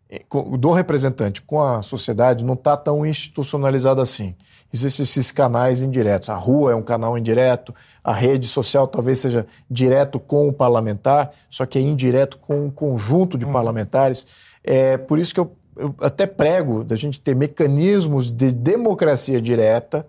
[0.09, 0.21] eh,
[0.57, 4.35] do representante com a sociedade não está tão institucionalizado assim.
[4.75, 6.29] Existem esses canais indiretos.
[6.29, 7.73] A rua é um canal indireto,
[8.03, 12.69] a rede social talvez seja direto com o parlamentar, só que é indireto com um
[12.69, 14.27] conjunto de parlamentares.
[14.61, 20.05] É por isso que eu, eu até prego da gente ter mecanismos de democracia direta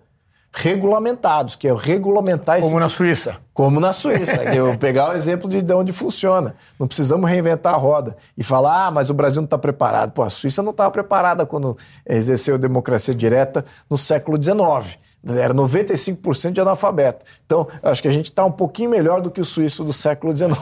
[0.61, 3.37] regulamentados, que é regulamentar esse Como na tipo- Suíça.
[3.53, 4.43] como na Suíça.
[4.43, 6.55] eu vou pegar o exemplo de, de onde funciona.
[6.79, 10.11] Não precisamos reinventar a roda e falar, ah, mas o Brasil não está preparado.
[10.11, 14.97] Pô, a Suíça não estava preparada quando exerceu democracia direta no século XIX.
[15.27, 17.25] Era 95% de analfabeto.
[17.45, 20.35] Então, acho que a gente está um pouquinho melhor do que o suíço do século
[20.35, 20.55] XIX.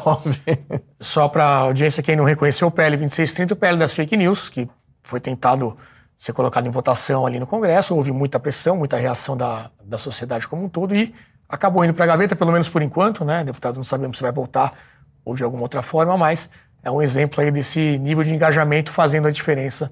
[0.99, 4.49] Só para a audiência, quem não reconheceu o PL 2630, o PL das fake news,
[4.49, 4.67] que
[5.03, 5.75] foi tentado
[6.17, 10.47] ser colocado em votação ali no Congresso, houve muita pressão, muita reação da, da sociedade
[10.47, 11.13] como um todo e
[11.47, 13.43] acabou indo para a gaveta, pelo menos por enquanto, né?
[13.43, 14.73] Deputado, não sabemos se vai voltar
[15.23, 16.49] ou de alguma outra forma, mas
[16.83, 19.91] é um exemplo aí desse nível de engajamento fazendo a diferença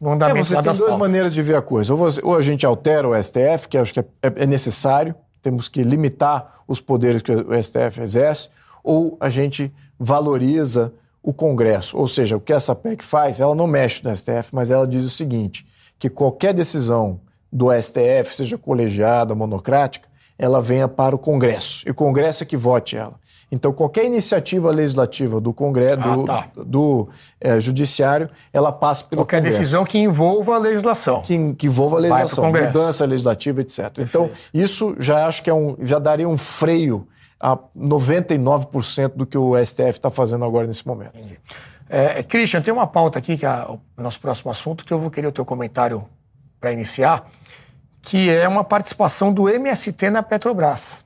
[0.00, 0.98] no É, andamento você lá tem duas pautas.
[0.98, 1.92] maneiras de ver a coisa.
[1.92, 5.14] Ou, você- ou a gente altera o STF, que acho que é, é- é necessário,
[5.42, 8.48] temos que limitar os poderes que o STF exerce,
[8.82, 10.92] ou a gente valoriza
[11.24, 11.96] o Congresso.
[11.96, 15.04] Ou seja, o que essa PEC faz, ela não mexe no STF, mas ela diz
[15.04, 15.66] o seguinte:
[15.98, 17.18] que qualquer decisão
[17.50, 21.84] do STF, seja colegiada, monocrática, ela venha para o Congresso.
[21.86, 23.14] E o Congresso é que vote ela.
[23.52, 26.48] Então, qualquer iniciativa legislativa do Congresso, Ah, do, tá.
[26.56, 27.08] do,
[27.40, 31.22] eh, Judiciário, ela passa pelo Qualquer Congresso decisão que envolva a legislação.
[31.22, 33.98] que, que envolva a legislação, mudança legislativa, etc.
[33.98, 37.06] Então, isso já acho que é um, já daria um freio
[37.38, 41.12] a 99% do que o STF está fazendo agora nesse momento.
[41.88, 45.10] É, Christian, tem uma pauta aqui, que é o nosso próximo assunto, que eu vou
[45.10, 46.08] querer o teu comentário
[46.58, 47.26] para iniciar,
[48.00, 51.04] que é uma participação do MST na Petrobras.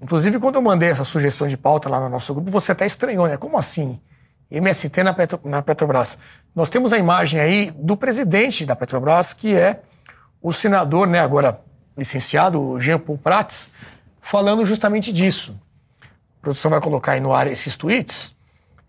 [0.00, 3.28] Inclusive, quando eu mandei essa sugestão de pauta lá no nosso grupo, você até estranhou,
[3.28, 3.36] né?
[3.36, 4.00] Como assim?
[4.50, 6.18] MST na, Petro- na Petrobras.
[6.54, 9.80] Nós temos a imagem aí do presidente da Petrobras, que é
[10.42, 11.60] o senador, né, agora
[11.96, 13.70] licenciado, Jean Paul Prats,
[14.22, 15.54] falando justamente disso.
[16.00, 18.34] A produção vai colocar aí no ar esses tweets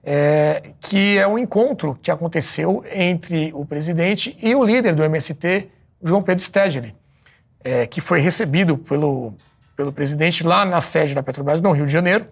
[0.03, 5.69] é, que é um encontro que aconteceu entre o presidente e o líder do MST,
[6.03, 6.93] João Pedro Stedley,
[7.63, 9.33] é, que foi recebido pelo,
[9.77, 12.27] pelo presidente lá na sede da Petrobras, no Rio de Janeiro.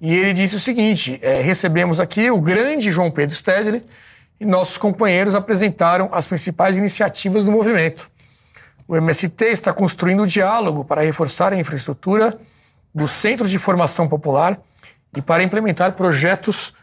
[0.00, 3.82] E ele disse o seguinte: é, recebemos aqui o grande João Pedro Stedley
[4.38, 8.08] e nossos companheiros apresentaram as principais iniciativas do movimento.
[8.86, 12.38] O MST está construindo diálogo para reforçar a infraestrutura
[12.94, 14.58] dos centros de formação popular
[15.16, 16.74] e para implementar projetos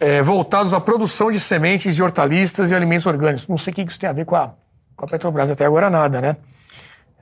[0.00, 3.46] eh, voltados à produção de sementes de hortaliças e alimentos orgânicos.
[3.46, 4.52] Não sei o que isso tem a ver com a,
[4.96, 6.36] com a Petrobras, até agora nada, né?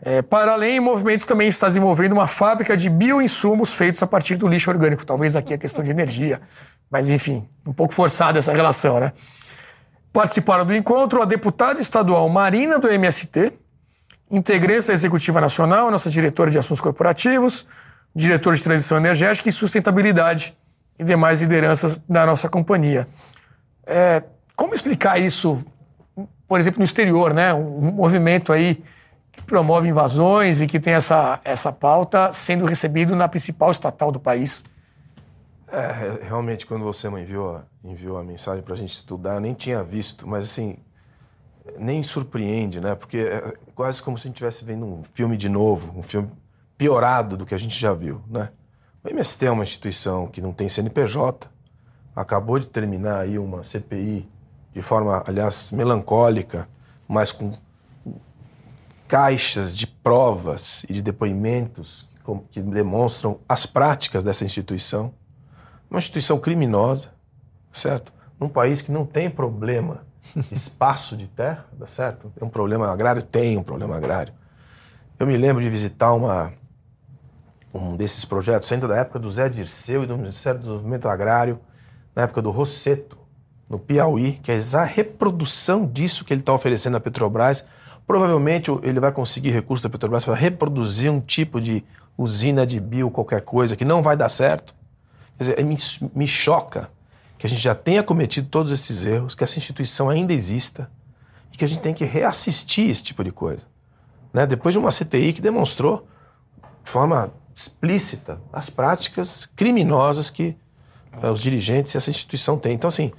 [0.03, 4.37] Eh, para além, o movimento também está desenvolvendo uma fábrica de bioinsumos feitos a partir
[4.37, 5.05] do lixo orgânico.
[5.05, 6.41] Talvez aqui a questão de energia,
[6.91, 9.13] mas enfim, um pouco forçada essa relação, né?
[10.11, 13.53] Participaram do encontro a deputada estadual Marina do MST,
[14.31, 17.67] integrantes da Executiva Nacional, nossa diretora de Assuntos Corporativos,
[18.15, 20.57] diretor de Transição Energética e Sustentabilidade
[20.99, 23.09] e demais lideranças da nossa companhia.
[23.87, 24.23] É,
[24.55, 25.65] como explicar isso,
[26.47, 27.53] por exemplo, no exterior, né?
[27.55, 28.83] Um movimento aí
[29.33, 34.21] que promove invasões e que tem essa, essa pauta sendo recebido na principal estatal do
[34.21, 34.65] país.
[35.73, 39.55] É, realmente, quando você me enviou, enviou a mensagem para a gente estudar, eu nem
[39.55, 40.77] tinha visto, mas assim,
[41.79, 42.95] nem surpreende, né?
[42.95, 46.31] Porque é quase como se a gente estivesse vendo um filme de novo, um filme
[46.77, 48.51] piorado do que a gente já viu, né?
[49.03, 51.51] O MST é uma instituição que não tem CNPJ,
[52.15, 54.29] acabou de terminar aí uma CPI
[54.73, 56.69] de forma, aliás, melancólica,
[57.09, 57.53] mas com
[59.09, 62.09] caixas de provas e de depoimentos
[62.51, 65.13] que demonstram as práticas dessa instituição.
[65.91, 67.13] Uma instituição criminosa,
[67.73, 68.13] certo?
[68.39, 70.07] Num país que não tem problema
[70.51, 72.31] espaço de terra, tá certo?
[72.35, 73.23] Tem um problema agrário?
[73.23, 74.33] Tem um problema agrário.
[75.19, 76.53] Eu me lembro de visitar uma,
[77.75, 81.61] um desses projetos, ainda da época do Zé Dirceu e do Ministério do Desenvolvimento Agrário,
[82.15, 83.19] na época do Rosseto,
[83.69, 87.65] no Piauí, que é a reprodução disso que ele está oferecendo à Petrobras.
[88.07, 91.85] Provavelmente ele vai conseguir recursos da Petrobras para reproduzir um tipo de
[92.19, 94.75] usina de bio, qualquer coisa, que não vai dar certo.
[95.39, 95.77] Quer dizer, me,
[96.15, 96.91] me choca
[97.41, 100.91] que a gente já tenha cometido todos esses erros, que essa instituição ainda exista
[101.51, 103.63] e que a gente tem que reassistir esse tipo de coisa.
[104.31, 104.47] Né?
[104.47, 106.07] Depois de uma CPI que demonstrou
[106.85, 110.55] de forma explícita as práticas criminosas que
[111.23, 112.75] uh, os dirigentes e essa instituição têm.
[112.75, 113.11] Então, assim,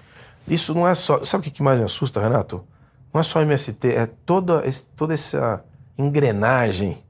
[0.48, 1.26] isso não é só.
[1.26, 2.64] Sabe o que mais me assusta, Renato?
[3.12, 4.64] Não é só MST, é toda,
[4.96, 5.66] toda essa
[5.98, 7.04] engrenagem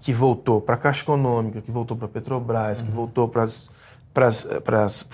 [0.00, 2.86] que voltou para a Caixa Econômica, que voltou para a Petrobras, uhum.
[2.86, 3.44] que voltou para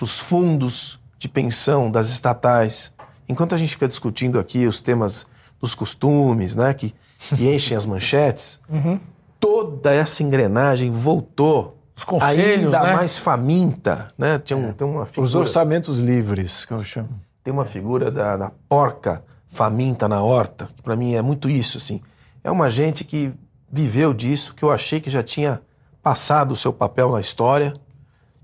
[0.01, 2.93] os fundos de pensão das estatais.
[3.27, 5.27] Enquanto a gente fica discutindo aqui os temas
[5.59, 6.95] dos costumes, né, que,
[7.35, 8.99] que enchem as manchetes, uhum.
[9.39, 12.93] toda essa engrenagem voltou os conselhos, ainda né?
[12.93, 14.37] mais faminta, né?
[14.37, 14.73] Tinha um, é.
[14.73, 17.09] tem uma figura, Os orçamentos livres, que eu chamo.
[17.43, 21.79] Tem uma figura da, da porca faminta na horta, que para mim é muito isso,
[21.79, 21.99] assim.
[22.43, 23.33] É uma gente que
[23.69, 25.61] viveu disso, que eu achei que já tinha
[26.01, 27.73] passado o seu papel na história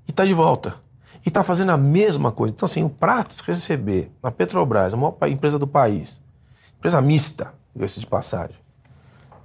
[0.08, 0.76] e está de volta.
[1.26, 2.54] E está fazendo a mesma coisa.
[2.54, 6.22] Então, assim, o Prates receber na Petrobras, a maior empresa do país,
[6.78, 8.58] empresa mista, diga-se de passagem,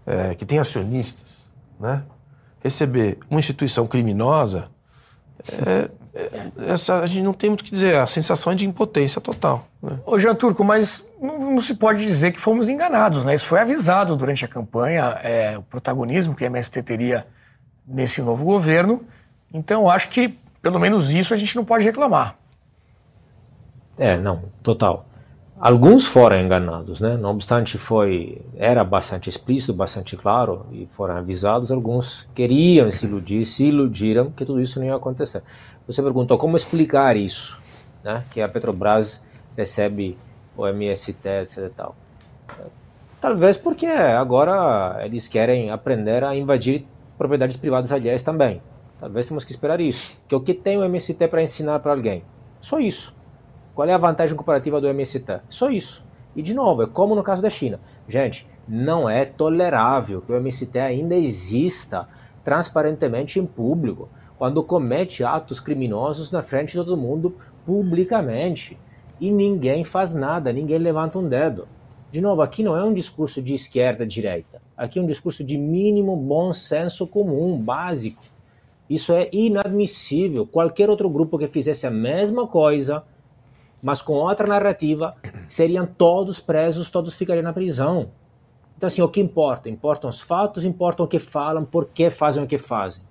[0.05, 1.49] é, que tem acionistas,
[1.79, 2.03] né?
[2.61, 4.69] Receber uma instituição criminosa,
[5.65, 5.89] é,
[6.67, 9.67] essa, a gente não tem muito o que dizer, a sensação é de impotência total.
[9.83, 9.99] Né?
[10.05, 13.35] Ô Jean Turco, mas não, não, se pode dizer que fomos enganados, né?
[13.35, 17.27] Isso foi avisado durante a campanha, é, o protagonismo que a MST teria
[17.87, 19.05] nesse novo governo.
[19.53, 22.37] Então, acho que pelo menos isso a gente não pode reclamar.
[23.97, 25.07] É, não, total.
[25.61, 27.17] Alguns foram enganados, né?
[27.17, 31.73] Não obstante, foi era bastante explícito, bastante claro e foram avisados.
[31.73, 35.43] Alguns queriam se iludir, se iludiram que tudo isso não ia acontecer.
[35.89, 37.59] Você perguntou como explicar isso,
[38.05, 38.23] né?
[38.31, 39.25] Que a Petrobras
[39.57, 40.19] recebe
[40.55, 41.57] o MST, etc.
[41.57, 41.97] E tal.
[43.19, 46.87] Talvez porque agora eles querem aprender a invadir
[47.17, 48.61] propriedades privadas alheias também.
[49.01, 50.21] Talvez temos que esperar isso.
[50.29, 52.23] Que o que tem o MST para ensinar para alguém?
[52.61, 53.17] Só isso.
[53.75, 55.41] Qual é a vantagem comparativa do MST?
[55.49, 56.05] Só isso.
[56.37, 57.81] E de novo, é como no caso da China.
[58.07, 62.07] Gente, não é tolerável que o MST ainda exista
[62.45, 67.35] transparentemente em público quando comete atos criminosos na frente de todo mundo
[67.67, 68.79] publicamente.
[69.21, 71.67] E ninguém faz nada, ninguém levanta um dedo.
[72.11, 74.63] De novo, aqui não é um discurso de esquerda-direita.
[74.77, 78.23] Aqui é um discurso de mínimo bom senso comum, básico.
[78.89, 80.47] Isso é inadmissível.
[80.47, 83.03] Qualquer outro grupo que fizesse a mesma coisa,
[83.83, 85.15] mas com outra narrativa,
[85.49, 88.11] seriam todos presos, todos ficariam na prisão.
[88.77, 89.69] Então, assim, o que importa?
[89.69, 93.03] Importam os fatos, importam o que falam, por que fazem o que fazem.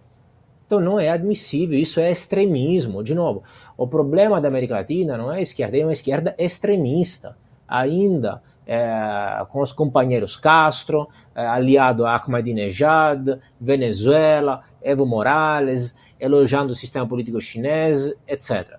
[0.68, 3.02] Então não é admissível, isso é extremismo.
[3.02, 3.42] De novo,
[3.78, 7.38] o problema da América Latina não é a esquerda, é uma esquerda extremista.
[7.66, 16.76] Ainda é, com os companheiros Castro, é, aliado a Ahmadinejad, Venezuela, Evo Morales, elogiando o
[16.76, 18.78] sistema político chinês, etc.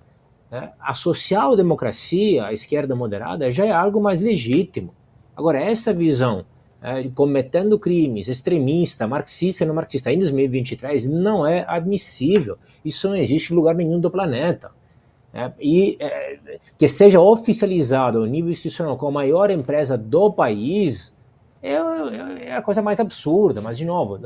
[0.52, 4.94] É, a social-democracia, a esquerda moderada, já é algo mais legítimo.
[5.35, 6.44] Agora, essa visão
[6.80, 12.56] é, cometendo crimes, extremista, marxista e não marxista, em 2023 não é admissível.
[12.84, 14.70] Isso não existe em lugar nenhum do planeta.
[15.32, 16.38] É, e é,
[16.78, 21.14] que seja oficializado ao nível institucional como a maior empresa do país
[21.62, 23.60] é, é, é a coisa mais absurda.
[23.60, 24.18] Mas, de novo,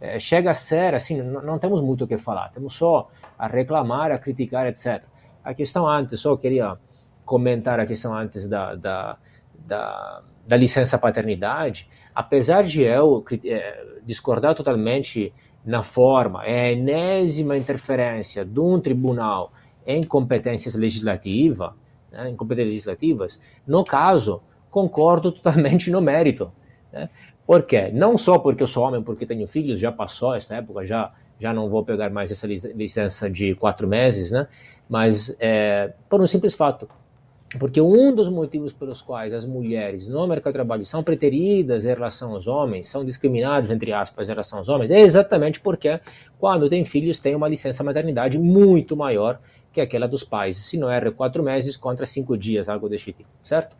[0.00, 3.08] é, chega a ser assim, não, não, temos muito o que falar, temos só
[3.38, 5.04] a reclamar, a criticar, etc.
[5.44, 6.76] A questão antes, só queria
[7.24, 9.16] comentar a questão antes da, da,
[9.54, 15.32] da da licença paternidade, apesar de eu é, discordar totalmente
[15.64, 19.52] na forma, é a enésima interferência de um tribunal
[19.86, 21.70] em competências legislativas,
[22.10, 26.50] né, em competências legislativas, no caso, concordo totalmente no mérito.
[26.92, 27.08] Né?
[27.46, 27.90] Por quê?
[27.92, 31.52] Não só porque eu sou homem, porque tenho filhos, já passou essa época, já, já
[31.52, 34.48] não vou pegar mais essa licença de quatro meses, né?
[34.88, 36.88] mas é, por um simples fato,
[37.58, 41.88] porque um dos motivos pelos quais as mulheres no mercado de trabalho são preteridas em
[41.88, 46.00] relação aos homens, são discriminadas, entre aspas, em relação aos homens, é exatamente porque,
[46.38, 49.40] quando têm filhos, têm uma licença maternidade muito maior
[49.72, 50.56] que aquela dos pais.
[50.56, 53.76] Se não erra, quatro meses contra cinco dias, algo desse tipo, certo?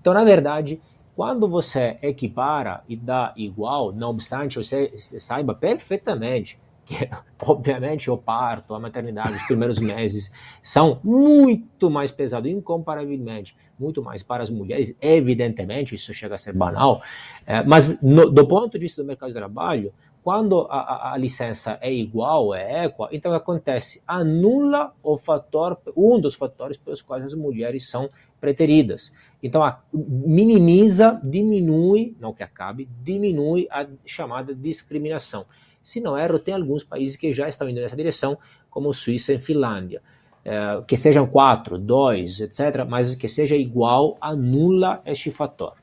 [0.00, 0.80] Então, na verdade,
[1.14, 7.10] quando você equipara e dá igual, não obstante, você saiba perfeitamente que
[7.42, 10.32] obviamente o parto, a maternidade, os primeiros meses
[10.62, 16.54] são muito mais pesados, incomparavelmente, muito mais para as mulheres, evidentemente, isso chega a ser
[16.54, 17.02] banal,
[17.44, 19.92] é, mas no, do ponto de vista do mercado de trabalho,
[20.22, 26.18] quando a, a, a, licença é igual, é equa, então acontece, anula o fator, um
[26.18, 28.10] dos fatores pelos quais as mulheres são
[28.40, 29.12] preteridas.
[29.40, 35.46] Então, a, minimiza, diminui, não que acabe, diminui a chamada discriminação.
[35.86, 38.36] Se não erro, tem alguns países que já estão indo nessa direção,
[38.68, 40.02] como Suíça e Finlândia.
[40.44, 45.74] É, que sejam quatro, dois, etc., mas que seja igual, anula este fator.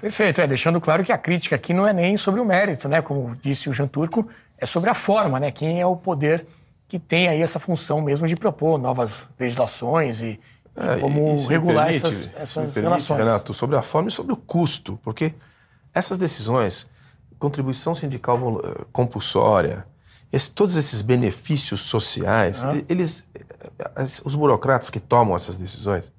[0.00, 3.00] Perfeito, é, deixando claro que a crítica aqui não é nem sobre o mérito, né?
[3.00, 4.26] Como disse o Jean Turco,
[4.58, 5.52] é sobre a forma, né?
[5.52, 6.44] Quem é o poder
[6.88, 10.40] que tem aí essa função mesmo de propor novas legislações e,
[10.74, 13.18] é, como e, regular permite, essas, essas permite, relações.
[13.20, 15.32] Renato, sobre a forma e sobre o custo, porque
[15.94, 16.90] essas decisões,
[17.42, 19.86] contribuição sindical eh, compulsória,
[20.32, 22.72] esse, todos esses benefícios sociais, ah.
[22.88, 26.12] eles, eh, os burocratas que tomam essas decisões,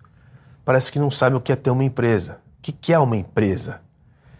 [0.63, 3.81] parece que não sabem o que é ter uma empresa que, que é uma empresa?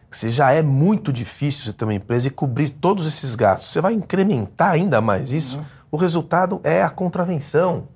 [0.10, 3.82] Se já é muito difícil você ter uma empresa e cobrir todos esses gastos, você
[3.82, 5.64] vai incrementar ainda mais isso, uhum.
[5.92, 7.90] o resultado é a contravenção.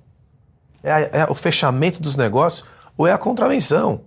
[0.83, 4.01] É, é, o fechamento dos negócios ou é a contravenção.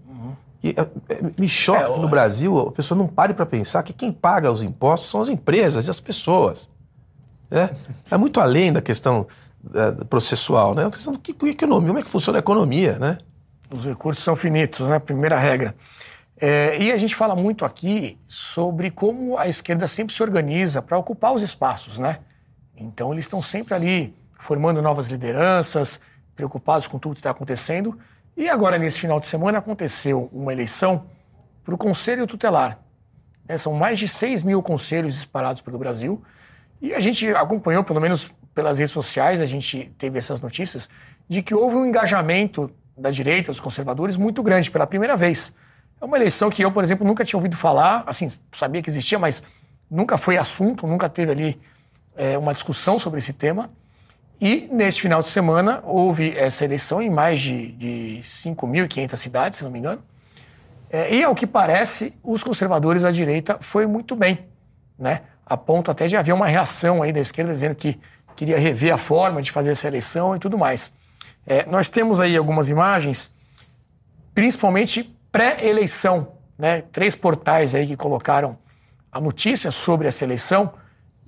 [0.63, 3.83] E, é, é me choca é, que no Brasil a pessoa não pare para pensar
[3.83, 6.69] que quem paga os impostos são as empresas e as pessoas.
[7.51, 7.71] É,
[8.11, 9.27] é muito além da questão
[9.75, 10.83] é, processual, né?
[10.83, 13.19] É uma questão do que, economia, como é que funciona a economia, né?
[13.71, 14.99] Os recursos são finitos, né?
[14.99, 15.75] Primeira regra.
[16.41, 20.97] É, e a gente fala muito aqui sobre como a esquerda sempre se organiza para
[20.97, 22.19] ocupar os espaços, né?
[22.75, 26.01] Então eles estão sempre ali formando novas lideranças,
[26.35, 27.99] preocupados com tudo que está acontecendo.
[28.41, 31.05] E agora, nesse final de semana, aconteceu uma eleição
[31.63, 32.79] para o Conselho Tutelar.
[33.47, 36.23] É, são mais de 6 mil conselhos espalhados pelo Brasil.
[36.81, 40.89] E a gente acompanhou, pelo menos pelas redes sociais, a gente teve essas notícias,
[41.29, 45.55] de que houve um engajamento da direita, dos conservadores, muito grande, pela primeira vez.
[46.01, 49.19] É uma eleição que eu, por exemplo, nunca tinha ouvido falar, assim, sabia que existia,
[49.19, 49.43] mas
[49.91, 51.61] nunca foi assunto, nunca teve ali
[52.17, 53.71] é, uma discussão sobre esse tema.
[54.41, 59.65] E neste final de semana houve essa eleição em mais de, de 5.500 cidades, se
[59.65, 60.03] não me engano.
[60.89, 64.47] É, e ao que parece, os conservadores à direita foi muito bem,
[64.99, 65.21] né?
[65.45, 68.01] A ponto até de haver uma reação aí da esquerda dizendo que
[68.35, 70.95] queria rever a forma de fazer essa eleição e tudo mais.
[71.47, 73.35] É, nós temos aí algumas imagens,
[74.35, 76.83] principalmente pré-eleição, né?
[76.91, 78.57] Três portais aí que colocaram
[79.13, 80.73] a notícia sobre essa eleição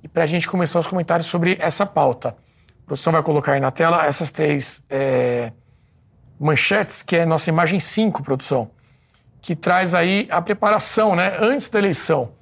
[0.01, 2.35] e para a gente começar os comentários sobre essa pauta.
[2.83, 5.51] A produção vai colocar aí na tela essas três é,
[6.39, 8.69] manchetes, que é nossa imagem 5, produção,
[9.41, 11.37] que traz aí a preparação, né?
[11.39, 12.33] Antes da eleição.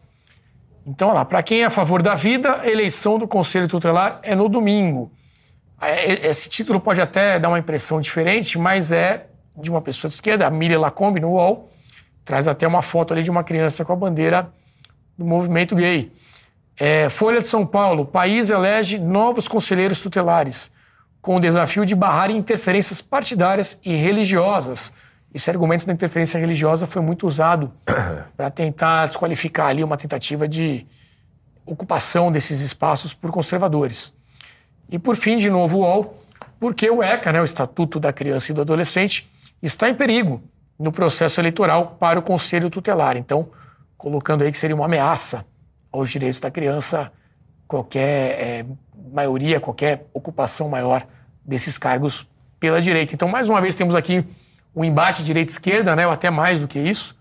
[0.85, 4.35] Então, olha lá, para quem é a favor da vida, eleição do Conselho Tutelar é
[4.35, 5.11] no domingo.
[5.79, 10.15] É, esse título pode até dar uma impressão diferente, mas é de uma pessoa de
[10.15, 11.69] esquerda, a Miriam Lacombe, no UOL,
[12.25, 14.51] traz até uma foto ali de uma criança com a bandeira
[15.17, 16.11] do movimento gay.
[16.79, 20.71] É, Folha de São Paulo, país elege novos conselheiros tutelares,
[21.21, 24.91] com o desafio de barrar interferências partidárias e religiosas.
[25.33, 27.71] Esse argumento da interferência religiosa foi muito usado
[28.35, 30.85] para tentar desqualificar ali uma tentativa de
[31.65, 34.13] ocupação desses espaços por conservadores.
[34.89, 36.19] E por fim, de novo, o UOL,
[36.59, 39.31] porque o ECA, né, o Estatuto da Criança e do Adolescente,
[39.61, 40.41] está em perigo
[40.77, 43.15] no processo eleitoral para o Conselho Tutelar.
[43.15, 43.49] Então,
[43.97, 45.45] colocando aí que seria uma ameaça
[45.91, 47.11] aos direitos da criança,
[47.67, 48.65] qualquer é,
[49.11, 51.05] maioria, qualquer ocupação maior
[51.45, 52.27] desses cargos
[52.59, 53.13] pela direita.
[53.13, 54.25] Então, mais uma vez, temos aqui
[54.75, 57.15] um embate direita-esquerda, né, ou até mais do que isso,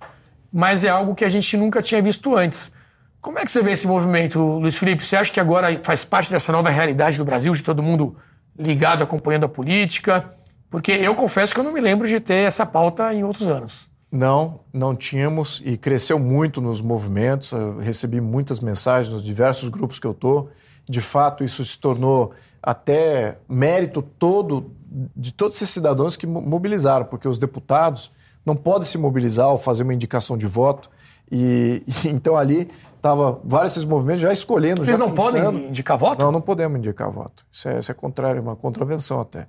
[0.53, 2.73] mas é algo que a gente nunca tinha visto antes.
[3.21, 5.05] Como é que você vê esse movimento, Luiz Felipe?
[5.05, 8.17] Você acha que agora faz parte dessa nova realidade do Brasil, de todo mundo
[8.59, 10.33] ligado, acompanhando a política?
[10.71, 13.90] Porque eu confesso que eu não me lembro de ter essa pauta em outros anos.
[14.11, 17.53] Não, não tínhamos e cresceu muito nos movimentos.
[17.53, 20.51] Eu recebi muitas mensagens nos diversos grupos que eu estou.
[20.89, 22.33] De fato, isso se tornou
[22.63, 24.73] até mérito todo
[25.17, 28.11] de todos esses cidadãos que mobilizaram, porque os deputados
[28.45, 30.91] não podem se mobilizar ou fazer uma indicação de voto
[31.31, 32.69] e, e, então ali
[33.01, 34.81] tava vários esses movimentos já escolhendo.
[34.81, 35.45] Eles já não pensando.
[35.45, 36.25] podem indicar voto?
[36.25, 37.47] Não, não podemos indicar voto.
[37.53, 39.47] Isso é, isso é contrário, uma contravenção até.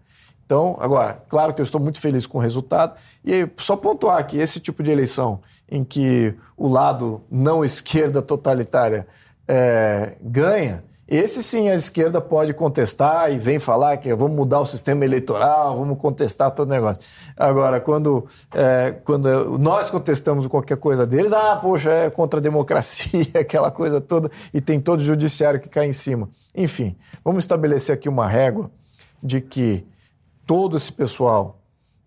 [0.52, 3.00] Então, agora, claro que eu estou muito feliz com o resultado.
[3.24, 5.40] E só pontuar que esse tipo de eleição
[5.72, 9.08] em que o lado não esquerda totalitária
[9.48, 14.66] é, ganha, esse sim a esquerda pode contestar e vem falar que vamos mudar o
[14.66, 17.02] sistema eleitoral, vamos contestar todo o negócio.
[17.38, 23.26] Agora, quando, é, quando nós contestamos qualquer coisa deles, ah, poxa, é contra a democracia,
[23.40, 26.28] aquela coisa toda, e tem todo o judiciário que cai em cima.
[26.54, 28.70] Enfim, vamos estabelecer aqui uma régua
[29.24, 29.90] de que
[30.52, 31.62] todo esse pessoal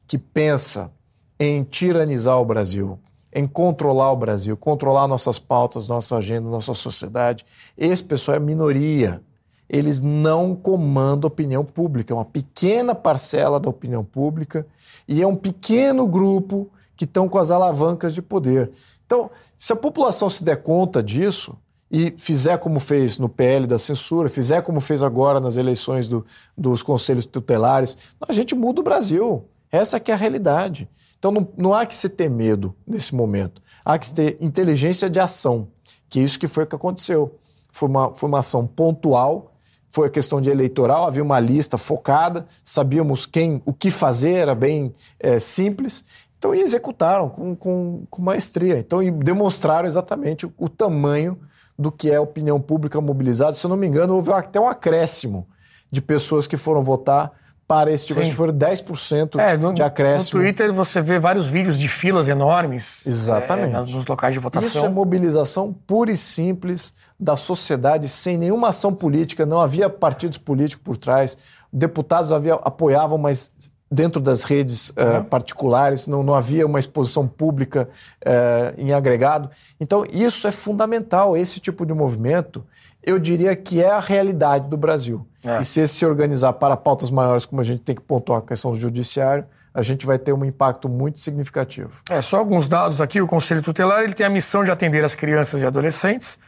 [0.07, 0.93] que pensa
[1.41, 2.99] em tiranizar o Brasil,
[3.33, 7.47] em controlar o Brasil, controlar nossas pautas, nossa agenda, nossa sociedade.
[7.75, 9.23] Esse pessoal é minoria.
[9.67, 14.67] Eles não comandam a opinião pública, é uma pequena parcela da opinião pública
[15.09, 16.69] e é um pequeno grupo
[16.99, 18.71] que estão com as alavancas de poder.
[19.07, 21.57] Então, se a população se der conta disso
[21.97, 26.27] e fizer como fez no PL da censura, fizer como fez agora nas eleições do,
[26.59, 29.45] dos conselhos tutelares, a gente muda o Brasil.
[29.71, 30.89] Essa que é a realidade.
[31.17, 33.63] Então não, não há que se ter medo nesse momento.
[33.85, 35.69] Há que se ter inteligência de ação,
[36.09, 37.39] que é isso que foi que aconteceu.
[37.71, 39.55] Foi uma, foi uma ação pontual,
[39.93, 44.55] foi a questão de eleitoral, havia uma lista focada, sabíamos quem, o que fazer, era
[44.57, 46.05] bem é, simples.
[46.37, 48.79] Então, e executaram com, com, com maestria.
[48.79, 51.39] Então, demonstraram exatamente o, o, tamanho
[51.79, 53.55] do que é a opinião pública mobilizada.
[53.55, 55.47] Se eu não me engano, houve até um acréscimo
[55.91, 57.33] de pessoas que foram votar
[57.67, 58.21] para esse tipo.
[58.21, 60.39] Acho que foram 10% é, no, de acréscimo.
[60.39, 63.07] No Twitter você vê vários vídeos de filas enormes.
[63.07, 63.75] Exatamente.
[63.75, 64.69] É, nos locais de votação.
[64.69, 70.37] Isso é mobilização pura e simples da sociedade, sem nenhuma ação política, não havia partidos
[70.37, 71.39] políticos por trás.
[71.73, 73.53] Deputados havia, apoiavam, mas
[73.95, 75.21] dentro das redes uhum.
[75.21, 77.89] uh, particulares, não, não havia uma exposição pública
[78.23, 79.49] uh, em agregado.
[79.81, 81.37] Então, isso é fundamental.
[81.37, 82.65] Esse tipo de movimento,
[83.03, 85.27] eu diria que é a realidade do Brasil.
[85.45, 85.61] É.
[85.61, 88.43] E se esse se organizar para pautas maiores, como a gente tem que pontuar a
[88.43, 92.03] questão do judiciário, a gente vai ter um impacto muito significativo.
[92.09, 93.21] É, só alguns dados aqui.
[93.21, 96.39] O Conselho Tutelar ele tem a missão de atender as crianças e adolescentes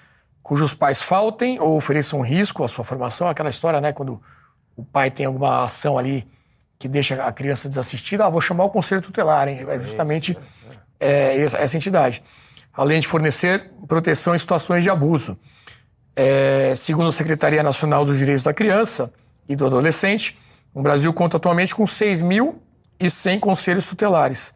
[0.47, 3.29] cujos pais faltem ou ofereçam risco à sua formação.
[3.29, 4.23] Aquela história, né, quando
[4.77, 6.25] o pai tem alguma ação ali
[6.79, 9.67] que deixa a criança desassistida, ah, vou chamar o Conselho Tutelar, hein?
[9.69, 10.37] É justamente
[11.01, 12.23] é, essa entidade.
[12.73, 15.39] Além de fornecer proteção em situações de abuso.
[16.15, 19.13] É, segundo a Secretaria Nacional dos Direitos da Criança
[19.49, 20.37] e do Adolescente,
[20.75, 24.53] o Brasil conta atualmente com 6.100 conselhos tutelares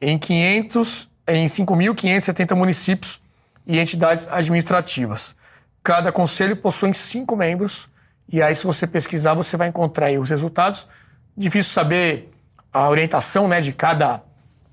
[0.00, 3.20] em, 500, em 5.570 municípios
[3.66, 5.34] e entidades administrativas.
[5.82, 7.88] Cada conselho possui cinco membros,
[8.30, 10.88] e aí, se você pesquisar, você vai encontrar os resultados
[11.36, 12.32] Difícil saber
[12.72, 14.22] a orientação né, de, cada,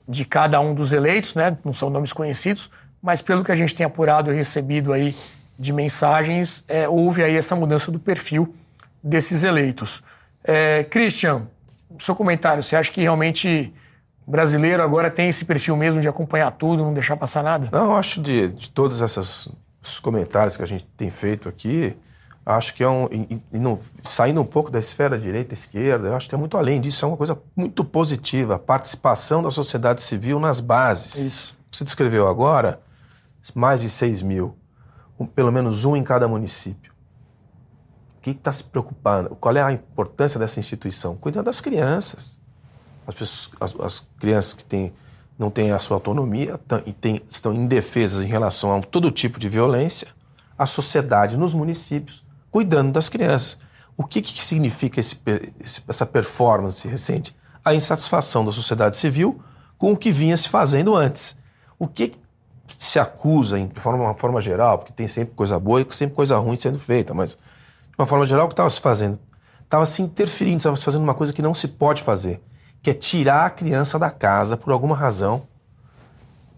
[0.07, 1.57] de cada um dos eleitos, né?
[1.63, 2.69] não são nomes conhecidos,
[3.01, 5.15] mas pelo que a gente tem apurado e recebido aí
[5.57, 8.55] de mensagens, é, houve aí essa mudança do perfil
[9.03, 10.03] desses eleitos.
[10.43, 11.47] É, Christian,
[11.99, 13.73] seu comentário, você acha que realmente
[14.25, 17.69] brasileiro agora tem esse perfil mesmo de acompanhar tudo, não deixar passar nada?
[17.71, 19.49] Não, eu acho de, de todos esses
[20.01, 21.95] comentários que a gente tem feito aqui,
[22.51, 23.05] Acho que é um.
[23.05, 26.81] E, e saindo um pouco da esfera direita esquerda, eu acho que é muito além
[26.81, 28.55] disso, é uma coisa muito positiva.
[28.55, 31.15] A participação da sociedade civil nas bases.
[31.15, 31.57] Isso.
[31.71, 32.81] Você descreveu agora
[33.55, 34.57] mais de 6 mil,
[35.17, 36.91] um, pelo menos um em cada município.
[38.17, 39.35] O que está se preocupando?
[39.35, 41.15] Qual é a importância dessa instituição?
[41.15, 42.39] Cuidando das crianças.
[43.07, 44.93] As, pessoas, as, as crianças que têm,
[45.39, 49.47] não têm a sua autonomia e têm, estão indefesas em relação a todo tipo de
[49.47, 50.09] violência.
[50.57, 53.57] A sociedade nos municípios cuidando das crianças.
[53.97, 55.19] O que, que significa esse,
[55.87, 57.35] essa performance recente?
[57.63, 59.41] A insatisfação da sociedade civil
[59.77, 61.37] com o que vinha se fazendo antes.
[61.79, 62.13] O que
[62.77, 66.37] se acusa, de forma, uma forma geral, porque tem sempre coisa boa e sempre coisa
[66.37, 69.19] ruim sendo feita, mas de uma forma geral, o que estava se fazendo?
[69.63, 72.41] Estava se interferindo, estava se fazendo uma coisa que não se pode fazer,
[72.81, 75.43] que é tirar a criança da casa por alguma razão,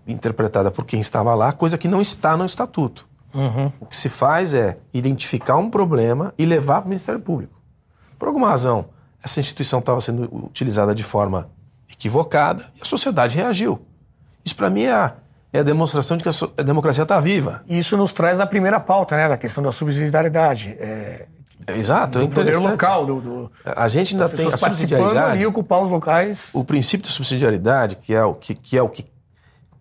[0.07, 3.07] interpretada por quem estava lá, coisa que não está no estatuto.
[3.33, 3.71] Uhum.
[3.79, 7.59] O que se faz é identificar um problema e levar para o Ministério Público.
[8.19, 8.85] Por alguma razão,
[9.23, 11.49] essa instituição estava sendo utilizada de forma
[11.91, 13.81] equivocada e a sociedade reagiu.
[14.45, 15.13] Isso, para mim, é a,
[15.51, 17.63] é a, demonstração de que a, democracia está viva.
[17.67, 20.75] Isso nos traz a primeira pauta, né, da questão da subsidiariedade.
[20.79, 21.27] É,
[21.65, 23.05] é, exato, do é poder local.
[23.05, 25.41] Do, do, a gente ainda tem a subsidiariedade.
[25.41, 26.51] e ocupar os locais.
[26.53, 29.05] O princípio da subsidiariedade, que é o que, que, é o que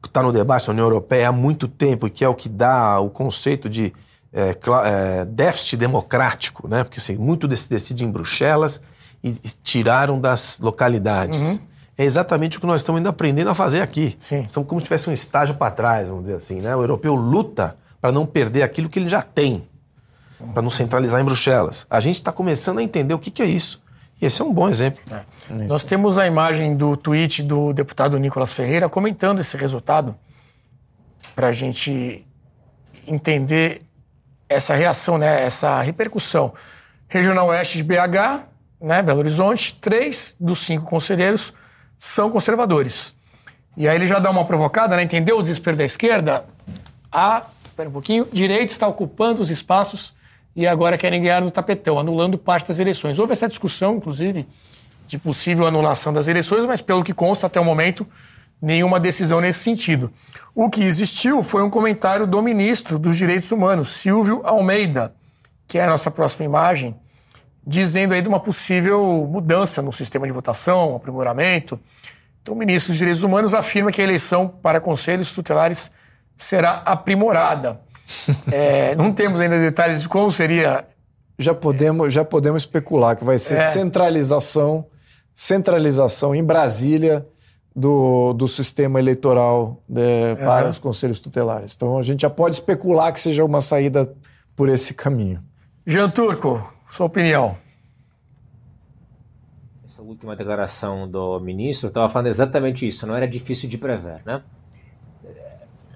[0.08, 2.98] está no debate da União Europeia há muito tempo e que é o que dá
[3.00, 3.92] o conceito de
[4.32, 6.84] é, é, déficit democrático, né?
[6.84, 8.80] porque assim, muito se decide em Bruxelas
[9.22, 11.48] e, e tiraram das localidades.
[11.48, 11.60] Uhum.
[11.98, 14.14] É exatamente o que nós estamos ainda aprendendo a fazer aqui.
[14.18, 14.44] Sim.
[14.46, 16.60] Estamos como se tivesse um estágio para trás, vamos dizer assim.
[16.60, 16.74] Né?
[16.74, 19.68] O europeu luta para não perder aquilo que ele já tem,
[20.54, 21.86] para não centralizar em Bruxelas.
[21.90, 23.81] A gente está começando a entender o que, que é isso.
[24.22, 25.02] Esse é um bom exemplo.
[25.10, 25.52] É.
[25.64, 30.16] Nós temos a imagem do tweet do deputado Nicolas Ferreira comentando esse resultado
[31.34, 32.24] para a gente
[33.04, 33.82] entender
[34.48, 36.54] essa reação, né, essa repercussão.
[37.08, 38.44] Regional Oeste de BH,
[38.80, 41.52] né, Belo Horizonte, três dos cinco conselheiros
[41.98, 43.16] são conservadores.
[43.76, 46.44] E aí ele já dá uma provocada, né, entendeu o desespero da esquerda?
[47.10, 50.14] A, espera um pouquinho, direita está ocupando os espaços
[50.54, 53.18] e agora querem ganhar no tapetão, anulando parte das eleições.
[53.18, 54.46] Houve essa discussão, inclusive,
[55.06, 58.06] de possível anulação das eleições, mas pelo que consta até o momento,
[58.60, 60.12] nenhuma decisão nesse sentido.
[60.54, 65.14] O que existiu foi um comentário do ministro dos Direitos Humanos, Silvio Almeida,
[65.66, 66.94] que é a nossa próxima imagem,
[67.66, 71.80] dizendo aí de uma possível mudança no sistema de votação, aprimoramento.
[72.40, 75.90] Então, o ministro dos Direitos Humanos afirma que a eleição para conselhos tutelares
[76.36, 77.80] será aprimorada.
[78.50, 80.86] É, não temos ainda detalhes de como seria.
[81.38, 83.60] Já podemos, já podemos especular que vai ser é.
[83.60, 84.86] centralização,
[85.34, 87.26] centralização em Brasília
[87.74, 91.74] do, do sistema eleitoral né, para os conselhos tutelares.
[91.74, 94.14] Então a gente já pode especular que seja uma saída
[94.54, 95.42] por esse caminho.
[95.86, 97.56] Jean Turco, sua opinião.
[99.84, 104.42] Essa última declaração do ministro estava falando exatamente isso, não era difícil de prever, né?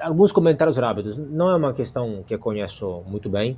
[0.00, 1.16] Alguns comentários rápidos.
[1.16, 3.56] Não é uma questão que eu conheço muito bem,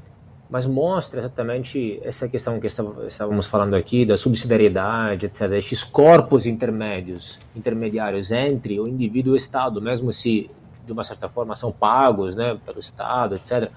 [0.49, 5.53] mas mostra exatamente essa questão que estávamos falando aqui da subsidiariedade, etc.
[5.53, 10.51] Estes corpos intermédios, intermediários entre o indivíduo e o Estado, mesmo se
[10.87, 13.71] de uma certa forma são pagos, né, pelo Estado, etc.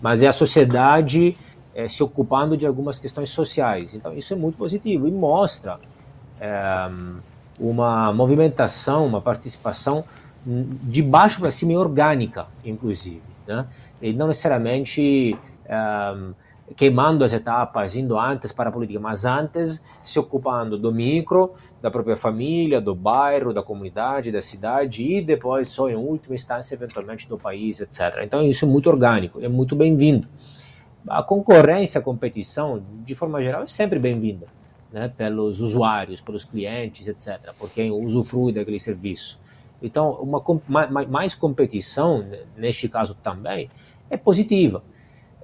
[0.00, 1.36] Mas é a sociedade
[1.74, 3.94] é, se ocupando de algumas questões sociais.
[3.94, 5.78] Então isso é muito positivo e mostra
[6.40, 6.88] é,
[7.58, 10.04] uma movimentação, uma participação
[10.46, 13.66] de baixo para cima e orgânica, inclusive, né?
[14.00, 15.36] E não necessariamente
[16.16, 16.34] um,
[16.76, 21.90] queimando as etapas, indo antes para a política, mas antes se ocupando do micro, da
[21.90, 27.28] própria família, do bairro, da comunidade, da cidade e depois só em última instância eventualmente
[27.28, 28.20] do país, etc.
[28.22, 30.26] Então isso é muito orgânico, é muito bem-vindo.
[31.06, 34.46] A concorrência, a competição, de forma geral, é sempre bem-vinda,
[34.90, 39.38] né, pelos usuários, pelos clientes, etc., por quem usufrui daquele serviço.
[39.86, 40.42] Então, uma
[41.08, 42.24] mais competição,
[42.56, 43.68] neste caso também,
[44.10, 44.82] é positiva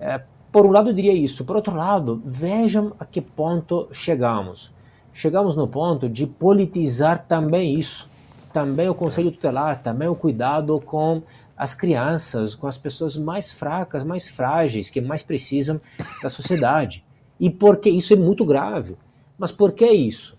[0.00, 1.44] é, por um lado, eu diria isso.
[1.44, 4.72] Por outro lado, vejam a que ponto chegamos.
[5.12, 8.08] Chegamos no ponto de politizar também isso.
[8.52, 11.22] Também o conselho tutelar, também o cuidado com
[11.56, 15.80] as crianças, com as pessoas mais fracas, mais frágeis, que mais precisam
[16.22, 17.04] da sociedade.
[17.38, 18.96] E porque isso é muito grave.
[19.38, 20.36] Mas por que isso?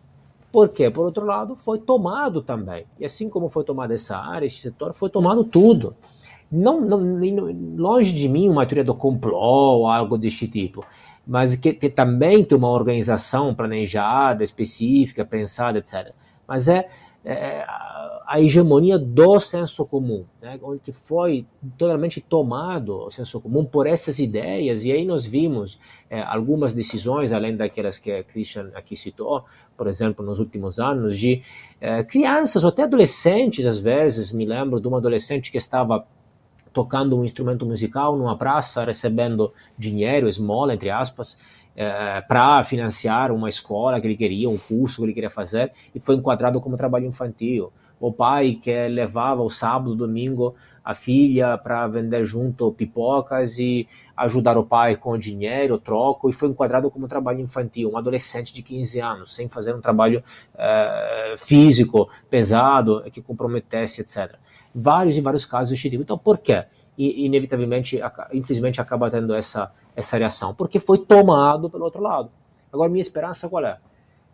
[0.51, 2.85] Porque, por outro lado, foi tomado também.
[2.99, 5.95] E assim como foi tomada essa área, esse setor, foi tomado tudo
[6.51, 6.99] não, não,
[7.77, 10.85] longe de mim uma teoria do complô ou algo deste tipo,
[11.25, 16.11] mas que, que também tem uma organização planejada, específica, pensada, etc.
[16.45, 16.89] Mas é,
[17.23, 17.65] é
[18.31, 21.45] a hegemonia do senso comum, né, onde foi
[21.77, 25.77] totalmente tomado o senso comum por essas ideias, e aí nós vimos
[26.09, 29.43] é, algumas decisões, além daquelas que a Christian aqui citou,
[29.75, 31.43] por exemplo, nos últimos anos, de
[31.81, 36.07] é, crianças ou até adolescentes, às vezes, me lembro de uma adolescente que estava
[36.71, 41.37] tocando um instrumento musical numa praça, recebendo dinheiro, esmola, entre aspas,
[41.75, 45.99] é, para financiar uma escola que ele queria, um curso que ele queria fazer, e
[45.99, 47.73] foi enquadrado como trabalho infantil.
[48.01, 53.87] O pai que levava o sábado, domingo, a filha para vender junto pipocas e
[54.17, 57.91] ajudar o pai com o dinheiro, troco, e foi enquadrado como trabalho infantil.
[57.91, 60.23] Um adolescente de 15 anos, sem fazer um trabalho
[60.57, 64.35] é, físico pesado que comprometesse, etc
[64.73, 66.03] vários e vários casos deste tipo.
[66.03, 66.65] Então, por quê?
[66.97, 67.99] E, inevitavelmente,
[68.33, 72.31] infelizmente, acaba tendo essa, essa reação, porque foi tomado pelo outro lado.
[72.71, 73.77] Agora, minha esperança qual é?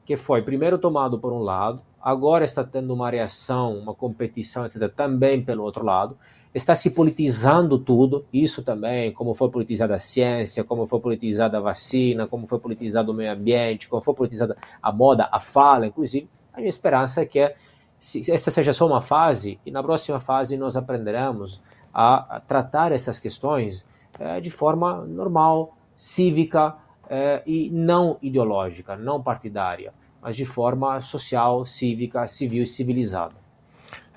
[0.06, 4.92] Que foi primeiro tomado por um lado, agora está tendo uma reação, uma competição, etc.,
[4.94, 6.18] também pelo outro lado,
[6.54, 11.62] está se politizando tudo, isso também, como foi politizada a ciência, como foi politizada a
[11.62, 16.28] vacina, como foi politizado o meio ambiente, como foi politizada a moda, a fala, inclusive.
[16.54, 17.54] A minha esperança é que
[18.00, 21.62] se esta seja só uma fase, e na próxima fase nós aprenderemos
[21.94, 23.86] a, tratar essas questões
[24.20, 26.76] é, de forma normal, cívica
[27.10, 33.36] é, e não ideológica, não partidária, mas de forma social, cívica, civil e civilizada.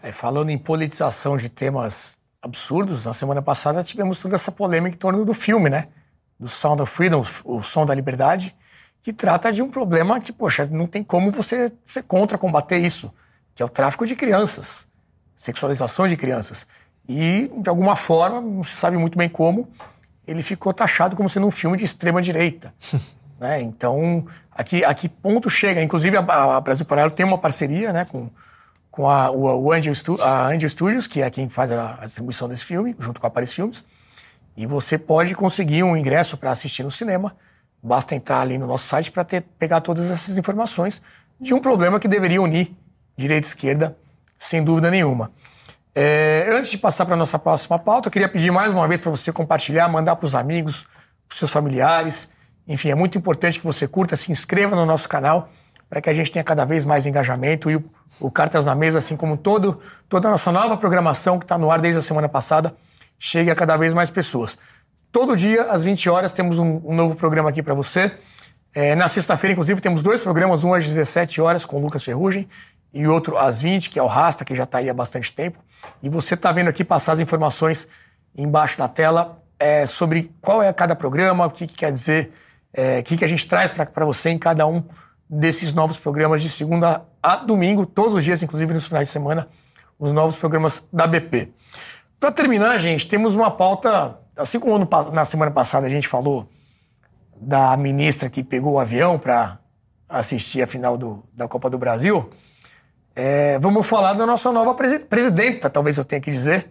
[0.03, 4.99] É, falando em politização de temas absurdos, na semana passada tivemos toda essa polêmica em
[4.99, 5.89] torno do filme, né?
[6.39, 8.57] Do Sound of Freedom, o Som da Liberdade,
[9.03, 13.13] que trata de um problema que, poxa, não tem como você ser contra combater isso
[13.61, 14.89] que é o tráfico de crianças,
[15.37, 16.67] sexualização de crianças.
[17.07, 19.69] E, de alguma forma, não se sabe muito bem como,
[20.27, 22.75] ele ficou taxado como sendo um filme de extrema-direita.
[23.41, 23.63] né?
[23.63, 25.83] Então, aqui, a que ponto chega?
[25.83, 28.29] Inclusive, a, a Brasil Paralelo tem uma parceria né, com,
[28.91, 32.05] com a, o, o Angel, Stu, a Angel Studios, que é quem faz a, a
[32.05, 33.85] distribuição desse filme, junto com a Paris Filmes.
[34.57, 37.35] E você pode conseguir um ingresso para assistir no cinema.
[37.83, 39.25] Basta entrar ali no nosso site para
[39.59, 41.01] pegar todas essas informações
[41.41, 42.77] de um problema que deveria unir
[43.17, 43.97] direita e esquerda,
[44.37, 45.33] sem dúvida nenhuma.
[45.95, 49.01] É, antes de passar para a nossa próxima pauta, eu queria pedir mais uma vez
[49.01, 50.83] para você compartilhar, mandar para os amigos,
[51.27, 52.29] para os seus familiares.
[52.67, 55.51] Enfim, é muito importante que você curta, se inscreva no nosso canal
[55.89, 57.85] para que a gente tenha cada vez mais engajamento e o,
[58.21, 61.71] o Cartas na Mesa, assim como todo, toda a nossa nova programação que está no
[61.71, 62.77] ar desde a semana passada,
[63.19, 64.57] chegue a cada vez mais pessoas.
[65.11, 68.13] Todo dia, às 20 horas, temos um, um novo programa aqui para você.
[68.73, 72.49] É, na sexta-feira, inclusive, temos dois programas, um às 17 horas com o Lucas Ferrugem
[72.95, 75.59] e outro às 20, que é o Rasta, que já está aí há bastante tempo.
[76.01, 77.89] E você está vendo aqui passar as informações
[78.37, 82.33] embaixo da tela é, sobre qual é cada programa, o que, que quer dizer,
[82.73, 84.83] é, que, que a gente traz para você em cada um
[85.29, 89.49] desses novos programas de segunda a domingo, todos os dias, inclusive nos finais de semana,
[89.99, 91.53] os novos programas da BP.
[92.19, 96.49] Para terminar, gente, temos uma pauta, assim como na semana passada a gente falou
[97.41, 99.59] da ministra que pegou o avião para
[100.09, 102.29] assistir a final do, da Copa do Brasil,
[103.15, 106.71] é, vamos falar da nossa nova presidenta, talvez eu tenha que dizer,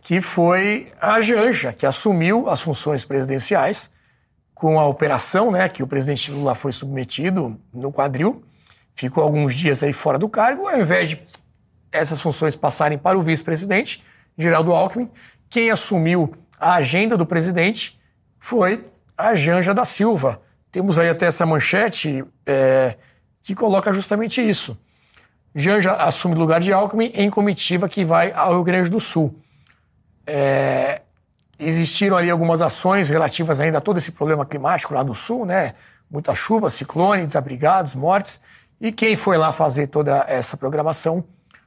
[0.00, 3.90] que foi a Janja, que assumiu as funções presidenciais
[4.60, 8.44] com a operação, né, que o presidente Lula foi submetido no quadril,
[8.94, 11.22] ficou alguns dias aí fora do cargo, ao invés de
[11.90, 14.04] essas funções passarem para o vice-presidente,
[14.36, 15.10] Geraldo Alckmin,
[15.48, 17.98] quem assumiu a agenda do presidente
[18.38, 18.84] foi
[19.16, 20.42] a Janja da Silva.
[20.70, 22.98] Temos aí até essa manchete é,
[23.42, 24.78] que coloca justamente isso.
[25.54, 29.34] Janja assume o lugar de Alckmin em comitiva que vai ao Rio Grande do Sul.
[30.26, 31.00] É,
[31.60, 35.74] existiram ali algumas ações relativas ainda a todo esse problema climático lá do sul, né?
[36.10, 38.40] Muita chuva, ciclone, desabrigados, mortes.
[38.80, 41.24] E quem foi lá fazer toda essa programação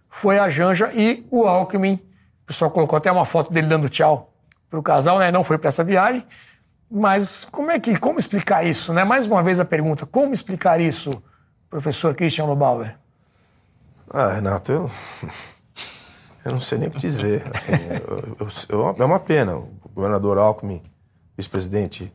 [0.10, 1.95] foi a Janja e o Alckmin.
[2.44, 4.34] O pessoal colocou até uma foto dele dando tchau
[4.70, 5.32] para o casal, né?
[5.32, 6.26] Não foi para essa viagem.
[6.90, 9.03] Mas como é que, como explicar isso, né?
[9.03, 11.24] Mais uma vez a pergunta, como explicar isso,
[11.70, 12.95] professor Christian Lobauer?
[14.10, 14.91] Ah, Renato, eu,
[16.45, 17.44] eu não sei nem o que dizer.
[17.52, 17.72] Assim,
[18.70, 19.64] eu, eu, é uma pena.
[19.94, 20.82] O governador Alckmin,
[21.38, 22.11] vice-presidente,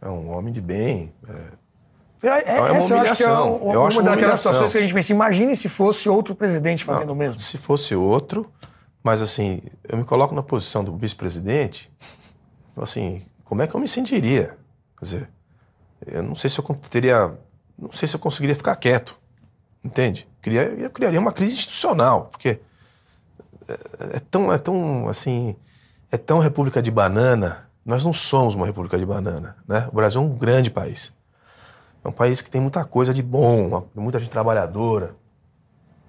[0.00, 1.12] é um homem de bem.
[2.22, 2.96] É, é, é uma essa humilhação.
[2.96, 5.68] Eu acho que é um, eu uma daquelas situações que a gente pensa, imagine se
[5.68, 7.40] fosse outro presidente fazendo não, o mesmo.
[7.40, 8.48] Se fosse outro,
[9.02, 11.90] mas assim, eu me coloco na posição do vice-presidente,
[12.76, 14.56] assim, como é que eu me sentiria?
[14.96, 15.30] Quer dizer,
[16.06, 17.36] eu não sei se eu teria,
[17.76, 19.18] não sei se eu conseguiria ficar quieto,
[19.82, 20.28] entende?
[20.78, 22.60] Eu criaria uma crise institucional, porque
[23.68, 25.56] é, é, tão, é tão, assim,
[26.10, 27.68] é tão república de banana.
[27.84, 29.88] Nós não somos uma república de banana, né?
[29.90, 31.12] O Brasil é um grande país.
[32.04, 35.14] É um país que tem muita coisa de bom, muita gente trabalhadora,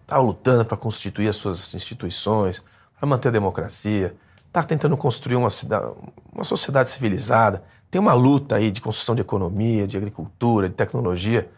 [0.02, 2.64] está lutando para constituir as suas instituições,
[2.98, 4.16] para manter a democracia,
[4.46, 5.92] está tentando construir uma, cidade,
[6.34, 7.64] uma sociedade civilizada.
[7.90, 11.50] Tem uma luta aí de construção de economia, de agricultura, de tecnologia.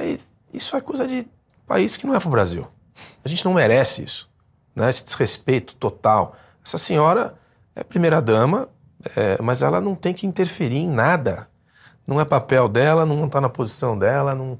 [0.00, 0.20] E
[0.52, 1.26] isso é coisa de
[1.66, 2.66] país que não é para o Brasil.
[3.24, 4.30] A gente não merece isso
[4.76, 6.36] né, esse desrespeito total.
[6.64, 7.34] Essa senhora
[7.76, 8.68] é primeira-dama,
[9.14, 11.46] é, mas ela não tem que interferir em nada.
[12.06, 14.58] Não é papel dela, não está na posição dela, não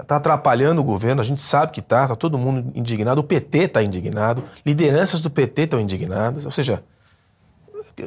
[0.00, 1.20] está atrapalhando o governo.
[1.20, 3.20] A gente sabe que está, está todo mundo indignado.
[3.20, 6.46] O PT está indignado, lideranças do PT estão indignadas.
[6.46, 6.82] Ou seja,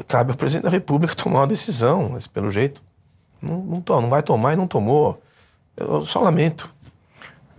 [0.07, 2.81] cabe ao presidente da República tomar uma decisão, mas pelo jeito
[3.39, 5.21] não, não, não vai tomar e não tomou.
[5.77, 6.73] Eu só lamento.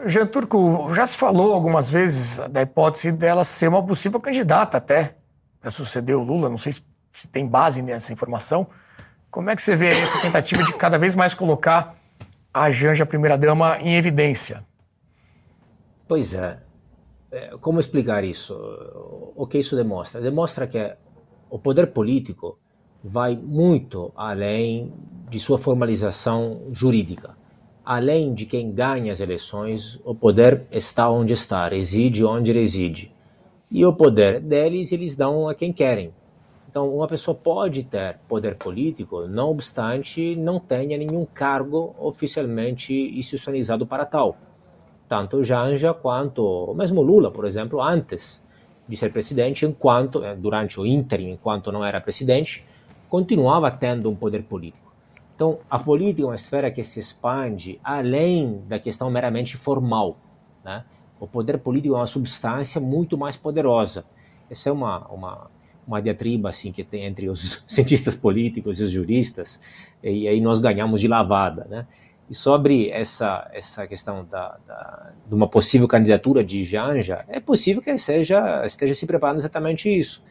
[0.06, 5.14] Jean Turco, já se falou algumas vezes da hipótese dela ser uma possível candidata até
[5.60, 6.48] para suceder o Lula.
[6.48, 8.66] Não sei se tem base nessa informação.
[9.30, 11.94] Como é que você vê essa tentativa de cada vez mais colocar
[12.52, 14.64] a Janja, primeira-dama, em evidência?
[16.08, 16.58] Pois é.
[17.30, 17.50] é.
[17.60, 18.54] Como explicar isso?
[19.36, 20.20] O que isso demonstra?
[20.20, 20.96] Demonstra que
[21.48, 22.58] o poder político
[23.02, 24.92] vai muito além
[25.28, 27.38] de sua formalização jurídica
[27.90, 33.12] além de quem ganha as eleições, o poder está onde está, reside onde reside.
[33.70, 36.12] E o poder deles eles dão a quem querem.
[36.68, 43.86] Então, uma pessoa pode ter poder político, não obstante não tenha nenhum cargo oficialmente institucionalizado
[43.86, 44.36] para tal.
[45.09, 48.44] Tanto Janja quanto mesmo Lula, por exemplo, antes
[48.86, 52.64] de ser presidente, enquanto eh, durante o ínterim, enquanto não era presidente,
[53.09, 54.92] continuava tendo um poder político.
[55.34, 60.16] Então, a política é uma esfera que se expande além da questão meramente formal.
[60.64, 60.84] Né?
[61.20, 64.05] O poder político é uma substância muito mais poderosa.
[64.51, 65.51] Essa é uma, uma,
[65.86, 69.60] uma diatriba assim, que tem entre os cientistas políticos e os juristas,
[70.02, 71.66] e aí nós ganhamos de lavada.
[71.68, 71.86] Né?
[72.28, 77.82] E sobre essa, essa questão da, da, de uma possível candidatura de Janja, é possível
[77.82, 80.24] que seja, esteja se preparando exatamente isso.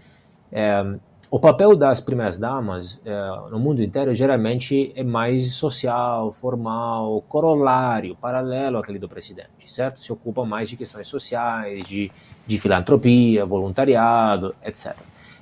[0.52, 0.84] É,
[1.32, 3.12] o papel das primeiras damas é,
[3.52, 10.02] no mundo inteiro geralmente é mais social, formal, corolário, paralelo àquele do presidente, certo?
[10.02, 12.12] Se ocupa mais de questões sociais, de,
[12.48, 14.96] de filantropia, voluntariado, etc.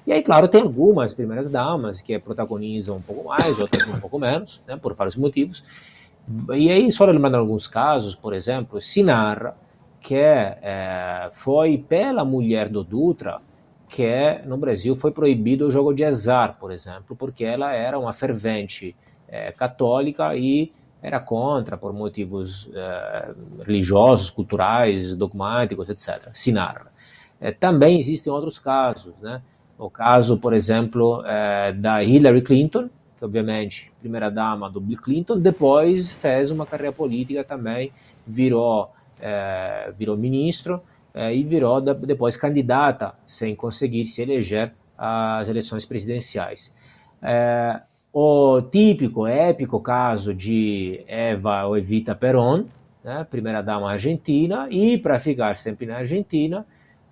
[0.05, 4.19] E aí, claro, tem algumas primeiras damas que protagonizam um pouco mais, outras um pouco
[4.19, 5.63] menos, né, por vários motivos.
[6.53, 9.55] E aí, só lembrando alguns casos, por exemplo, se narra
[10.01, 13.41] que é, foi pela mulher do Dutra
[13.89, 18.13] que no Brasil foi proibido o jogo de azar, por exemplo, porque ela era uma
[18.13, 18.95] fervente
[19.27, 23.33] é, católica e era contra por motivos é,
[23.65, 26.29] religiosos, culturais, dogmáticos, etc.
[26.33, 26.87] Se narra.
[27.39, 29.41] É, também existem outros casos, né?
[29.77, 35.39] O caso, por exemplo, é, da Hillary Clinton, que obviamente primeira dama do Bill Clinton,
[35.39, 37.91] depois fez uma carreira política também,
[38.25, 40.81] virou é, virou ministro
[41.17, 46.71] é, e virou depois candidata sem conseguir se eleger às eleições presidenciais.
[47.19, 47.81] É,
[48.13, 52.65] o típico, épico caso de Eva ou Evita Peron,
[53.03, 56.63] né, primeira dama argentina, e para ficar sempre na Argentina,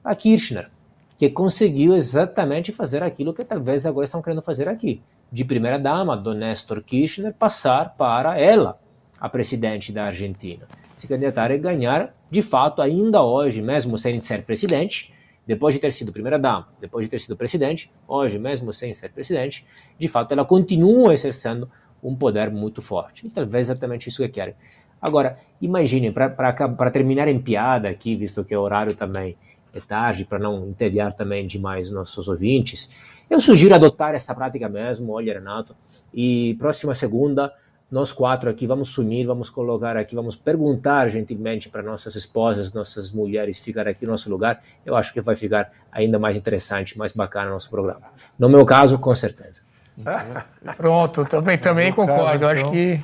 [0.03, 0.69] a Kirchner,
[1.18, 5.02] que conseguiu exatamente fazer aquilo que talvez agora estão querendo fazer aqui.
[5.32, 8.80] De primeira dama, do Néstor Kirchner, passar para ela,
[9.20, 10.68] a presidente da Argentina.
[10.96, 15.14] Se candidatar e ganhar, de fato, ainda hoje, mesmo sem ser presidente,
[15.46, 19.10] depois de ter sido primeira dama, depois de ter sido presidente, hoje, mesmo sem ser
[19.10, 19.66] presidente,
[19.98, 21.70] de fato, ela continua exercendo
[22.04, 23.28] um poder muito forte.
[23.28, 24.56] E talvez exatamente isso que querem.
[25.02, 29.38] Agora, imaginem, para terminar em piada aqui, visto que o horário também
[29.74, 32.90] é tarde, para não entediar também demais nossos ouvintes,
[33.30, 35.76] eu sugiro adotar essa prática mesmo, olha, Renato,
[36.14, 37.52] e próxima segunda,
[37.91, 43.12] nós quatro aqui vamos sumir, vamos colocar aqui, vamos perguntar gentilmente para nossas esposas, nossas
[43.12, 44.62] mulheres ficar aqui no nosso lugar.
[44.86, 48.07] Eu acho que vai ficar ainda mais interessante, mais bacana o nosso programa.
[48.38, 49.62] No meu caso, com certeza.
[50.76, 52.24] Pronto, também, também concordo.
[52.24, 52.49] Caso, então...
[52.49, 53.02] Acho que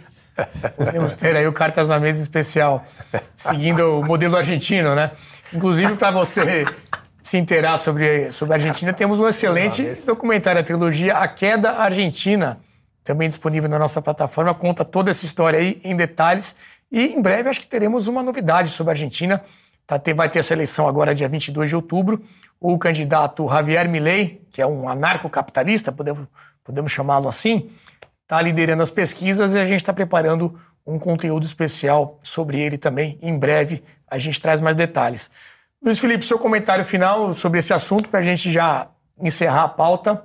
[0.77, 2.85] podemos ter aí o Cartas na Mesa especial,
[3.35, 5.11] seguindo o modelo argentino, né?
[5.53, 6.65] Inclusive, para você
[7.21, 12.59] se inteirar sobre, sobre a Argentina, temos um excelente documentário, a trilogia A Queda Argentina,
[13.03, 16.55] também disponível na nossa plataforma, conta toda essa história aí em detalhes.
[16.91, 19.41] E em breve acho que teremos uma novidade sobre a Argentina.
[19.87, 22.21] Tá, vai ter essa eleição agora, dia 22 de outubro.
[22.59, 26.27] O candidato Javier Milei, que é um anarcocapitalista, podemos,
[26.63, 27.69] podemos chamá-lo assim,
[28.21, 33.17] está liderando as pesquisas e a gente está preparando um conteúdo especial sobre ele também.
[33.21, 35.31] Em breve a gente traz mais detalhes.
[35.83, 38.87] Luiz Felipe, seu comentário final sobre esse assunto para a gente já
[39.19, 40.23] encerrar a pauta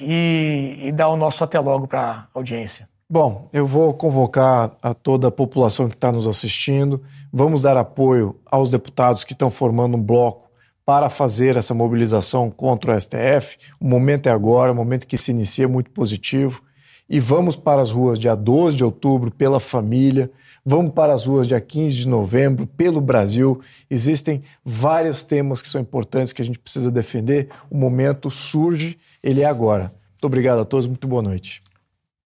[0.00, 2.88] e, e dar o nosso até logo para a audiência.
[3.08, 7.02] Bom, eu vou convocar a toda a população que está nos assistindo.
[7.32, 10.48] Vamos dar apoio aos deputados que estão formando um bloco
[10.86, 13.58] para fazer essa mobilização contra o STF.
[13.80, 16.62] O momento é agora, o momento que se inicia é muito positivo.
[17.08, 20.30] E vamos para as ruas dia 12 de outubro pela família,
[20.64, 23.60] Vamos para as ruas dia 15 de novembro, pelo Brasil.
[23.90, 27.48] Existem vários temas que são importantes que a gente precisa defender.
[27.70, 29.84] O momento surge, ele é agora.
[30.12, 31.62] Muito obrigado a todos, muito boa noite.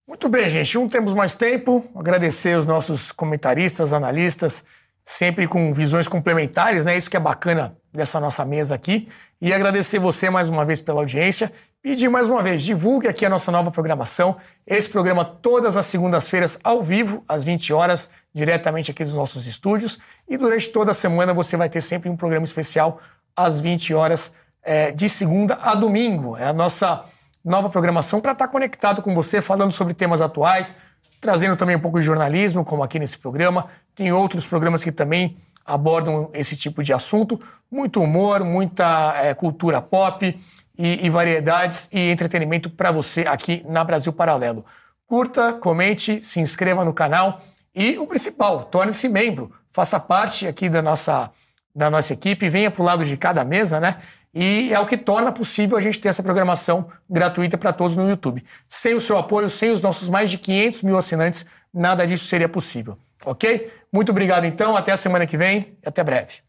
[0.07, 0.75] Muito bem, gente.
[0.75, 1.83] Não temos mais tempo.
[1.95, 4.63] Agradecer os nossos comentaristas, analistas,
[5.03, 6.95] sempre com visões complementares, né?
[6.95, 9.07] Isso que é bacana dessa nossa mesa aqui.
[9.41, 11.51] E agradecer você mais uma vez pela audiência.
[11.81, 14.37] Pedir mais uma vez, divulgue aqui a nossa nova programação.
[14.65, 19.99] Esse programa todas as segundas-feiras ao vivo, às 20 horas, diretamente aqui dos nossos estúdios.
[20.27, 22.99] E durante toda a semana você vai ter sempre um programa especial
[23.35, 24.33] às 20 horas,
[24.65, 26.35] é, de segunda a domingo.
[26.35, 27.05] É a nossa
[27.43, 30.75] nova programação para estar conectado com você, falando sobre temas atuais,
[31.21, 33.67] trazendo também um pouco de jornalismo, como aqui nesse programa.
[33.93, 37.39] Tem outros programas que também abordam esse tipo de assunto.
[37.71, 40.37] Muito humor, muita é, cultura pop
[40.77, 44.65] e, e variedades e entretenimento para você aqui na Brasil Paralelo.
[45.07, 47.39] Curta, comente, se inscreva no canal
[47.75, 51.29] e o principal, torne-se membro, faça parte aqui da nossa,
[51.75, 53.97] da nossa equipe, venha para o lado de cada mesa, né?
[54.35, 58.09] E é o que torna possível a gente ter essa programação gratuita para todos no
[58.09, 58.43] YouTube.
[58.67, 62.49] Sem o seu apoio, sem os nossos mais de 500 mil assinantes, nada disso seria
[62.49, 63.71] possível, ok?
[63.91, 66.44] Muito obrigado então, até a semana que vem e até breve.